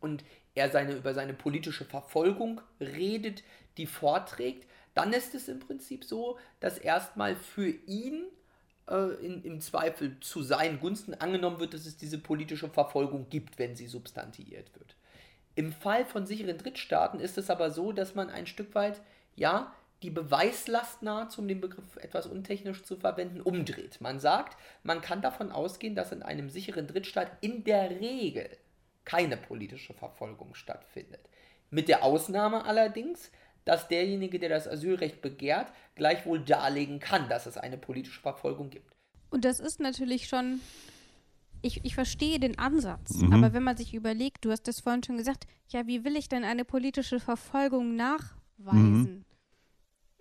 und 0.00 0.24
er 0.58 0.70
seine, 0.70 0.94
über 0.94 1.14
seine 1.14 1.34
politische 1.34 1.84
Verfolgung 1.84 2.60
redet, 2.80 3.42
die 3.76 3.86
vorträgt, 3.86 4.68
dann 4.94 5.12
ist 5.12 5.34
es 5.34 5.48
im 5.48 5.60
Prinzip 5.60 6.04
so, 6.04 6.38
dass 6.60 6.78
erstmal 6.78 7.36
für 7.36 7.68
ihn 7.68 8.24
äh, 8.88 9.14
in, 9.24 9.42
im 9.44 9.60
Zweifel 9.60 10.18
zu 10.20 10.42
seinen 10.42 10.80
Gunsten 10.80 11.14
angenommen 11.14 11.60
wird, 11.60 11.74
dass 11.74 11.86
es 11.86 11.96
diese 11.96 12.18
politische 12.18 12.68
Verfolgung 12.68 13.28
gibt, 13.30 13.58
wenn 13.58 13.76
sie 13.76 13.86
substantiiert 13.86 14.74
wird. 14.74 14.96
Im 15.54 15.72
Fall 15.72 16.04
von 16.04 16.26
sicheren 16.26 16.58
Drittstaaten 16.58 17.20
ist 17.20 17.38
es 17.38 17.50
aber 17.50 17.70
so, 17.70 17.92
dass 17.92 18.14
man 18.14 18.30
ein 18.30 18.46
Stück 18.46 18.74
weit, 18.74 19.00
ja, 19.36 19.72
die 20.02 20.10
Beweislast 20.10 21.02
nahezu, 21.02 21.40
um 21.40 21.48
den 21.48 21.60
Begriff 21.60 21.96
etwas 21.96 22.26
untechnisch 22.26 22.84
zu 22.84 22.96
verwenden, 22.96 23.40
umdreht. 23.40 24.00
Man 24.00 24.20
sagt, 24.20 24.56
man 24.84 25.00
kann 25.00 25.22
davon 25.22 25.50
ausgehen, 25.50 25.96
dass 25.96 26.12
in 26.12 26.22
einem 26.22 26.50
sicheren 26.50 26.86
Drittstaat 26.86 27.32
in 27.40 27.64
der 27.64 27.90
Regel 27.90 28.48
keine 29.08 29.38
politische 29.38 29.94
Verfolgung 29.94 30.54
stattfindet. 30.54 31.20
Mit 31.70 31.88
der 31.88 32.02
Ausnahme 32.04 32.66
allerdings, 32.66 33.30
dass 33.64 33.88
derjenige, 33.88 34.38
der 34.38 34.50
das 34.50 34.68
Asylrecht 34.68 35.22
begehrt, 35.22 35.72
gleichwohl 35.94 36.40
darlegen 36.40 37.00
kann, 37.00 37.28
dass 37.30 37.46
es 37.46 37.56
eine 37.56 37.78
politische 37.78 38.20
Verfolgung 38.20 38.68
gibt. 38.68 38.94
Und 39.30 39.46
das 39.46 39.60
ist 39.60 39.80
natürlich 39.80 40.28
schon, 40.28 40.60
ich, 41.62 41.84
ich 41.84 41.94
verstehe 41.94 42.38
den 42.38 42.58
Ansatz, 42.58 43.14
Mhm. 43.14 43.32
aber 43.32 43.54
wenn 43.54 43.62
man 43.62 43.78
sich 43.78 43.94
überlegt, 43.94 44.44
du 44.44 44.50
hast 44.50 44.68
das 44.68 44.80
vorhin 44.80 45.02
schon 45.02 45.16
gesagt, 45.16 45.46
ja, 45.68 45.86
wie 45.86 46.04
will 46.04 46.16
ich 46.16 46.28
denn 46.28 46.44
eine 46.44 46.64
politische 46.66 47.18
Verfolgung 47.18 47.98
weisen. 48.58 49.24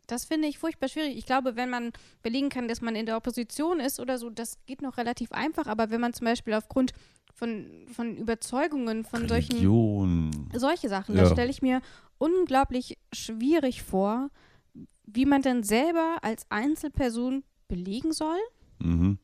Das 0.08 0.24
finde 0.24 0.48
ich 0.48 0.58
furchtbar 0.60 0.88
schwierig. 0.88 1.18
Ich 1.18 1.26
glaube, 1.26 1.58
wenn 1.58 1.70
man 1.70 1.92
belegen 2.22 2.48
kann, 2.48 2.70
dass 2.70 2.80
man 2.80 2.96
in 2.96 3.06
der 3.06 3.18
Opposition 3.18 3.82
ist 3.82 4.00
oder 4.00 4.18
so, 4.18 4.30
das 4.30 4.58
geht 4.66 4.82
noch 4.82 4.98
relativ 4.98 5.34
einfach. 5.34 5.68
Aber 5.68 5.90
wenn 5.90 6.00
man 6.00 6.14
zum 6.14 6.26
Beispiel 6.26 6.54
aufgrund 6.54 6.94
von, 7.38 7.68
von 7.94 8.18
Überzeugungen, 8.18 9.06
von 9.06 9.26
Religion. 9.26 10.32
solchen 10.34 10.60
solche 10.60 10.90
Sachen, 10.90 11.16
Ja. 11.16 11.22
das 11.22 11.32
stelle 11.32 11.50
ich 11.52 11.62
mir 11.62 11.82
unglaublich 12.18 12.98
schwierig 13.14 13.84
vor, 13.84 14.30
wie 15.06 15.26
man 15.26 15.42
dann 15.44 15.64
selber 15.64 16.18
als 16.24 16.46
Einzelperson 16.50 17.44
belegen 17.68 18.12
soll, 18.12 18.38
Mhm. 18.80 19.20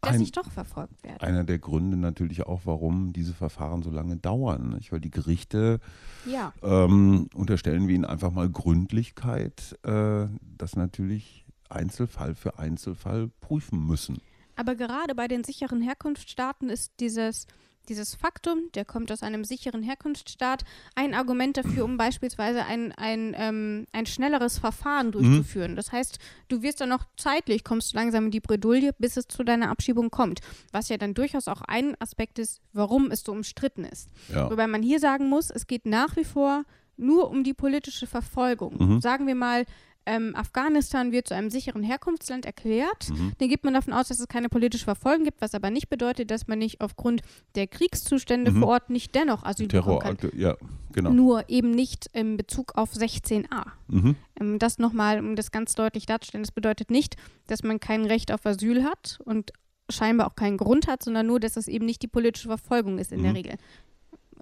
dass 0.00 0.14
Ein, 0.16 0.22
ich 0.22 0.32
doch 0.32 0.50
verfolgt 0.50 1.04
werde. 1.04 1.20
einer 1.26 1.44
der 1.44 1.58
Gründe 1.58 1.96
natürlich 1.96 2.46
auch, 2.46 2.62
warum 2.64 3.12
diese 3.12 3.34
Verfahren 3.34 3.82
so 3.82 3.90
lange 3.90 4.16
dauern. 4.16 4.70
Nicht? 4.70 4.90
Weil 4.90 5.00
die 5.00 5.10
Gerichte 5.10 5.78
Ja. 6.26 6.52
ähm, 6.62 7.28
unterstellen 7.34 7.86
wir 7.86 7.94
ihnen 7.94 8.04
einfach 8.06 8.32
mal 8.32 8.48
Gründlichkeit, 8.50 9.78
äh, 9.84 10.26
das 10.58 10.74
natürlich 10.76 11.44
Einzelfall 11.68 12.34
für 12.34 12.58
Einzelfall 12.58 13.28
prüfen 13.40 13.86
müssen. 13.86 14.18
Aber 14.62 14.76
gerade 14.76 15.16
bei 15.16 15.26
den 15.26 15.42
sicheren 15.42 15.82
Herkunftsstaaten 15.82 16.70
ist 16.70 16.92
dieses, 17.00 17.48
dieses 17.88 18.14
Faktum, 18.14 18.70
der 18.76 18.84
kommt 18.84 19.10
aus 19.10 19.24
einem 19.24 19.42
sicheren 19.42 19.82
Herkunftsstaat, 19.82 20.62
ein 20.94 21.14
Argument 21.14 21.56
dafür, 21.56 21.84
um 21.84 21.96
beispielsweise 21.96 22.64
ein, 22.64 22.92
ein, 22.92 23.34
ähm, 23.36 23.88
ein 23.90 24.06
schnelleres 24.06 24.60
Verfahren 24.60 25.10
durchzuführen. 25.10 25.74
Das 25.74 25.90
heißt, 25.90 26.20
du 26.46 26.62
wirst 26.62 26.80
dann 26.80 26.90
noch 26.90 27.06
zeitlich, 27.16 27.64
kommst 27.64 27.92
du 27.92 27.96
langsam 27.96 28.26
in 28.26 28.30
die 28.30 28.38
Bredouille, 28.38 28.92
bis 29.00 29.16
es 29.16 29.26
zu 29.26 29.42
deiner 29.42 29.68
Abschiebung 29.68 30.12
kommt. 30.12 30.38
Was 30.70 30.88
ja 30.90 30.96
dann 30.96 31.14
durchaus 31.14 31.48
auch 31.48 31.62
ein 31.62 32.00
Aspekt 32.00 32.38
ist, 32.38 32.60
warum 32.72 33.10
es 33.10 33.24
so 33.24 33.32
umstritten 33.32 33.84
ist. 33.84 34.10
Ja. 34.32 34.48
Wobei 34.48 34.68
man 34.68 34.84
hier 34.84 35.00
sagen 35.00 35.28
muss, 35.28 35.50
es 35.50 35.66
geht 35.66 35.86
nach 35.86 36.14
wie 36.14 36.24
vor 36.24 36.62
nur 36.96 37.28
um 37.30 37.42
die 37.42 37.54
politische 37.54 38.06
Verfolgung. 38.06 38.76
Mhm. 38.78 39.00
Sagen 39.00 39.26
wir 39.26 39.34
mal, 39.34 39.64
ähm, 40.06 40.34
Afghanistan 40.34 41.12
wird 41.12 41.28
zu 41.28 41.34
einem 41.34 41.50
sicheren 41.50 41.82
Herkunftsland 41.82 42.44
erklärt. 42.46 43.08
Mhm. 43.10 43.32
Dann 43.38 43.48
geht 43.48 43.64
man 43.64 43.74
davon 43.74 43.92
aus, 43.92 44.08
dass 44.08 44.18
es 44.20 44.28
keine 44.28 44.48
politische 44.48 44.84
Verfolgung 44.84 45.24
gibt, 45.24 45.40
was 45.40 45.54
aber 45.54 45.70
nicht 45.70 45.88
bedeutet, 45.88 46.30
dass 46.30 46.48
man 46.48 46.58
nicht 46.58 46.80
aufgrund 46.80 47.22
der 47.54 47.66
Kriegszustände 47.68 48.50
Mhm. 48.50 48.60
vor 48.60 48.68
Ort 48.68 48.90
nicht 48.90 49.14
dennoch 49.14 49.44
Asyl 49.44 49.68
bekommen 49.68 49.98
kann. 50.00 50.16
Terrorakte, 50.18 50.36
ja, 50.38 50.56
genau. 50.92 51.10
Nur 51.12 51.48
eben 51.48 51.70
nicht 51.70 52.06
in 52.12 52.36
Bezug 52.36 52.72
auf 52.76 52.92
16a. 52.94 53.72
Mhm. 53.88 54.16
Ähm, 54.40 54.58
das 54.58 54.78
nochmal, 54.78 55.18
um 55.20 55.36
das 55.36 55.50
ganz 55.50 55.74
deutlich 55.74 56.06
darzustellen, 56.06 56.42
das 56.44 56.52
bedeutet 56.52 56.90
nicht, 56.90 57.16
dass 57.46 57.62
man 57.62 57.80
kein 57.80 58.04
Recht 58.04 58.32
auf 58.32 58.44
Asyl 58.46 58.84
hat 58.84 59.18
und 59.24 59.52
scheinbar 59.90 60.26
auch 60.28 60.36
keinen 60.36 60.56
Grund 60.56 60.86
hat, 60.88 61.02
sondern 61.02 61.26
nur, 61.26 61.38
dass 61.40 61.56
es 61.56 61.68
eben 61.68 61.84
nicht 61.86 62.02
die 62.02 62.08
politische 62.08 62.48
Verfolgung 62.48 62.98
ist 62.98 63.12
in 63.12 63.20
Mhm. 63.20 63.24
der 63.24 63.34
Regel. 63.34 63.54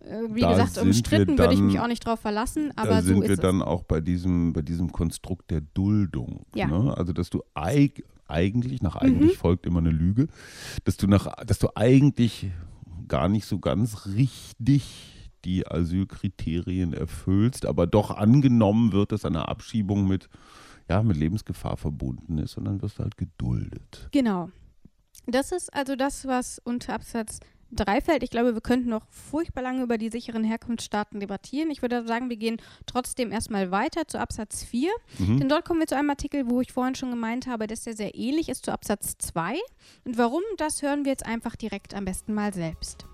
Äh, 0.00 0.34
Wie 0.34 0.40
Da 0.40 0.50
gesagt, 0.52 0.78
umstritten 0.78 1.38
würde 1.38 1.54
ich 1.54 1.60
mich 1.60 1.78
auch 1.80 1.86
nicht 1.86 2.04
drauf 2.06 2.20
verlassen, 2.20 2.72
aber 2.76 2.88
da 2.90 3.02
sind 3.02 3.16
so 3.16 3.22
wir 3.22 3.30
ist 3.30 3.38
es. 3.38 3.40
dann 3.40 3.62
auch 3.62 3.82
bei 3.84 4.00
diesem, 4.00 4.52
bei 4.52 4.62
diesem 4.62 4.90
Konstrukt 4.92 5.50
der 5.50 5.60
Duldung. 5.60 6.46
Ja. 6.54 6.66
Ne? 6.66 6.96
Also, 6.96 7.12
dass 7.12 7.30
du 7.30 7.42
eig 7.54 8.02
eigentlich, 8.26 8.80
nach 8.82 8.96
eigentlich 8.96 9.32
Mhm. 9.32 9.38
folgt 9.40 9.66
immer 9.66 9.80
eine 9.80 9.90
Lüge, 9.90 10.28
dass 10.84 10.96
du, 10.96 11.06
nach, 11.06 11.26
dass 11.44 11.58
du 11.58 11.68
eigentlich 11.74 12.50
gar 13.08 13.28
nicht 13.28 13.44
so 13.46 13.58
ganz 13.58 14.06
richtig 14.06 15.16
die 15.44 15.66
Asylkriterien 15.66 16.92
erfüllst, 16.92 17.66
aber 17.66 17.86
doch 17.86 18.10
angenommen 18.10 18.92
wird, 18.92 19.12
dass 19.12 19.24
eine 19.24 19.48
Abschiebung 19.48 20.06
mit, 20.06 20.28
ja, 20.88 21.02
mit 21.02 21.16
Lebensgefahr 21.16 21.76
verbunden 21.76 22.38
ist 22.38 22.56
und 22.56 22.66
dann 22.66 22.82
wirst 22.82 22.98
du 22.98 23.02
halt 23.02 23.16
geduldet. 23.16 24.08
Genau. 24.12 24.50
Das 25.26 25.52
ist 25.52 25.72
also 25.74 25.96
das, 25.96 26.26
was 26.26 26.60
unter 26.64 26.94
Absatz 26.94 27.40
3 27.72 28.00
fällt. 28.00 28.22
Ich 28.22 28.30
glaube, 28.30 28.54
wir 28.54 28.61
könnten 28.61 28.88
noch 28.88 29.06
furchtbar 29.11 29.62
lange 29.62 29.83
über 29.83 29.98
die 29.98 30.09
sicheren 30.09 30.44
Herkunftsstaaten 30.44 31.20
debattieren. 31.20 31.70
Ich 31.70 31.83
würde 31.83 32.06
sagen, 32.06 32.28
wir 32.28 32.37
gehen 32.37 32.61
trotzdem 32.87 33.33
erstmal 33.33 33.70
weiter 33.70 34.06
zu 34.06 34.18
Absatz 34.18 34.64
4. 34.64 34.90
Mhm. 35.18 35.40
Denn 35.40 35.48
dort 35.48 35.64
kommen 35.64 35.80
wir 35.80 35.87
zu 35.87 35.96
einem 35.96 36.11
Artikel, 36.11 36.48
wo 36.48 36.61
ich 36.61 36.72
vorhin 36.72 36.94
schon 36.94 37.11
gemeint 37.11 37.46
habe, 37.46 37.66
dass 37.66 37.85
der 37.85 37.94
sehr 37.94 38.14
ähnlich 38.14 38.48
ist 38.48 38.64
zu 38.64 38.72
Absatz 38.72 39.16
2. 39.18 39.54
Und 40.04 40.18
warum, 40.18 40.42
das 40.56 40.83
hören 40.83 41.04
wir 41.04 41.12
jetzt 41.12 41.26
einfach 41.26 41.56
direkt 41.56 41.94
am 41.94 42.04
besten 42.04 42.35
mal 42.35 42.52
selbst. 42.52 43.06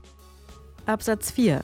Absatz 0.87 1.31
4. 1.31 1.63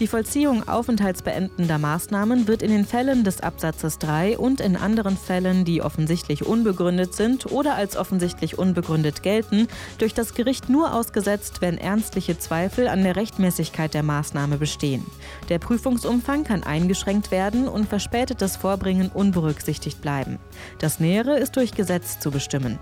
Die 0.00 0.06
Vollziehung 0.06 0.66
aufenthaltsbeendender 0.66 1.76
Maßnahmen 1.76 2.48
wird 2.48 2.62
in 2.62 2.70
den 2.70 2.86
Fällen 2.86 3.22
des 3.22 3.42
Absatzes 3.42 3.98
3 3.98 4.38
und 4.38 4.62
in 4.62 4.76
anderen 4.76 5.18
Fällen, 5.18 5.66
die 5.66 5.82
offensichtlich 5.82 6.46
unbegründet 6.46 7.12
sind 7.12 7.52
oder 7.52 7.74
als 7.74 7.98
offensichtlich 7.98 8.58
unbegründet 8.58 9.22
gelten, 9.22 9.68
durch 9.98 10.14
das 10.14 10.32
Gericht 10.32 10.70
nur 10.70 10.94
ausgesetzt, 10.94 11.60
wenn 11.60 11.76
ernstliche 11.76 12.38
Zweifel 12.38 12.88
an 12.88 13.02
der 13.02 13.16
Rechtmäßigkeit 13.16 13.92
der 13.92 14.02
Maßnahme 14.02 14.56
bestehen. 14.56 15.04
Der 15.50 15.58
Prüfungsumfang 15.58 16.44
kann 16.44 16.62
eingeschränkt 16.62 17.30
werden 17.30 17.68
und 17.68 17.86
verspätetes 17.86 18.56
Vorbringen 18.56 19.10
unberücksichtigt 19.12 20.00
bleiben. 20.00 20.38
Das 20.78 20.98
Nähere 20.98 21.38
ist 21.38 21.56
durch 21.56 21.72
Gesetz 21.72 22.18
zu 22.20 22.30
bestimmen. 22.30 22.78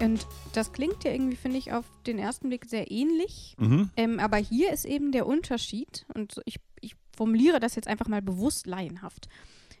Und 0.00 0.26
das 0.52 0.72
klingt 0.72 1.02
ja 1.04 1.10
irgendwie, 1.12 1.36
finde 1.36 1.58
ich, 1.58 1.72
auf 1.72 1.84
den 2.06 2.18
ersten 2.18 2.48
Blick 2.48 2.66
sehr 2.66 2.90
ähnlich. 2.90 3.54
Mhm. 3.58 3.90
Ähm, 3.96 4.20
aber 4.20 4.36
hier 4.36 4.72
ist 4.72 4.84
eben 4.84 5.10
der 5.12 5.26
Unterschied, 5.26 6.06
und 6.14 6.40
ich, 6.44 6.56
ich 6.80 6.94
formuliere 7.16 7.58
das 7.60 7.74
jetzt 7.74 7.88
einfach 7.88 8.06
mal 8.08 8.22
bewusst 8.22 8.66
laienhaft, 8.66 9.28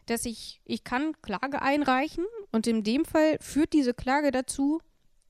dass 0.06 0.24
ich, 0.24 0.60
ich 0.64 0.82
kann 0.84 1.12
Klage 1.22 1.62
einreichen 1.62 2.24
und 2.50 2.66
in 2.66 2.82
dem 2.82 3.04
Fall 3.04 3.36
führt 3.40 3.72
diese 3.72 3.94
Klage 3.94 4.30
dazu, 4.32 4.80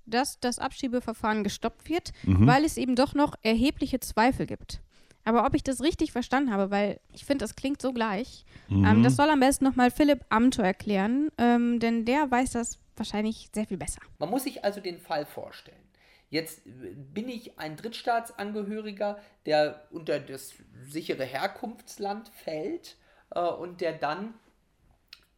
dass 0.07 0.41
das 0.41 0.59
Abschiebeverfahren 0.59 1.45
gestoppt 1.45 1.89
wird, 1.91 2.13
Mhm. 2.25 2.47
weil 2.47 2.65
es 2.65 2.79
eben 2.79 2.97
doch 2.97 3.13
noch 3.15 3.35
erhebliche 3.43 4.01
Zweifel 4.01 4.47
gibt. 4.47 4.81
Aber 5.25 5.45
ob 5.45 5.55
ich 5.55 5.63
das 5.63 5.83
richtig 5.83 6.13
verstanden 6.13 6.51
habe, 6.51 6.71
weil 6.71 7.01
ich 7.13 7.27
finde, 7.27 7.43
das 7.45 7.57
klingt 7.57 7.83
so 7.83 7.93
gleich, 7.93 8.47
Mhm. 8.71 8.85
ähm, 8.87 9.03
das 9.03 9.17
soll 9.17 9.29
am 9.29 9.41
besten 9.41 9.65
nochmal 9.67 9.91
Philipp 9.91 10.25
Amthor 10.31 10.65
erklären, 10.65 11.29
ähm, 11.37 11.79
denn 11.79 12.07
der 12.07 12.31
weiß 12.31 12.53
das 12.53 12.79
wahrscheinlich 12.99 13.49
sehr 13.55 13.67
viel 13.67 13.77
besser. 13.77 14.01
Man 14.19 14.31
muss 14.31 14.45
sich 14.45 14.65
also 14.65 14.81
den 14.81 14.99
Fall 14.99 15.27
vorstellen. 15.27 15.89
Jetzt 16.31 16.67
äh, 16.67 16.95
bin 16.95 17.29
ich 17.29 17.59
ein 17.59 17.77
Drittstaatsangehöriger, 17.77 19.19
der 19.47 19.87
unter 19.91 20.21
das 20.21 20.55
sichere 20.85 21.25
Herkunftsland 21.25 22.29
fällt 22.29 22.97
äh, 23.35 23.41
und 23.41 23.81
der 23.81 23.93
dann 23.93 24.35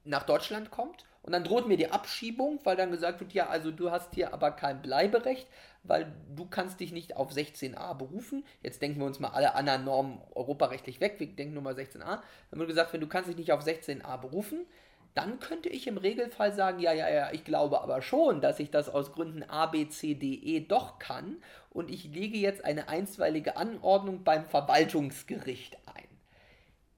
nach 0.05 0.25
Deutschland 0.25 0.71
kommt 0.71 1.05
und 1.23 1.33
dann 1.33 1.45
droht 1.45 1.69
mir 1.69 1.77
die 1.77 1.91
Abschiebung, 1.91 2.61
weil 2.65 2.77
dann 2.77 2.91
gesagt 2.91 3.21
wird, 3.21 3.33
ja, 3.33 3.49
also 3.49 3.71
du 3.71 3.91
hast 3.91 4.15
hier 4.15 4.33
aber 4.33 4.53
kein 4.53 4.81
Bleiberecht, 4.81 5.47
weil 5.83 6.13
du 6.35 6.47
kannst 6.47 6.81
dich 6.81 6.93
nicht 6.93 7.17
auf 7.17 7.31
16a 7.31 7.95
berufen. 7.95 8.45
Jetzt 8.63 8.81
denken 8.81 9.01
wir 9.01 9.07
uns 9.07 9.21
mal 9.21 9.29
alle 9.29 9.55
anderen 9.55 9.85
Normen 9.85 10.21
europarechtlich 10.35 11.01
weg, 11.01 11.17
wir 11.19 11.27
denken 11.27 11.55
nur 11.55 11.63
mal 11.63 11.75
16a. 11.75 12.21
Dann 12.51 12.59
wird 12.59 12.69
gesagt, 12.69 12.93
wenn 12.93 13.01
du 13.01 13.07
kannst 13.07 13.29
dich 13.29 13.37
nicht 13.37 13.53
auf 13.53 13.63
16a 13.63 14.17
berufen, 14.19 14.67
dann 15.15 15.41
könnte 15.41 15.69
ich 15.69 15.87
im 15.87 15.99
Regelfall 15.99 16.53
sagen, 16.53 16.79
ja, 16.79 16.93
ja, 16.93 17.09
ja, 17.09 17.33
ich 17.33 17.45
glaube 17.45 17.81
aber 17.83 18.01
schon, 18.01 18.41
dass 18.41 18.61
ich 18.61 18.71
das 18.71 18.89
aus 18.89 19.13
Gründen 19.13 19.43
A, 19.43 19.67
B, 19.67 19.89
C, 19.89 20.15
D, 20.15 20.35
E 20.35 20.61
doch 20.61 20.99
kann. 20.99 21.43
Und 21.71 21.91
ich 21.91 22.05
lege 22.05 22.39
jetzt 22.39 22.65
eine 22.65 22.89
einstweilige 22.89 23.57
Anordnung 23.57 24.25
beim 24.25 24.47
Verwaltungsgericht 24.47 25.79
ein. 25.87 26.09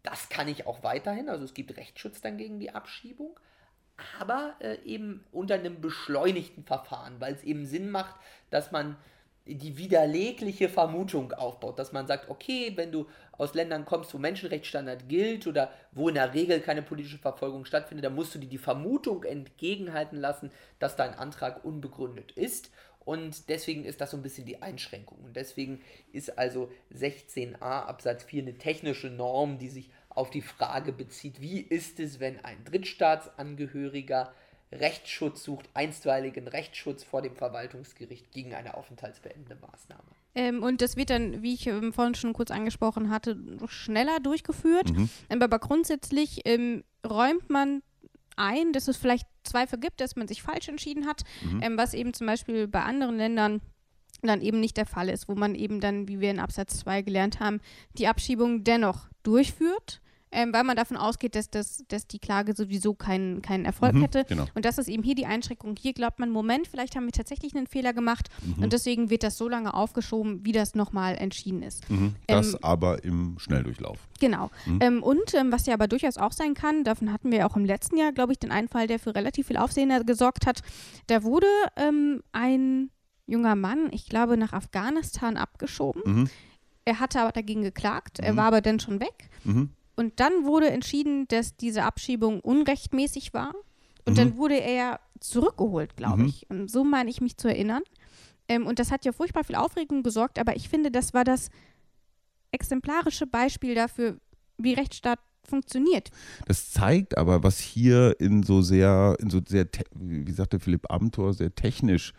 Das 0.02 0.28
kann 0.28 0.48
ich 0.48 0.66
auch 0.66 0.82
weiterhin, 0.82 1.28
also 1.28 1.44
es 1.44 1.54
gibt 1.54 1.76
Rechtsschutz 1.76 2.20
dann 2.20 2.36
gegen 2.36 2.58
die 2.58 2.74
Abschiebung, 2.74 3.38
aber 4.18 4.56
äh, 4.60 4.78
eben 4.84 5.24
unter 5.30 5.54
einem 5.54 5.80
beschleunigten 5.80 6.64
Verfahren, 6.64 7.20
weil 7.20 7.34
es 7.34 7.44
eben 7.44 7.66
Sinn 7.66 7.90
macht, 7.90 8.16
dass 8.50 8.72
man 8.72 8.96
die 9.44 9.76
widerlegliche 9.76 10.68
Vermutung 10.68 11.32
aufbaut, 11.32 11.78
dass 11.78 11.92
man 11.92 12.06
sagt, 12.06 12.30
okay, 12.30 12.72
wenn 12.76 12.92
du 12.92 13.06
aus 13.32 13.54
Ländern 13.54 13.84
kommst, 13.84 14.14
wo 14.14 14.18
Menschenrechtsstandard 14.18 15.08
gilt 15.08 15.46
oder 15.46 15.70
wo 15.90 16.08
in 16.08 16.14
der 16.14 16.32
Regel 16.32 16.60
keine 16.60 16.82
politische 16.82 17.18
Verfolgung 17.18 17.64
stattfindet, 17.64 18.04
dann 18.04 18.14
musst 18.14 18.34
du 18.34 18.38
dir 18.38 18.48
die 18.48 18.58
Vermutung 18.58 19.24
entgegenhalten 19.24 20.20
lassen, 20.20 20.50
dass 20.78 20.96
dein 20.96 21.14
Antrag 21.14 21.64
unbegründet 21.64 22.32
ist. 22.32 22.70
Und 23.04 23.48
deswegen 23.48 23.84
ist 23.84 24.00
das 24.00 24.12
so 24.12 24.16
ein 24.16 24.22
bisschen 24.22 24.46
die 24.46 24.62
Einschränkung. 24.62 25.18
Und 25.24 25.34
deswegen 25.34 25.80
ist 26.12 26.38
also 26.38 26.70
16a 26.94 27.56
Absatz 27.60 28.22
4 28.22 28.42
eine 28.42 28.58
technische 28.58 29.08
Norm, 29.08 29.58
die 29.58 29.68
sich 29.68 29.90
auf 30.08 30.30
die 30.30 30.42
Frage 30.42 30.92
bezieht, 30.92 31.40
wie 31.40 31.60
ist 31.60 31.98
es, 31.98 32.20
wenn 32.20 32.44
ein 32.44 32.64
Drittstaatsangehöriger 32.64 34.32
Rechtsschutz 34.72 35.44
sucht, 35.44 35.68
einstweiligen 35.74 36.48
Rechtsschutz 36.48 37.04
vor 37.04 37.22
dem 37.22 37.36
Verwaltungsgericht 37.36 38.32
gegen 38.32 38.54
eine 38.54 38.74
aufenthaltsbeendende 38.74 39.56
Maßnahme. 39.56 40.02
Ähm, 40.34 40.62
und 40.62 40.80
das 40.80 40.96
wird 40.96 41.10
dann, 41.10 41.42
wie 41.42 41.54
ich 41.54 41.66
ähm, 41.66 41.92
vorhin 41.92 42.14
schon 42.14 42.32
kurz 42.32 42.50
angesprochen 42.50 43.10
hatte, 43.10 43.36
schneller 43.66 44.18
durchgeführt. 44.20 44.90
Mhm. 44.90 45.10
Ähm, 45.28 45.42
aber 45.42 45.58
grundsätzlich 45.58 46.40
ähm, 46.46 46.84
räumt 47.06 47.50
man 47.50 47.82
ein, 48.36 48.72
dass 48.72 48.88
es 48.88 48.96
vielleicht 48.96 49.26
Zweifel 49.44 49.78
gibt, 49.78 50.00
dass 50.00 50.16
man 50.16 50.26
sich 50.26 50.42
falsch 50.42 50.68
entschieden 50.68 51.06
hat, 51.06 51.22
Mhm. 51.42 51.62
ähm, 51.62 51.76
was 51.76 51.92
eben 51.94 52.14
zum 52.14 52.26
Beispiel 52.26 52.66
bei 52.66 52.82
anderen 52.82 53.16
Ländern 53.16 53.60
dann 54.22 54.40
eben 54.40 54.60
nicht 54.60 54.76
der 54.76 54.86
Fall 54.86 55.08
ist, 55.08 55.28
wo 55.28 55.34
man 55.34 55.54
eben 55.54 55.80
dann, 55.80 56.06
wie 56.08 56.20
wir 56.20 56.30
in 56.30 56.38
Absatz 56.38 56.78
2 56.78 57.02
gelernt 57.02 57.40
haben, 57.40 57.60
die 57.98 58.06
Abschiebung 58.06 58.62
dennoch 58.62 59.08
durchführt. 59.24 60.00
Ähm, 60.32 60.52
weil 60.52 60.64
man 60.64 60.76
davon 60.76 60.96
ausgeht, 60.96 61.34
dass, 61.34 61.50
das, 61.50 61.84
dass 61.88 62.06
die 62.06 62.18
Klage 62.18 62.54
sowieso 62.56 62.94
keinen 62.94 63.42
keinen 63.42 63.64
Erfolg 63.64 63.94
Mhm, 63.94 64.00
hätte. 64.02 64.24
genau. 64.28 64.46
Und 64.54 64.64
das 64.64 64.78
ist 64.78 64.88
eben 64.88 65.02
hier 65.02 65.14
die 65.14 65.26
Einschränkung. 65.26 65.76
Hier 65.78 65.92
glaubt 65.92 66.18
man, 66.18 66.30
Moment, 66.30 66.66
vielleicht 66.66 66.96
haben 66.96 67.04
wir 67.04 67.12
tatsächlich 67.12 67.54
einen 67.54 67.66
Fehler 67.66 67.92
gemacht 67.92 68.28
Mhm. 68.44 68.64
und 68.64 68.72
deswegen 68.72 69.10
wird 69.10 69.22
das 69.22 69.36
so 69.38 69.48
lange 69.48 69.74
aufgeschoben, 69.74 70.44
wie 70.44 70.52
das 70.52 70.74
nochmal 70.74 71.16
entschieden 71.16 71.62
ist. 71.62 71.88
Mhm. 71.90 72.16
Das 72.26 72.54
Ähm, 72.54 72.58
aber 72.62 73.04
im 73.04 73.38
Schnelldurchlauf. 73.38 73.98
Genau. 74.20 74.50
Mhm. 74.66 74.78
Ähm, 74.82 75.02
und 75.02 75.34
ähm, 75.34 75.52
was 75.52 75.66
ja 75.66 75.74
aber 75.74 75.86
durchaus 75.88 76.16
auch 76.16 76.32
sein 76.32 76.54
kann, 76.54 76.84
davon 76.84 77.12
hatten 77.12 77.30
wir 77.30 77.38
ja 77.40 77.46
auch 77.50 77.56
im 77.56 77.64
letzten 77.64 77.96
Jahr, 77.96 78.12
glaube 78.12 78.32
ich, 78.32 78.38
den 78.38 78.50
einen 78.50 78.68
Fall, 78.68 78.86
der 78.86 78.98
für 78.98 79.14
relativ 79.14 79.46
viel 79.48 79.56
Aufsehen 79.56 79.90
gesorgt 80.06 80.46
hat. 80.46 80.62
Da 81.08 81.22
wurde 81.22 81.46
ähm, 81.76 82.22
ein 82.32 82.90
junger 83.26 83.54
Mann, 83.54 83.88
ich 83.92 84.06
glaube, 84.08 84.36
nach 84.36 84.52
Afghanistan 84.52 85.36
abgeschoben. 85.36 86.02
Mhm. 86.04 86.30
Er 86.84 86.98
hatte 86.98 87.20
aber 87.20 87.30
dagegen 87.32 87.62
geklagt, 87.62 88.18
er 88.18 88.32
Mhm. 88.32 88.36
war 88.38 88.44
aber 88.46 88.60
dann 88.60 88.80
schon 88.80 88.98
weg. 89.00 89.28
Und 89.96 90.20
dann 90.20 90.44
wurde 90.44 90.70
entschieden, 90.70 91.26
dass 91.28 91.56
diese 91.56 91.84
Abschiebung 91.84 92.40
unrechtmäßig 92.40 93.34
war. 93.34 93.52
Und 94.04 94.14
Mhm. 94.14 94.16
dann 94.16 94.36
wurde 94.36 94.60
er 94.60 95.00
zurückgeholt, 95.20 95.96
glaube 95.96 96.22
Mhm. 96.22 96.28
ich. 96.28 96.46
Und 96.50 96.70
so 96.70 96.82
meine 96.84 97.10
ich 97.10 97.20
mich 97.20 97.36
zu 97.36 97.48
erinnern. 97.48 97.82
Ähm, 98.48 98.66
und 98.66 98.78
das 98.78 98.90
hat 98.90 99.04
ja 99.04 99.12
furchtbar 99.12 99.44
viel 99.44 99.54
Aufregung 99.56 100.02
gesorgt, 100.02 100.38
aber 100.38 100.56
ich 100.56 100.68
finde, 100.68 100.90
das 100.90 101.14
war 101.14 101.24
das 101.24 101.48
exemplarische 102.50 103.26
Beispiel 103.26 103.74
dafür, 103.74 104.18
wie 104.58 104.74
Rechtsstaat 104.74 105.18
funktioniert. 105.44 106.10
Das 106.46 106.70
zeigt 106.70 107.16
aber, 107.18 107.42
was 107.42 107.58
hier 107.58 108.16
in 108.20 108.42
so 108.42 108.62
sehr, 108.62 109.16
in 109.20 109.30
so 109.30 109.40
sehr, 109.46 109.66
wie 109.94 110.30
sagte 110.32 110.60
Philipp 110.60 110.90
Amthor, 110.90 111.34
sehr 111.34 111.54
technisch 111.54 112.12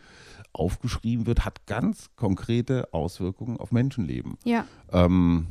aufgeschrieben 0.52 1.26
wird, 1.26 1.46
hat 1.46 1.66
ganz 1.66 2.10
konkrete 2.16 2.94
Auswirkungen 2.94 3.58
auf 3.58 3.72
Menschenleben. 3.72 4.38
Ja. 4.44 4.66
Ähm, 4.92 5.48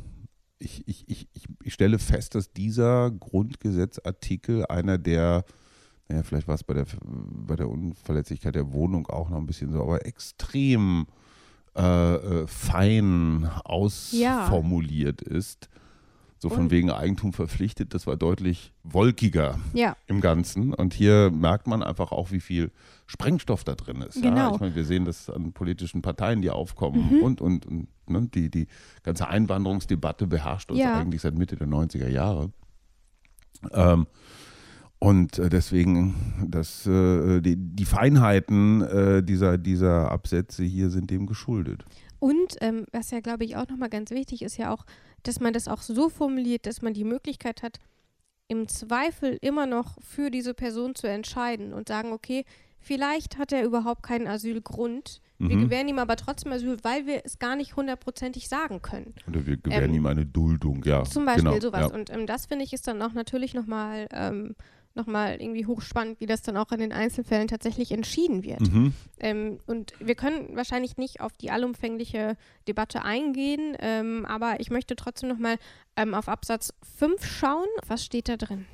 ich, 0.59 0.87
ich, 0.87 1.03
ich, 1.07 1.27
ich, 1.33 1.45
ich 1.63 1.73
stelle 1.73 1.99
fest, 1.99 2.35
dass 2.35 2.51
dieser 2.51 3.11
Grundgesetzartikel 3.11 4.65
einer 4.65 4.97
der, 4.97 5.45
naja, 6.07 6.23
vielleicht 6.23 6.47
war 6.47 6.55
es 6.55 6.63
bei 6.63 6.73
der, 6.73 6.85
bei 7.03 7.55
der 7.55 7.69
Unverletzlichkeit 7.69 8.55
der 8.55 8.71
Wohnung 8.73 9.07
auch 9.07 9.29
noch 9.29 9.37
ein 9.37 9.45
bisschen 9.45 9.71
so, 9.71 9.81
aber 9.81 10.05
extrem 10.05 11.07
äh, 11.75 12.15
äh, 12.15 12.47
fein 12.47 13.49
ausformuliert 13.63 15.21
ist. 15.21 15.69
So 16.43 16.49
von 16.49 16.63
Und- 16.63 16.71
wegen 16.71 16.91
Eigentum 16.91 17.31
verpflichtet, 17.31 17.93
das 17.93 18.05
war 18.05 18.17
deutlich 18.17 18.73
wolkiger 18.83 19.59
Ja, 19.73 19.95
im 20.07 20.19
Ganzen. 20.19 20.73
Und 20.73 20.93
hier 20.93 21.31
merkt 21.31 21.67
man 21.67 21.81
einfach 21.81 22.11
auch, 22.11 22.31
wie 22.31 22.41
viel 22.41 22.69
Sprengstoff 23.05 23.63
da 23.63 23.75
drin 23.75 24.01
ist. 24.01 24.17
Ja? 24.17 24.29
Genau. 24.29 24.55
Ich 24.55 24.59
meine, 24.59 24.75
wir 24.75 24.83
sehen 24.83 25.05
das 25.05 25.29
an 25.29 25.53
politischen 25.53 26.01
Parteien, 26.01 26.41
die 26.41 26.49
aufkommen 26.49 27.11
Mhm. 27.15 27.23
und, 27.23 27.39
und, 27.39 27.65
und 27.65 27.87
ne? 28.07 28.27
die, 28.33 28.51
die 28.51 28.67
ganze 29.03 29.29
Einwanderungsdebatte 29.29 30.27
beherrscht 30.27 30.69
uns 30.69 30.81
Ja. 30.81 30.99
eigentlich 30.99 31.21
seit 31.21 31.35
Mitte 31.37 31.55
der 31.55 31.67
90er 31.67 32.09
Jahre. 32.09 32.51
Ähm, 33.71 34.05
und 34.99 35.39
äh, 35.39 35.47
deswegen, 35.47 36.45
das, 36.49 36.85
äh, 36.85 37.39
die, 37.39 37.55
die 37.57 37.85
Feinheiten 37.85 38.81
äh, 38.81 39.23
dieser, 39.23 39.57
dieser 39.57 40.11
Absätze 40.11 40.65
hier 40.65 40.89
sind 40.89 41.09
dem 41.09 41.25
geschuldet. 41.25 41.85
und 42.19 42.55
ähm, 42.59 42.85
was 42.91 43.11
ja, 43.11 43.21
glaube 43.21 43.45
ich, 43.45 43.55
auch 43.55 43.67
nochmal 43.69 43.89
ganz 43.89 44.11
wichtig 44.11 44.41
ist 44.41 44.57
ja 44.57 44.73
auch, 44.73 44.85
dass 45.23 45.39
man 45.39 45.53
das 45.53 45.67
auch 45.67 45.81
so 45.81 46.09
formuliert, 46.09 46.65
dass 46.65 46.81
man 46.81 46.93
die 46.93 47.03
Möglichkeit 47.03 47.63
hat, 47.63 47.79
im 48.47 48.67
Zweifel 48.67 49.37
immer 49.41 49.65
noch 49.65 49.97
für 50.01 50.29
diese 50.29 50.53
Person 50.53 50.95
zu 50.95 51.07
entscheiden 51.07 51.73
und 51.73 51.87
sagen, 51.87 52.11
okay, 52.11 52.45
vielleicht 52.79 53.37
hat 53.37 53.51
er 53.53 53.63
überhaupt 53.63 54.03
keinen 54.03 54.27
Asylgrund. 54.27 55.21
Wir 55.39 55.55
Mhm. 55.57 55.61
gewähren 55.63 55.87
ihm 55.87 55.99
aber 55.99 56.15
trotzdem 56.15 56.51
Asyl, 56.51 56.77
weil 56.83 57.05
wir 57.05 57.21
es 57.25 57.39
gar 57.39 57.55
nicht 57.55 57.75
hundertprozentig 57.75 58.47
sagen 58.47 58.81
können. 58.81 59.13
Oder 59.27 59.45
wir 59.45 59.57
gewähren 59.57 59.89
Ähm, 59.89 59.95
ihm 59.95 60.05
eine 60.05 60.25
Duldung, 60.25 60.83
ja. 60.83 61.03
Zum 61.03 61.25
Beispiel 61.25 61.45
genau, 61.51 61.59
sowas. 61.59 61.89
Ja. 61.89 61.95
Und 61.95 62.09
ähm, 62.11 62.27
das 62.27 62.45
finde 62.45 62.65
ich 62.65 62.73
ist 62.73 62.87
dann 62.87 63.01
auch 63.01 63.13
natürlich 63.13 63.53
nochmal 63.53 64.07
ähm, 64.11 64.55
noch 64.95 65.07
mal 65.07 65.41
irgendwie 65.41 65.65
hochspannend, 65.65 66.19
wie 66.19 66.25
das 66.25 66.41
dann 66.41 66.57
auch 66.57 66.71
in 66.71 66.79
den 66.79 66.91
Einzelfällen 66.91 67.47
tatsächlich 67.47 67.91
entschieden 67.91 68.43
wird. 68.43 68.61
Mhm. 68.61 68.93
Ähm, 69.19 69.59
und 69.65 69.93
wir 69.99 70.15
können 70.15 70.55
wahrscheinlich 70.55 70.97
nicht 70.97 71.21
auf 71.21 71.33
die 71.37 71.51
allumfängliche 71.51 72.37
Debatte 72.67 73.03
eingehen, 73.03 73.75
ähm, 73.79 74.25
aber 74.25 74.59
ich 74.59 74.69
möchte 74.69 74.95
trotzdem 74.95 75.29
nochmal 75.29 75.57
ähm, 75.95 76.13
auf 76.13 76.27
Absatz 76.27 76.73
5 76.97 77.25
schauen. 77.25 77.67
Was 77.87 78.05
steht 78.05 78.29
da 78.29 78.37
drin? 78.37 78.65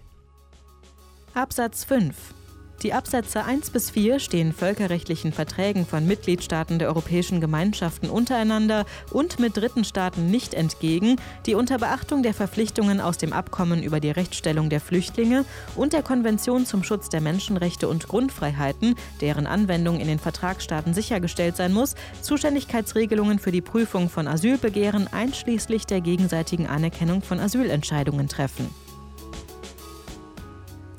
Absatz 1.33 1.83
5. 1.83 2.33
Die 2.81 2.93
Absätze 2.93 3.43
1 3.43 3.71
bis 3.71 3.89
4 3.89 4.19
stehen 4.19 4.53
völkerrechtlichen 4.53 5.33
Verträgen 5.33 5.85
von 5.85 6.07
Mitgliedstaaten 6.07 6.79
der 6.79 6.87
Europäischen 6.87 7.41
Gemeinschaften 7.41 8.09
untereinander 8.09 8.85
und 9.11 9.37
mit 9.37 9.57
dritten 9.57 9.83
Staaten 9.83 10.27
nicht 10.31 10.53
entgegen, 10.53 11.17
die 11.45 11.55
unter 11.55 11.77
Beachtung 11.77 12.23
der 12.23 12.33
Verpflichtungen 12.33 13.01
aus 13.01 13.17
dem 13.17 13.33
Abkommen 13.33 13.83
über 13.83 13.99
die 13.99 14.11
Rechtsstellung 14.11 14.69
der 14.69 14.79
Flüchtlinge 14.79 15.43
und 15.75 15.91
der 15.91 16.03
Konvention 16.03 16.65
zum 16.65 16.85
Schutz 16.85 17.09
der 17.09 17.19
Menschenrechte 17.19 17.89
und 17.89 18.07
Grundfreiheiten, 18.07 18.95
deren 19.19 19.45
Anwendung 19.45 19.99
in 19.99 20.07
den 20.07 20.19
Vertragsstaaten 20.19 20.93
sichergestellt 20.93 21.57
sein 21.57 21.73
muss, 21.73 21.95
Zuständigkeitsregelungen 22.21 23.39
für 23.39 23.51
die 23.51 23.61
Prüfung 23.61 24.09
von 24.09 24.25
Asylbegehren 24.25 25.09
einschließlich 25.11 25.85
der 25.85 25.99
gegenseitigen 25.99 26.67
Anerkennung 26.67 27.23
von 27.23 27.41
Asylentscheidungen 27.41 28.29
treffen. 28.29 28.69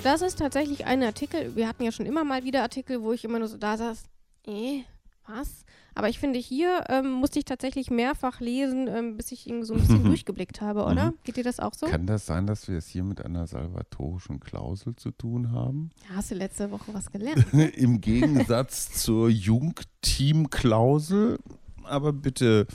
Das 0.03 0.21
ist 0.21 0.37
tatsächlich 0.39 0.85
ein 0.85 1.03
Artikel. 1.03 1.55
Wir 1.55 1.67
hatten 1.67 1.83
ja 1.83 1.91
schon 1.91 2.05
immer 2.07 2.23
mal 2.23 2.43
wieder 2.43 2.61
Artikel, 2.63 3.01
wo 3.03 3.13
ich 3.13 3.23
immer 3.23 3.37
nur 3.39 3.47
so 3.47 3.57
da 3.57 3.77
saß. 3.77 4.03
Eh, 4.47 4.81
was? 5.27 5.63
Aber 5.93 6.09
ich 6.09 6.17
finde, 6.19 6.39
hier 6.39 6.85
ähm, 6.89 7.11
musste 7.11 7.37
ich 7.37 7.45
tatsächlich 7.45 7.91
mehrfach 7.91 8.39
lesen, 8.39 8.87
ähm, 8.87 9.15
bis 9.17 9.31
ich 9.31 9.47
irgendwie 9.47 9.65
so 9.67 9.75
ein 9.75 9.81
bisschen 9.81 10.03
durchgeblickt 10.05 10.59
habe, 10.61 10.85
oder? 10.85 11.13
Geht 11.23 11.37
dir 11.37 11.43
das 11.43 11.59
auch 11.59 11.75
so? 11.75 11.85
Kann 11.85 12.07
das 12.07 12.25
sein, 12.25 12.47
dass 12.47 12.67
wir 12.67 12.77
es 12.77 12.87
hier 12.87 13.03
mit 13.03 13.23
einer 13.23 13.45
salvatorischen 13.45 14.39
Klausel 14.39 14.95
zu 14.95 15.11
tun 15.11 15.51
haben? 15.51 15.91
Ja, 16.09 16.15
hast 16.15 16.31
du 16.31 16.35
letzte 16.35 16.71
Woche 16.71 16.91
was 16.93 17.11
gelernt? 17.11 17.45
Im 17.75 18.01
Gegensatz 18.01 19.03
zur 19.03 19.29
Jung-Team-Klausel. 19.29 21.37
Aber 21.83 22.11
bitte 22.13 22.65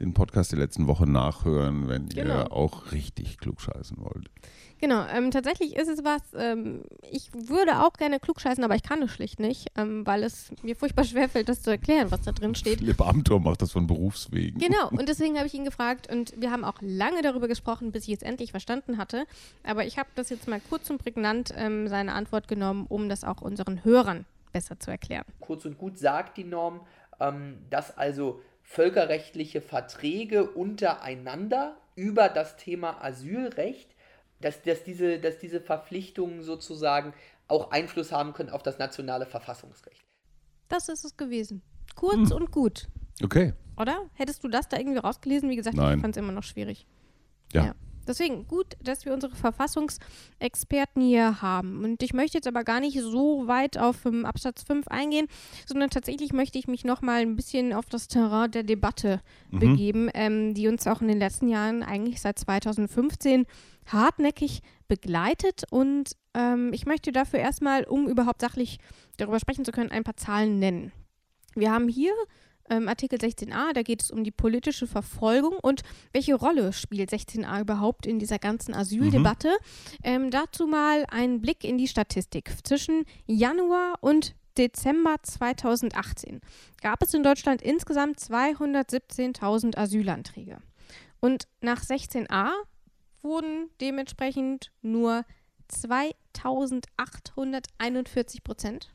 den 0.00 0.12
Podcast 0.12 0.52
der 0.52 0.58
letzten 0.58 0.86
Woche 0.88 1.08
nachhören, 1.08 1.88
wenn 1.88 2.08
Genau. 2.10 2.34
ihr 2.34 2.52
auch 2.52 2.92
richtig 2.92 3.38
klugscheißen 3.38 3.96
wollt. 3.98 4.28
Genau, 4.78 5.06
ähm, 5.06 5.30
tatsächlich 5.30 5.74
ist 5.76 5.88
es 5.88 6.04
was, 6.04 6.20
ähm, 6.36 6.82
ich 7.10 7.30
würde 7.32 7.82
auch 7.82 7.94
gerne 7.94 8.20
klugscheißen, 8.20 8.62
aber 8.62 8.74
ich 8.74 8.82
kann 8.82 9.02
es 9.02 9.10
schlicht 9.10 9.40
nicht, 9.40 9.68
ähm, 9.76 10.06
weil 10.06 10.22
es 10.22 10.50
mir 10.62 10.76
furchtbar 10.76 11.04
schwerfällt, 11.04 11.48
das 11.48 11.62
zu 11.62 11.70
erklären, 11.70 12.10
was 12.10 12.22
da 12.22 12.32
drin 12.32 12.54
steht. 12.54 12.78
Philipp 12.78 13.00
Amthor 13.00 13.40
macht 13.40 13.62
das 13.62 13.72
von 13.72 13.86
Berufswegen. 13.86 14.60
Genau, 14.60 14.88
und 14.90 15.08
deswegen 15.08 15.36
habe 15.36 15.46
ich 15.46 15.54
ihn 15.54 15.64
gefragt 15.64 16.12
und 16.12 16.34
wir 16.36 16.50
haben 16.50 16.64
auch 16.64 16.78
lange 16.80 17.22
darüber 17.22 17.48
gesprochen, 17.48 17.92
bis 17.92 18.06
ich 18.06 18.14
es 18.14 18.22
endlich 18.22 18.50
verstanden 18.50 18.98
hatte. 18.98 19.24
Aber 19.64 19.86
ich 19.86 19.98
habe 19.98 20.08
das 20.14 20.28
jetzt 20.30 20.48
mal 20.48 20.60
kurz 20.68 20.90
und 20.90 20.98
prägnant 20.98 21.54
ähm, 21.56 21.88
seine 21.88 22.12
Antwort 22.12 22.48
genommen, 22.48 22.86
um 22.88 23.08
das 23.08 23.24
auch 23.24 23.40
unseren 23.40 23.84
Hörern 23.84 24.26
besser 24.52 24.78
zu 24.78 24.90
erklären. 24.90 25.24
Kurz 25.40 25.64
und 25.64 25.78
gut 25.78 25.98
sagt 25.98 26.36
die 26.36 26.44
Norm, 26.44 26.80
ähm, 27.20 27.58
dass 27.70 27.96
also 27.96 28.40
völkerrechtliche 28.62 29.60
Verträge 29.60 30.50
untereinander 30.50 31.76
über 31.94 32.28
das 32.28 32.56
Thema 32.56 33.02
Asylrecht, 33.02 33.95
dass, 34.40 34.62
dass, 34.62 34.82
diese, 34.84 35.18
dass 35.18 35.38
diese 35.38 35.60
Verpflichtungen 35.60 36.42
sozusagen 36.42 37.14
auch 37.48 37.70
Einfluss 37.70 38.12
haben 38.12 38.32
können 38.32 38.50
auf 38.50 38.62
das 38.62 38.78
nationale 38.78 39.26
Verfassungsrecht. 39.26 40.04
Das 40.68 40.88
ist 40.88 41.04
es 41.04 41.16
gewesen. 41.16 41.62
Kurz 41.94 42.30
und 42.30 42.50
gut, 42.50 42.88
Okay. 43.22 43.54
oder? 43.80 44.10
Hättest 44.14 44.42
du 44.44 44.48
das 44.48 44.68
da 44.68 44.76
irgendwie 44.78 44.98
rausgelesen? 44.98 45.48
Wie 45.48 45.56
gesagt, 45.56 45.76
Nein. 45.76 45.98
ich 45.98 46.02
fand 46.02 46.16
es 46.16 46.22
immer 46.22 46.32
noch 46.32 46.42
schwierig. 46.42 46.86
Ja. 47.52 47.74
Deswegen 48.06 48.46
gut, 48.46 48.76
dass 48.82 49.04
wir 49.04 49.12
unsere 49.12 49.34
Verfassungsexperten 49.34 51.02
hier 51.02 51.42
haben. 51.42 51.82
Und 51.84 52.02
ich 52.02 52.12
möchte 52.12 52.38
jetzt 52.38 52.46
aber 52.46 52.62
gar 52.64 52.80
nicht 52.80 53.00
so 53.00 53.48
weit 53.48 53.78
auf 53.78 54.04
ähm, 54.06 54.24
Absatz 54.24 54.62
5 54.62 54.88
eingehen, 54.88 55.26
sondern 55.66 55.90
tatsächlich 55.90 56.32
möchte 56.32 56.58
ich 56.58 56.68
mich 56.68 56.84
nochmal 56.84 57.22
ein 57.22 57.34
bisschen 57.36 57.72
auf 57.72 57.86
das 57.86 58.06
Terrain 58.08 58.50
der 58.50 58.62
Debatte 58.62 59.20
Mhm. 59.50 59.58
begeben, 59.58 60.10
ähm, 60.14 60.54
die 60.54 60.68
uns 60.68 60.86
auch 60.86 61.00
in 61.00 61.08
den 61.08 61.18
letzten 61.18 61.48
Jahren 61.48 61.82
eigentlich 61.82 62.20
seit 62.20 62.38
2015 62.38 63.46
hartnäckig 63.86 64.62
begleitet. 64.88 65.64
Und 65.70 66.12
ähm, 66.34 66.72
ich 66.72 66.86
möchte 66.86 67.12
dafür 67.12 67.40
erstmal, 67.40 67.84
um 67.84 68.08
überhaupt 68.08 68.40
sachlich 68.40 68.78
darüber 69.16 69.40
sprechen 69.40 69.64
zu 69.64 69.72
können, 69.72 69.90
ein 69.90 70.04
paar 70.04 70.16
Zahlen 70.16 70.58
nennen. 70.58 70.92
Wir 71.54 71.72
haben 71.72 71.88
hier 71.88 72.12
ähm, 72.68 72.88
Artikel 72.88 73.18
16a, 73.18 73.72
da 73.72 73.82
geht 73.82 74.02
es 74.02 74.10
um 74.10 74.24
die 74.24 74.30
politische 74.30 74.86
Verfolgung 74.86 75.56
und 75.60 75.82
welche 76.12 76.34
Rolle 76.34 76.72
spielt 76.72 77.10
16a 77.10 77.60
überhaupt 77.60 78.06
in 78.06 78.18
dieser 78.18 78.38
ganzen 78.38 78.74
Asyldebatte. 78.74 79.56
Ähm, 80.02 80.30
dazu 80.30 80.66
mal 80.66 81.04
ein 81.08 81.40
Blick 81.40 81.64
in 81.64 81.78
die 81.78 81.88
Statistik. 81.88 82.52
Zwischen 82.64 83.04
Januar 83.26 83.98
und 84.00 84.34
Dezember 84.58 85.16
2018 85.22 86.40
gab 86.80 87.02
es 87.02 87.14
in 87.14 87.22
Deutschland 87.22 87.62
insgesamt 87.62 88.18
217.000 88.18 89.76
Asylanträge. 89.76 90.58
Und 91.20 91.46
nach 91.60 91.82
16a 91.82 92.50
wurden 93.22 93.70
dementsprechend 93.80 94.72
nur 94.82 95.24
2.841 95.70 98.42
Prozent 98.42 98.90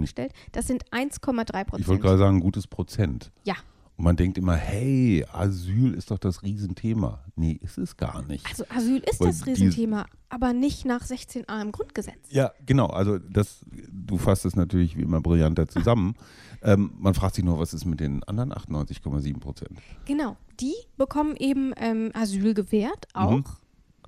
gestellt. 0.00 0.32
Das 0.52 0.66
sind 0.66 0.84
1,3 0.90 1.64
Prozent. 1.64 1.80
Ich 1.80 1.88
wollte 1.88 2.02
gerade 2.02 2.18
sagen, 2.18 2.36
ein 2.38 2.40
gutes 2.40 2.66
Prozent. 2.66 3.30
Ja. 3.44 3.54
Und 3.98 4.04
man 4.04 4.16
denkt 4.16 4.38
immer, 4.38 4.54
hey, 4.54 5.24
Asyl 5.32 5.92
ist 5.94 6.10
doch 6.12 6.18
das 6.18 6.42
Riesenthema. 6.44 7.24
Nee, 7.34 7.58
ist 7.62 7.78
es 7.78 7.96
gar 7.96 8.22
nicht. 8.22 8.46
Also 8.46 8.64
Asyl 8.68 8.98
ist 9.00 9.20
Weil 9.20 9.26
das 9.26 9.44
Riesenthema, 9.44 10.06
aber 10.28 10.52
nicht 10.52 10.84
nach 10.84 11.02
16a 11.04 11.60
im 11.60 11.72
Grundgesetz. 11.72 12.16
Ja, 12.30 12.52
genau. 12.64 12.86
Also 12.86 13.18
das, 13.18 13.64
du 13.90 14.16
fasst 14.16 14.44
es 14.44 14.54
natürlich 14.54 14.96
wie 14.96 15.02
immer 15.02 15.20
brillanter 15.20 15.66
zusammen. 15.66 16.14
ähm, 16.62 16.92
man 16.96 17.14
fragt 17.14 17.34
sich 17.34 17.44
nur, 17.44 17.58
was 17.58 17.74
ist 17.74 17.84
mit 17.86 17.98
den 17.98 18.22
anderen 18.24 18.52
98,7 18.52 19.40
Prozent? 19.40 19.78
Genau, 20.06 20.36
die 20.60 20.74
bekommen 20.96 21.34
eben 21.36 21.72
ähm, 21.76 22.10
Asyl 22.14 22.54
gewährt, 22.54 23.08
auch 23.14 23.32
Mhm. 23.38 23.44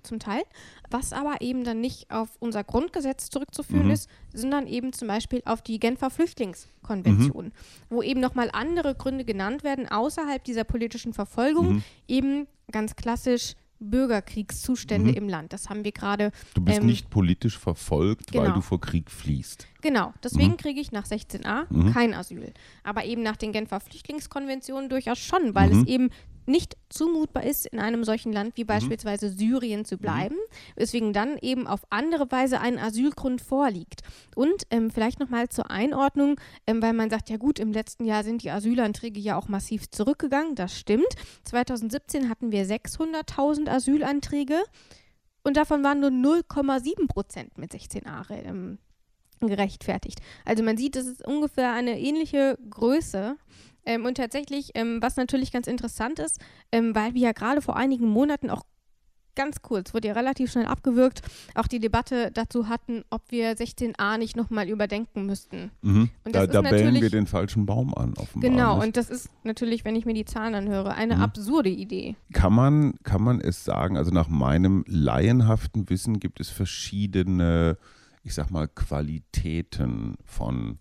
Zum 0.02 0.18
Teil, 0.18 0.42
was 0.90 1.12
aber 1.12 1.40
eben 1.40 1.64
dann 1.64 1.80
nicht 1.80 2.10
auf 2.10 2.28
unser 2.40 2.64
Grundgesetz 2.64 3.30
zurückzuführen 3.30 3.86
Mhm. 3.86 3.92
ist, 3.92 4.08
sondern 4.32 4.66
eben 4.66 4.92
zum 4.92 5.08
Beispiel 5.08 5.42
auf 5.44 5.62
die 5.62 5.78
Genfer 5.78 6.10
Flüchtlingskonvention, 6.10 7.46
Mhm. 7.46 7.52
wo 7.88 8.02
eben 8.02 8.20
nochmal 8.20 8.50
andere 8.52 8.94
Gründe 8.94 9.24
genannt 9.24 9.64
werden, 9.64 9.88
außerhalb 9.88 10.42
dieser 10.44 10.64
politischen 10.64 11.12
Verfolgung, 11.12 11.74
Mhm. 11.76 11.82
eben 12.08 12.46
ganz 12.72 12.96
klassisch 12.96 13.54
Bürgerkriegszustände 13.82 15.12
Mhm. 15.12 15.16
im 15.16 15.28
Land. 15.30 15.52
Das 15.54 15.70
haben 15.70 15.84
wir 15.84 15.92
gerade 15.92 16.32
Du 16.54 16.60
bist 16.62 16.80
Ähm, 16.80 16.86
nicht 16.86 17.08
politisch 17.08 17.58
verfolgt, 17.58 18.34
weil 18.34 18.42
genau. 18.44 18.56
du 18.56 18.60
vor 18.60 18.78
Krieg 18.80 19.10
fließt. 19.10 19.66
Genau, 19.80 20.12
deswegen 20.22 20.52
Mhm. 20.52 20.56
kriege 20.58 20.80
ich 20.80 20.92
nach 20.92 21.06
16a 21.06 21.66
Mhm. 21.70 21.92
kein 21.94 22.12
Asyl. 22.12 22.52
Aber 22.84 23.04
eben 23.06 23.22
nach 23.22 23.36
den 23.36 23.52
Genfer 23.52 23.80
Flüchtlingskonventionen 23.80 24.90
durchaus 24.90 25.18
schon, 25.18 25.54
weil 25.54 25.70
Mhm. 25.72 25.80
es 25.82 25.88
eben 25.88 26.10
nicht 26.46 26.76
zumutbar 26.88 27.44
ist, 27.44 27.66
in 27.66 27.78
einem 27.78 28.04
solchen 28.04 28.32
Land 28.32 28.56
wie 28.56 28.64
beispielsweise 28.64 29.30
Syrien 29.30 29.84
zu 29.84 29.98
bleiben, 29.98 30.36
weswegen 30.76 31.12
dann 31.12 31.38
eben 31.38 31.66
auf 31.66 31.80
andere 31.90 32.30
Weise 32.30 32.60
ein 32.60 32.78
Asylgrund 32.78 33.40
vorliegt. 33.40 34.02
Und 34.34 34.64
ähm, 34.70 34.90
vielleicht 34.90 35.20
nochmal 35.20 35.48
zur 35.48 35.70
Einordnung, 35.70 36.40
ähm, 36.66 36.82
weil 36.82 36.92
man 36.92 37.10
sagt, 37.10 37.30
ja 37.30 37.36
gut, 37.36 37.58
im 37.58 37.72
letzten 37.72 38.04
Jahr 38.04 38.24
sind 38.24 38.42
die 38.42 38.50
Asylanträge 38.50 39.20
ja 39.20 39.36
auch 39.36 39.48
massiv 39.48 39.90
zurückgegangen, 39.90 40.54
das 40.54 40.78
stimmt. 40.78 41.08
2017 41.44 42.28
hatten 42.28 42.52
wir 42.52 42.66
600.000 42.66 43.68
Asylanträge 43.68 44.62
und 45.42 45.56
davon 45.56 45.82
waren 45.82 46.00
nur 46.00 46.10
0,7 46.10 47.08
Prozent 47.08 47.58
mit 47.58 47.72
16a 47.72 48.30
ähm, 48.44 48.78
gerechtfertigt. 49.40 50.20
Also 50.44 50.62
man 50.62 50.76
sieht, 50.76 50.96
das 50.96 51.06
ist 51.06 51.26
ungefähr 51.26 51.72
eine 51.72 51.98
ähnliche 51.98 52.58
Größe. 52.68 53.36
Ähm, 53.86 54.04
und 54.04 54.16
tatsächlich, 54.16 54.70
ähm, 54.74 54.98
was 55.00 55.16
natürlich 55.16 55.52
ganz 55.52 55.66
interessant 55.66 56.18
ist, 56.18 56.38
ähm, 56.72 56.94
weil 56.94 57.14
wir 57.14 57.22
ja 57.22 57.32
gerade 57.32 57.62
vor 57.62 57.76
einigen 57.76 58.08
Monaten 58.08 58.50
auch 58.50 58.62
ganz 59.36 59.62
kurz, 59.62 59.94
wurde 59.94 60.08
ja 60.08 60.14
relativ 60.14 60.50
schnell 60.52 60.66
abgewürgt, 60.66 61.22
auch 61.54 61.68
die 61.68 61.78
Debatte 61.78 62.30
dazu 62.34 62.68
hatten, 62.68 63.04
ob 63.10 63.22
wir 63.30 63.56
16a 63.56 64.18
nicht 64.18 64.36
nochmal 64.36 64.68
überdenken 64.68 65.24
müssten. 65.24 65.70
Mhm. 65.82 66.10
Und 66.24 66.34
Da, 66.34 66.46
da 66.46 66.60
bellen 66.60 67.00
wir 67.00 67.08
den 67.10 67.26
falschen 67.26 67.64
Baum 67.64 67.94
an, 67.94 68.12
offenbar. 68.18 68.50
Genau, 68.50 68.76
nicht? 68.76 68.86
und 68.88 68.96
das 68.96 69.08
ist 69.08 69.30
natürlich, 69.44 69.84
wenn 69.84 69.94
ich 69.96 70.04
mir 70.04 70.14
die 70.14 70.24
Zahlen 70.24 70.54
anhöre, 70.54 70.94
eine 70.94 71.16
Mhm. 71.16 71.22
absurde 71.22 71.70
Idee. 71.70 72.16
kann 72.32 72.52
man, 72.52 72.94
kann 73.04 73.22
man 73.22 73.40
es 73.40 73.64
sagen, 73.64 73.96
also 73.96 74.10
nach 74.10 74.28
meinem 74.28 74.84
laienhaften 74.88 75.88
Wissen 75.88 76.18
gibt 76.20 76.40
es 76.40 76.50
verschiedene, 76.50 77.78
ich 78.24 78.34
sag 78.34 78.50
mal, 78.50 78.66
Qualitäten 78.68 80.16
von 80.24 80.78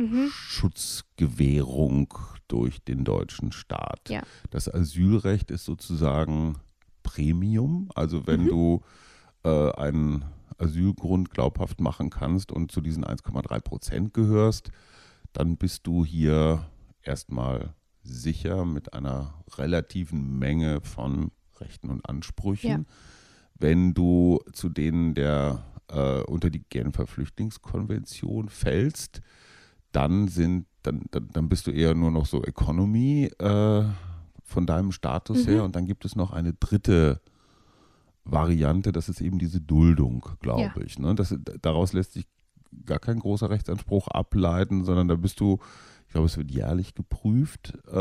Mhm. 0.00 0.30
Schutzgewährung 0.30 2.14
durch 2.48 2.82
den 2.82 3.04
deutschen 3.04 3.52
Staat. 3.52 4.08
Ja. 4.08 4.22
Das 4.50 4.72
Asylrecht 4.72 5.50
ist 5.50 5.64
sozusagen 5.64 6.56
Premium, 7.02 7.90
also 7.94 8.26
wenn 8.26 8.44
Mhm. 8.44 8.48
du 8.48 8.82
äh, 9.44 9.70
einen 9.72 10.24
Asylgrund 10.58 11.30
glaubhaft 11.30 11.80
machen 11.80 12.10
kannst 12.10 12.52
und 12.52 12.70
zu 12.72 12.80
diesen 12.80 13.04
1,3 13.04 13.60
Prozent 13.60 14.14
gehörst, 14.14 14.70
dann 15.32 15.56
bist 15.56 15.86
du 15.86 16.04
hier 16.04 16.66
erstmal 17.02 17.74
sicher 18.02 18.64
mit 18.64 18.92
einer 18.92 19.34
relativen 19.56 20.38
Menge 20.38 20.80
von 20.82 21.30
Rechten 21.58 21.88
und 21.90 22.06
Ansprüchen. 22.08 22.70
Ja. 22.70 22.84
Wenn 23.58 23.94
du 23.94 24.40
zu 24.52 24.68
denen 24.68 25.14
der 25.14 25.64
äh, 25.88 26.22
unter 26.22 26.50
die 26.50 26.64
Genfer 26.68 27.06
Flüchtlingskonvention 27.06 28.48
fällst, 28.48 29.20
dann 29.92 30.28
sind 30.28 30.66
dann, 30.82 31.02
dann, 31.10 31.28
dann 31.32 31.48
bist 31.50 31.66
du 31.66 31.72
eher 31.72 31.94
nur 31.94 32.10
noch 32.10 32.24
so 32.24 32.42
Economy 32.42 33.30
äh, 33.38 33.84
von 34.44 34.66
deinem 34.66 34.92
Status 34.92 35.46
Mhm. 35.46 35.50
her 35.50 35.64
und 35.64 35.76
dann 35.76 35.84
gibt 35.86 36.04
es 36.06 36.16
noch 36.16 36.32
eine 36.32 36.54
dritte 36.54 37.20
Variante, 38.24 38.90
das 38.92 39.08
ist 39.10 39.20
eben 39.20 39.38
diese 39.38 39.60
Duldung, 39.60 40.24
glaube 40.40 40.62
Ja. 40.80 40.84
ich. 40.86 40.98
Ne? 40.98 41.14
Das, 41.14 41.34
daraus 41.62 41.92
lässt 41.92 42.12
sich 42.14 42.26
gar 42.86 42.98
kein 42.98 43.18
großer 43.18 43.50
Rechtsanspruch 43.50 44.08
ableiten, 44.08 44.84
sondern 44.84 45.08
da 45.08 45.16
bist 45.16 45.40
du, 45.40 45.58
ich 46.06 46.12
glaube, 46.12 46.26
es 46.26 46.36
wird 46.38 46.50
jährlich 46.50 46.94
geprüft 46.94 47.74
äh, 47.90 47.96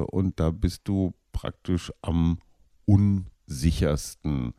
und 0.00 0.40
da 0.40 0.50
bist 0.50 0.82
du 0.88 1.12
praktisch 1.32 1.92
am 2.02 2.38
unsichersten, 3.46 4.54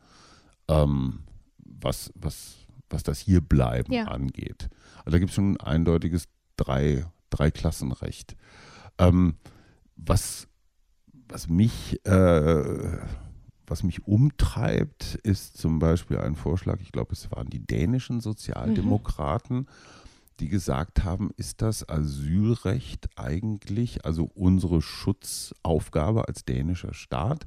ähm, 0.68 1.20
was, 1.58 2.12
was, 2.14 2.56
was 2.90 3.02
das 3.02 3.18
Hierbleiben 3.20 3.92
Ja. 3.92 4.04
angeht. 4.04 4.68
Also 4.98 5.10
da 5.12 5.18
gibt 5.18 5.30
es 5.30 5.34
schon 5.34 5.52
ein 5.54 5.60
eindeutiges 5.60 6.28
Drei, 6.56 7.06
Dreiklassenrecht. 7.30 8.36
Ähm, 8.98 9.36
was, 9.96 10.48
was 11.28 11.48
mich 11.48 12.04
äh, 12.06 12.98
was 13.66 13.82
mich 13.82 14.06
umtreibt, 14.06 15.14
ist 15.22 15.56
zum 15.56 15.78
Beispiel 15.78 16.18
ein 16.18 16.34
Vorschlag, 16.34 16.80
ich 16.80 16.92
glaube, 16.92 17.12
es 17.12 17.30
waren 17.30 17.48
die 17.48 17.64
dänischen 17.64 18.20
Sozialdemokraten, 18.20 19.68
die 20.40 20.48
gesagt 20.48 21.04
haben, 21.04 21.30
ist 21.36 21.62
das 21.62 21.88
Asylrecht 21.88 23.08
eigentlich, 23.16 24.04
also 24.04 24.30
unsere 24.34 24.82
Schutzaufgabe 24.82 26.28
als 26.28 26.44
dänischer 26.44 26.92
Staat, 26.92 27.46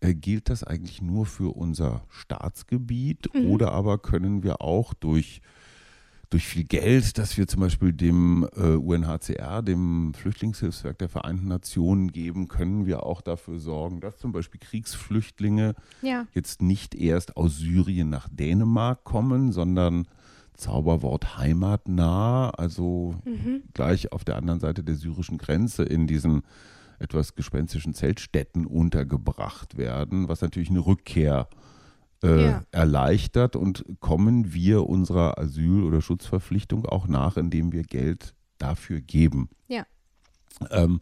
äh, 0.00 0.14
gilt 0.14 0.48
das 0.48 0.64
eigentlich 0.64 1.02
nur 1.02 1.26
für 1.26 1.54
unser 1.54 2.04
Staatsgebiet 2.08 3.28
Mhm. 3.34 3.50
oder 3.50 3.72
aber 3.72 3.98
können 3.98 4.42
wir 4.42 4.62
auch 4.62 4.94
durch 4.94 5.42
durch 6.32 6.46
viel 6.46 6.64
Geld, 6.64 7.18
das 7.18 7.36
wir 7.36 7.46
zum 7.46 7.60
Beispiel 7.60 7.92
dem 7.92 8.48
äh, 8.56 8.74
UNHCR, 8.76 9.60
dem 9.62 10.14
Flüchtlingshilfswerk 10.14 10.98
der 10.98 11.10
Vereinten 11.10 11.48
Nationen 11.48 12.10
geben, 12.10 12.48
können 12.48 12.86
wir 12.86 13.04
auch 13.04 13.20
dafür 13.20 13.58
sorgen, 13.58 14.00
dass 14.00 14.16
zum 14.16 14.32
Beispiel 14.32 14.58
Kriegsflüchtlinge 14.58 15.74
Ja, 16.00 16.26
jetzt 16.32 16.62
nicht 16.62 16.94
erst 16.94 17.36
aus 17.36 17.58
Syrien 17.58 18.08
nach 18.08 18.28
Dänemark 18.30 19.04
kommen, 19.04 19.52
sondern 19.52 20.08
Zauberwort 20.54 21.36
heimatnah, 21.36 22.50
also 22.50 23.14
mhm. 23.24 23.62
gleich 23.74 24.12
auf 24.12 24.24
der 24.24 24.36
anderen 24.36 24.60
Seite 24.60 24.82
der 24.82 24.94
syrischen 24.94 25.36
Grenze 25.36 25.82
in 25.82 26.06
diesen 26.06 26.42
etwas 26.98 27.34
gespenstischen 27.34 27.94
Zeltstätten 27.94 28.64
untergebracht 28.64 29.76
werden, 29.76 30.28
was 30.28 30.40
natürlich 30.40 30.70
eine 30.70 30.86
Rückkehr 30.86 31.48
äh, 31.50 31.71
Ja. 32.24 32.62
erleichtert 32.70 33.56
und 33.56 33.84
kommen 34.00 34.52
wir 34.54 34.86
unserer 34.88 35.38
Asyl- 35.38 35.82
oder 35.82 36.00
Schutzverpflichtung 36.00 36.86
auch 36.86 37.08
nach, 37.08 37.36
indem 37.36 37.72
wir 37.72 37.82
Geld 37.82 38.34
dafür 38.58 39.00
geben. 39.00 39.48
Ja. 39.66 39.84
Ähm, 40.70 41.00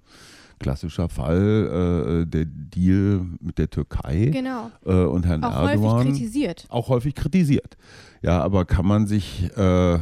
klassischer 0.58 1.08
Fall, 1.08 2.22
äh, 2.22 2.26
der 2.26 2.44
Deal 2.46 3.26
mit 3.40 3.58
der 3.58 3.68
Türkei 3.68 4.26
genau. 4.32 4.70
äh, 4.84 4.92
und 5.04 5.26
Herrn 5.26 5.44
Auch 5.44 5.56
häufig 5.56 5.70
Erdogan 5.82 6.06
kritisiert. 6.06 6.66
auch 6.70 6.88
häufig 6.88 7.14
kritisiert. 7.14 7.76
Ja, 8.22 8.42
aber 8.42 8.64
kann 8.64 8.86
man 8.86 9.06
sich 9.06 9.50
äh, 9.56 9.94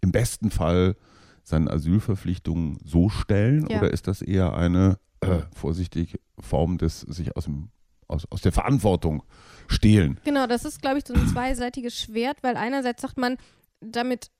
im 0.00 0.12
besten 0.12 0.50
Fall 0.50 0.96
seinen 1.44 1.68
Asylverpflichtungen 1.68 2.78
so 2.84 3.08
stellen 3.08 3.66
Ja. 3.68 3.78
oder 3.78 3.90
ist 3.92 4.06
das 4.08 4.22
eher 4.22 4.54
eine 4.54 4.98
äh, 5.20 5.38
vorsichtige 5.54 6.18
Form 6.38 6.78
des 6.78 7.00
sich 7.00 7.36
aus, 7.36 7.44
dem, 7.44 7.68
aus, 8.12 8.26
aus 8.30 8.42
der 8.42 8.52
Verantwortung 8.52 9.22
stehlen? 9.68 10.20
Genau, 10.24 10.46
das 10.46 10.64
ist, 10.64 10.80
glaube 10.82 10.98
ich, 10.98 11.04
so 11.06 11.14
ein 11.14 11.26
zweiseitiges 11.28 11.98
Schwert, 11.98 12.38
weil 12.42 12.56
einerseits 12.56 13.02
sagt 13.02 13.18
man, 13.18 13.36
damit 13.80 14.30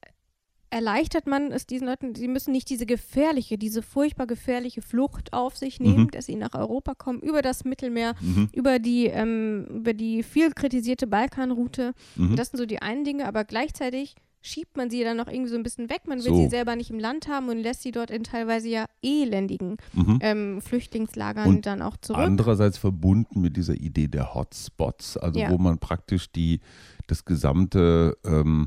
erleichtert 0.70 1.26
man 1.26 1.52
es 1.52 1.66
diesen 1.66 1.86
Leuten, 1.86 2.14
sie 2.14 2.28
müssen 2.28 2.50
nicht 2.52 2.70
diese 2.70 2.86
gefährliche, 2.86 3.58
diese 3.58 3.82
furchtbar 3.82 4.26
gefährliche 4.26 4.80
Flucht 4.80 5.32
auf 5.34 5.54
sich 5.56 5.80
nehmen, 5.80 6.04
Mhm. 6.04 6.10
dass 6.12 6.26
sie 6.26 6.36
nach 6.36 6.54
Europa 6.54 6.94
kommen, 6.94 7.20
über 7.20 7.42
das 7.42 7.64
Mittelmeer, 7.64 8.14
Mhm. 8.20 8.48
über 8.52 8.78
die, 8.78 9.06
ähm, 9.06 9.66
über 9.68 9.92
die 9.92 10.22
viel 10.22 10.50
kritisierte 10.52 11.06
Balkanroute. 11.06 11.92
Mhm. 12.16 12.36
Das 12.36 12.48
sind 12.48 12.58
so 12.58 12.64
die 12.64 12.80
einen 12.80 13.04
Dinge, 13.04 13.26
aber 13.26 13.44
gleichzeitig 13.44 14.14
schiebt 14.42 14.76
man 14.76 14.90
sie 14.90 15.02
dann 15.04 15.16
noch 15.16 15.28
irgendwie 15.28 15.48
so 15.50 15.56
ein 15.56 15.62
bisschen 15.62 15.88
weg. 15.88 16.02
Man 16.06 16.18
will 16.18 16.32
So. 16.32 16.36
sie 16.36 16.48
selber 16.48 16.74
nicht 16.76 16.90
im 16.90 16.98
Land 16.98 17.28
haben 17.28 17.48
und 17.48 17.58
lässt 17.58 17.82
sie 17.82 17.92
dort 17.92 18.10
in 18.10 18.24
teilweise 18.24 18.68
ja 18.68 18.86
elendigen 19.02 19.76
Mhm. 19.94 20.18
ähm, 20.20 20.60
Flüchtlingslagern 20.60 21.48
Und 21.48 21.64
dann 21.66 21.80
auch 21.80 21.96
zurück. 21.96 22.20
Andererseits 22.20 22.76
verbunden 22.76 23.40
mit 23.40 23.56
dieser 23.56 23.74
Idee 23.74 24.08
der 24.08 24.34
Hotspots, 24.34 25.16
also 25.16 25.38
Ja. 25.40 25.50
wo 25.50 25.58
man 25.58 25.78
praktisch 25.78 26.30
die, 26.32 26.60
das 27.06 27.24
gesamte 27.24 28.16
ähm, 28.24 28.66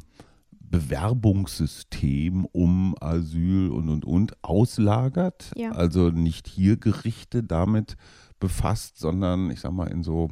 Bewerbungssystem 1.16 2.46
um 2.46 2.96
Asyl 3.00 3.70
und 3.70 3.90
und 3.90 4.06
und 4.06 4.34
auslagert. 4.44 5.52
Ja. 5.56 5.72
Also 5.72 6.10
nicht 6.10 6.48
hier 6.48 6.78
Gerichte 6.78 7.44
damit 7.44 7.96
befasst, 8.40 8.98
sondern 8.98 9.52
ich 9.52 9.60
sag 9.62 9.72
mal 9.72 9.88
in 9.92 10.04
so 10.04 10.30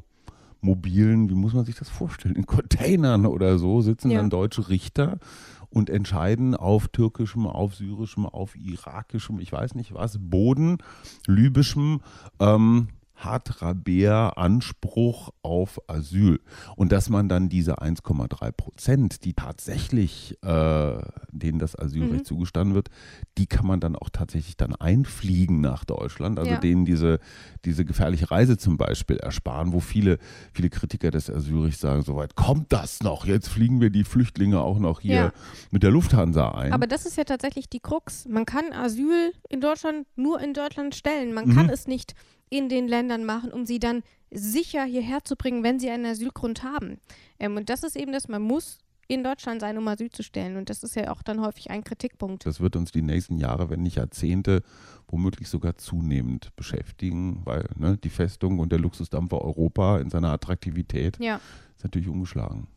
mobilen, 0.64 1.30
wie 1.30 1.36
muss 1.36 1.53
man 1.53 1.66
sich 1.66 1.76
das 1.76 1.89
vorstellen, 1.89 2.36
in 2.36 2.45
Containern 2.45 3.26
oder 3.26 3.57
so 3.57 3.82
sitzen 3.82 4.11
Ja. 4.11 4.20
dann 4.20 4.30
deutsche 4.30 4.70
Richter 4.70 5.18
und 5.70 5.89
entscheiden 5.89 6.55
auf 6.55 6.88
türkischem, 6.88 7.47
auf 7.47 7.76
syrischem, 7.76 8.26
auf 8.26 8.55
irakischem, 8.55 9.39
ich 9.39 9.51
weiß 9.51 9.76
nicht 9.76 9.93
was, 9.93 10.18
Boden, 10.20 10.78
libyschem, 11.28 12.01
ähm, 12.39 12.88
Hadraber 13.16 14.38
Anspruch 14.38 15.32
auf 15.41 15.80
Asyl. 15.88 16.39
Und 16.76 16.91
dass 16.91 17.09
man 17.09 17.30
dann 17.30 17.49
diese 17.49 17.82
1,3 17.82 18.51
Prozent, 18.51 19.24
die 19.26 19.34
tatsächlich, 19.34 20.38
äh, 20.43 20.97
denen 21.32 21.59
das 21.59 21.78
Asylrecht 21.78 22.11
Mhm. 22.24 22.26
zugestanden 22.26 22.76
wird, 22.76 22.89
die 23.38 23.45
kann 23.45 23.66
man 23.66 23.80
dann 23.80 23.95
auch 23.95 24.09
tatsächlich 24.09 24.57
dann 24.57 24.76
einfliegen 24.76 25.61
nach 25.61 25.86
Deutschland. 25.86 26.39
Also 26.39 26.53
Ja. 26.53 26.59
denen 26.59 26.86
diese, 26.86 27.20
diese 27.66 27.86
gefährliche 27.86 28.32
Reise 28.32 28.57
zum 28.57 28.78
Beispiel 28.78 29.18
ersparen, 29.18 29.74
wo 29.74 29.80
viele, 29.80 30.18
viele 30.53 30.70
Kritiker 30.70 31.11
des 31.11 31.30
Asylrechts 31.30 31.82
sagen, 31.82 32.01
soweit 32.03 32.36
kommt 32.36 32.72
das 32.74 33.01
noch. 33.01 33.26
Jetzt 33.26 33.49
fliegen 33.49 33.80
wir 33.82 33.89
die 33.89 34.03
Flüchtlinge 34.03 34.59
auch 34.61 34.80
noch 34.80 34.99
hier 34.99 35.16
Ja. 35.16 35.32
mit 35.72 35.84
der 35.84 35.91
Lufthansa 35.91 36.49
ein. 36.51 36.74
Aber 36.74 36.88
das 36.88 37.05
ist 37.05 37.18
ja 37.18 37.24
tatsächlich 37.24 37.70
die 37.70 37.80
Krux. 37.80 38.26
Man 38.28 38.45
kann 38.45 38.74
Asyl 38.74 39.34
in 39.49 39.61
Deutschland 39.61 40.07
nur 40.16 40.41
in 40.41 40.53
Deutschland 40.53 40.95
stellen. 40.95 41.34
Man 41.34 41.47
Mhm. 41.47 41.55
kann 41.55 41.70
es 41.70 41.88
nicht 41.88 42.14
in 42.53 42.69
den 42.69 42.87
Ländern 42.87 43.25
machen, 43.25 43.51
um 43.51 43.65
sie 43.65 43.79
dann 43.79 44.03
sicher 44.29 44.83
hierher 44.83 45.23
zu 45.23 45.35
bringen, 45.35 45.63
wenn 45.63 45.79
sie 45.79 45.89
einen 45.89 46.05
Asylgrund 46.05 46.61
haben. 46.63 46.99
Ähm, 47.39 47.57
und 47.57 47.69
das 47.69 47.81
ist 47.81 47.95
eben 47.95 48.11
das, 48.11 48.27
man 48.27 48.43
muss 48.43 48.77
in 49.07 49.23
Deutschland 49.23 49.59
sein, 49.59 49.77
um 49.77 49.87
Asyl 49.87 50.11
zu 50.11 50.21
stellen. 50.23 50.55
Und 50.55 50.69
das 50.69 50.83
ist 50.83 50.95
ja 50.95 51.11
auch 51.11 51.23
dann 51.23 51.41
häufig 51.41 51.71
ein 51.71 51.83
Kritikpunkt. 51.83 52.45
Das 52.45 52.61
wird 52.61 52.75
uns 52.75 52.91
die 52.91 53.01
nächsten 53.01 53.37
Jahre, 53.37 53.69
wenn 53.71 53.81
nicht 53.81 53.97
Jahrzehnte, 53.97 54.61
womöglich 55.07 55.49
sogar 55.49 55.75
zunehmend 55.77 56.55
beschäftigen, 56.55 57.41
weil 57.43 57.67
ne, 57.75 57.97
die 57.97 58.09
Festung 58.09 58.59
und 58.59 58.71
der 58.71 58.79
Luxusdampfer 58.79 59.41
Europa 59.41 59.97
in 59.99 60.09
seiner 60.11 60.31
Attraktivität 60.31 61.17
Ja. 61.19 61.39
ist 61.75 61.83
natürlich 61.83 62.07
ungeschlagen. 62.07 62.67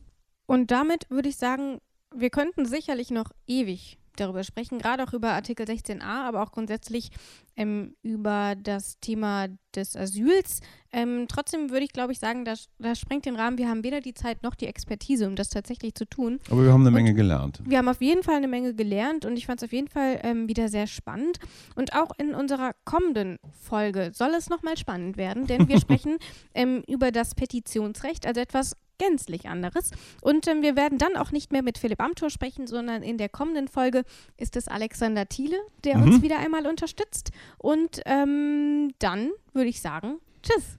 Und 0.46 0.70
damit 0.70 1.08
würde 1.10 1.28
ich 1.28 1.36
sagen, 1.36 1.78
wir 2.14 2.30
könnten 2.30 2.64
sicherlich 2.66 3.10
noch 3.10 3.30
ewig 3.46 3.98
darüber 4.16 4.44
sprechen, 4.44 4.78
gerade 4.78 5.04
auch 5.04 5.12
über 5.12 5.32
Artikel 5.32 5.66
16a, 5.66 6.02
aber 6.02 6.42
auch 6.42 6.52
grundsätzlich 6.52 7.10
ähm, 7.56 7.94
über 8.02 8.54
das 8.62 8.98
Thema 9.00 9.48
des 9.74 9.96
Asyls. 9.96 10.60
Ähm, 10.92 11.26
trotzdem 11.28 11.70
würde 11.70 11.84
ich, 11.84 11.92
glaube 11.92 12.12
ich, 12.12 12.18
sagen, 12.18 12.44
das, 12.44 12.68
das 12.78 12.98
sprengt 12.98 13.26
den 13.26 13.36
Rahmen. 13.36 13.58
Wir 13.58 13.68
haben 13.68 13.84
weder 13.84 14.00
die 14.00 14.14
Zeit 14.14 14.42
noch 14.42 14.54
die 14.54 14.66
Expertise, 14.66 15.26
um 15.26 15.36
das 15.36 15.48
tatsächlich 15.50 15.94
zu 15.94 16.06
tun. 16.06 16.38
Aber 16.50 16.64
wir 16.64 16.72
haben 16.72 16.80
eine 16.82 16.88
Und- 16.88 16.94
Menge 16.94 17.14
gelernt. 17.14 17.60
Wir 17.66 17.78
haben 17.78 17.88
auf 17.88 18.00
jeden 18.00 18.22
Fall 18.22 18.36
eine 18.36 18.48
Menge 18.48 18.74
gelernt 18.74 19.24
und 19.24 19.36
ich 19.36 19.46
fand 19.46 19.60
es 19.62 19.66
auf 19.68 19.72
jeden 19.72 19.88
Fall 19.88 20.20
ähm, 20.22 20.48
wieder 20.48 20.68
sehr 20.68 20.86
spannend. 20.86 21.38
Und 21.74 21.94
auch 21.94 22.10
in 22.18 22.34
unserer 22.34 22.72
kommenden 22.84 23.38
Folge 23.52 24.10
soll 24.14 24.30
es 24.34 24.48
nochmal 24.48 24.76
spannend 24.76 25.16
werden, 25.16 25.46
denn 25.46 25.68
wir 25.68 25.80
sprechen 25.80 26.16
ähm, 26.54 26.82
über 26.86 27.10
das 27.12 27.34
Petitionsrecht, 27.34 28.26
also 28.26 28.40
etwas 28.40 28.74
gänzlich 28.98 29.48
anderes. 29.48 29.90
Und 30.20 30.46
ähm, 30.48 30.62
wir 30.62 30.76
werden 30.76 30.98
dann 30.98 31.16
auch 31.16 31.30
nicht 31.32 31.52
mehr 31.52 31.62
mit 31.62 31.78
Philipp 31.78 32.00
Amthor 32.02 32.30
sprechen, 32.30 32.66
sondern 32.66 33.02
in 33.02 33.18
der 33.18 33.28
kommenden 33.28 33.68
Folge 33.68 34.04
ist 34.36 34.56
es 34.56 34.68
Alexander 34.68 35.28
Thiele, 35.28 35.58
der 35.84 35.96
uns 35.96 36.18
Mhm. 36.18 36.22
wieder 36.22 36.38
einmal 36.38 36.66
unterstützt. 36.66 37.30
Und 37.58 38.00
ähm, 38.06 38.92
dann 38.98 39.30
würde 39.52 39.68
ich 39.68 39.80
sagen, 39.80 40.18
tschüss. 40.42 40.78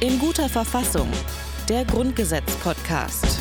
In 0.00 0.18
guter 0.18 0.48
Verfassung. 0.48 1.08
Der 1.68 1.84
Grundgesetz-Podcast. 1.84 3.40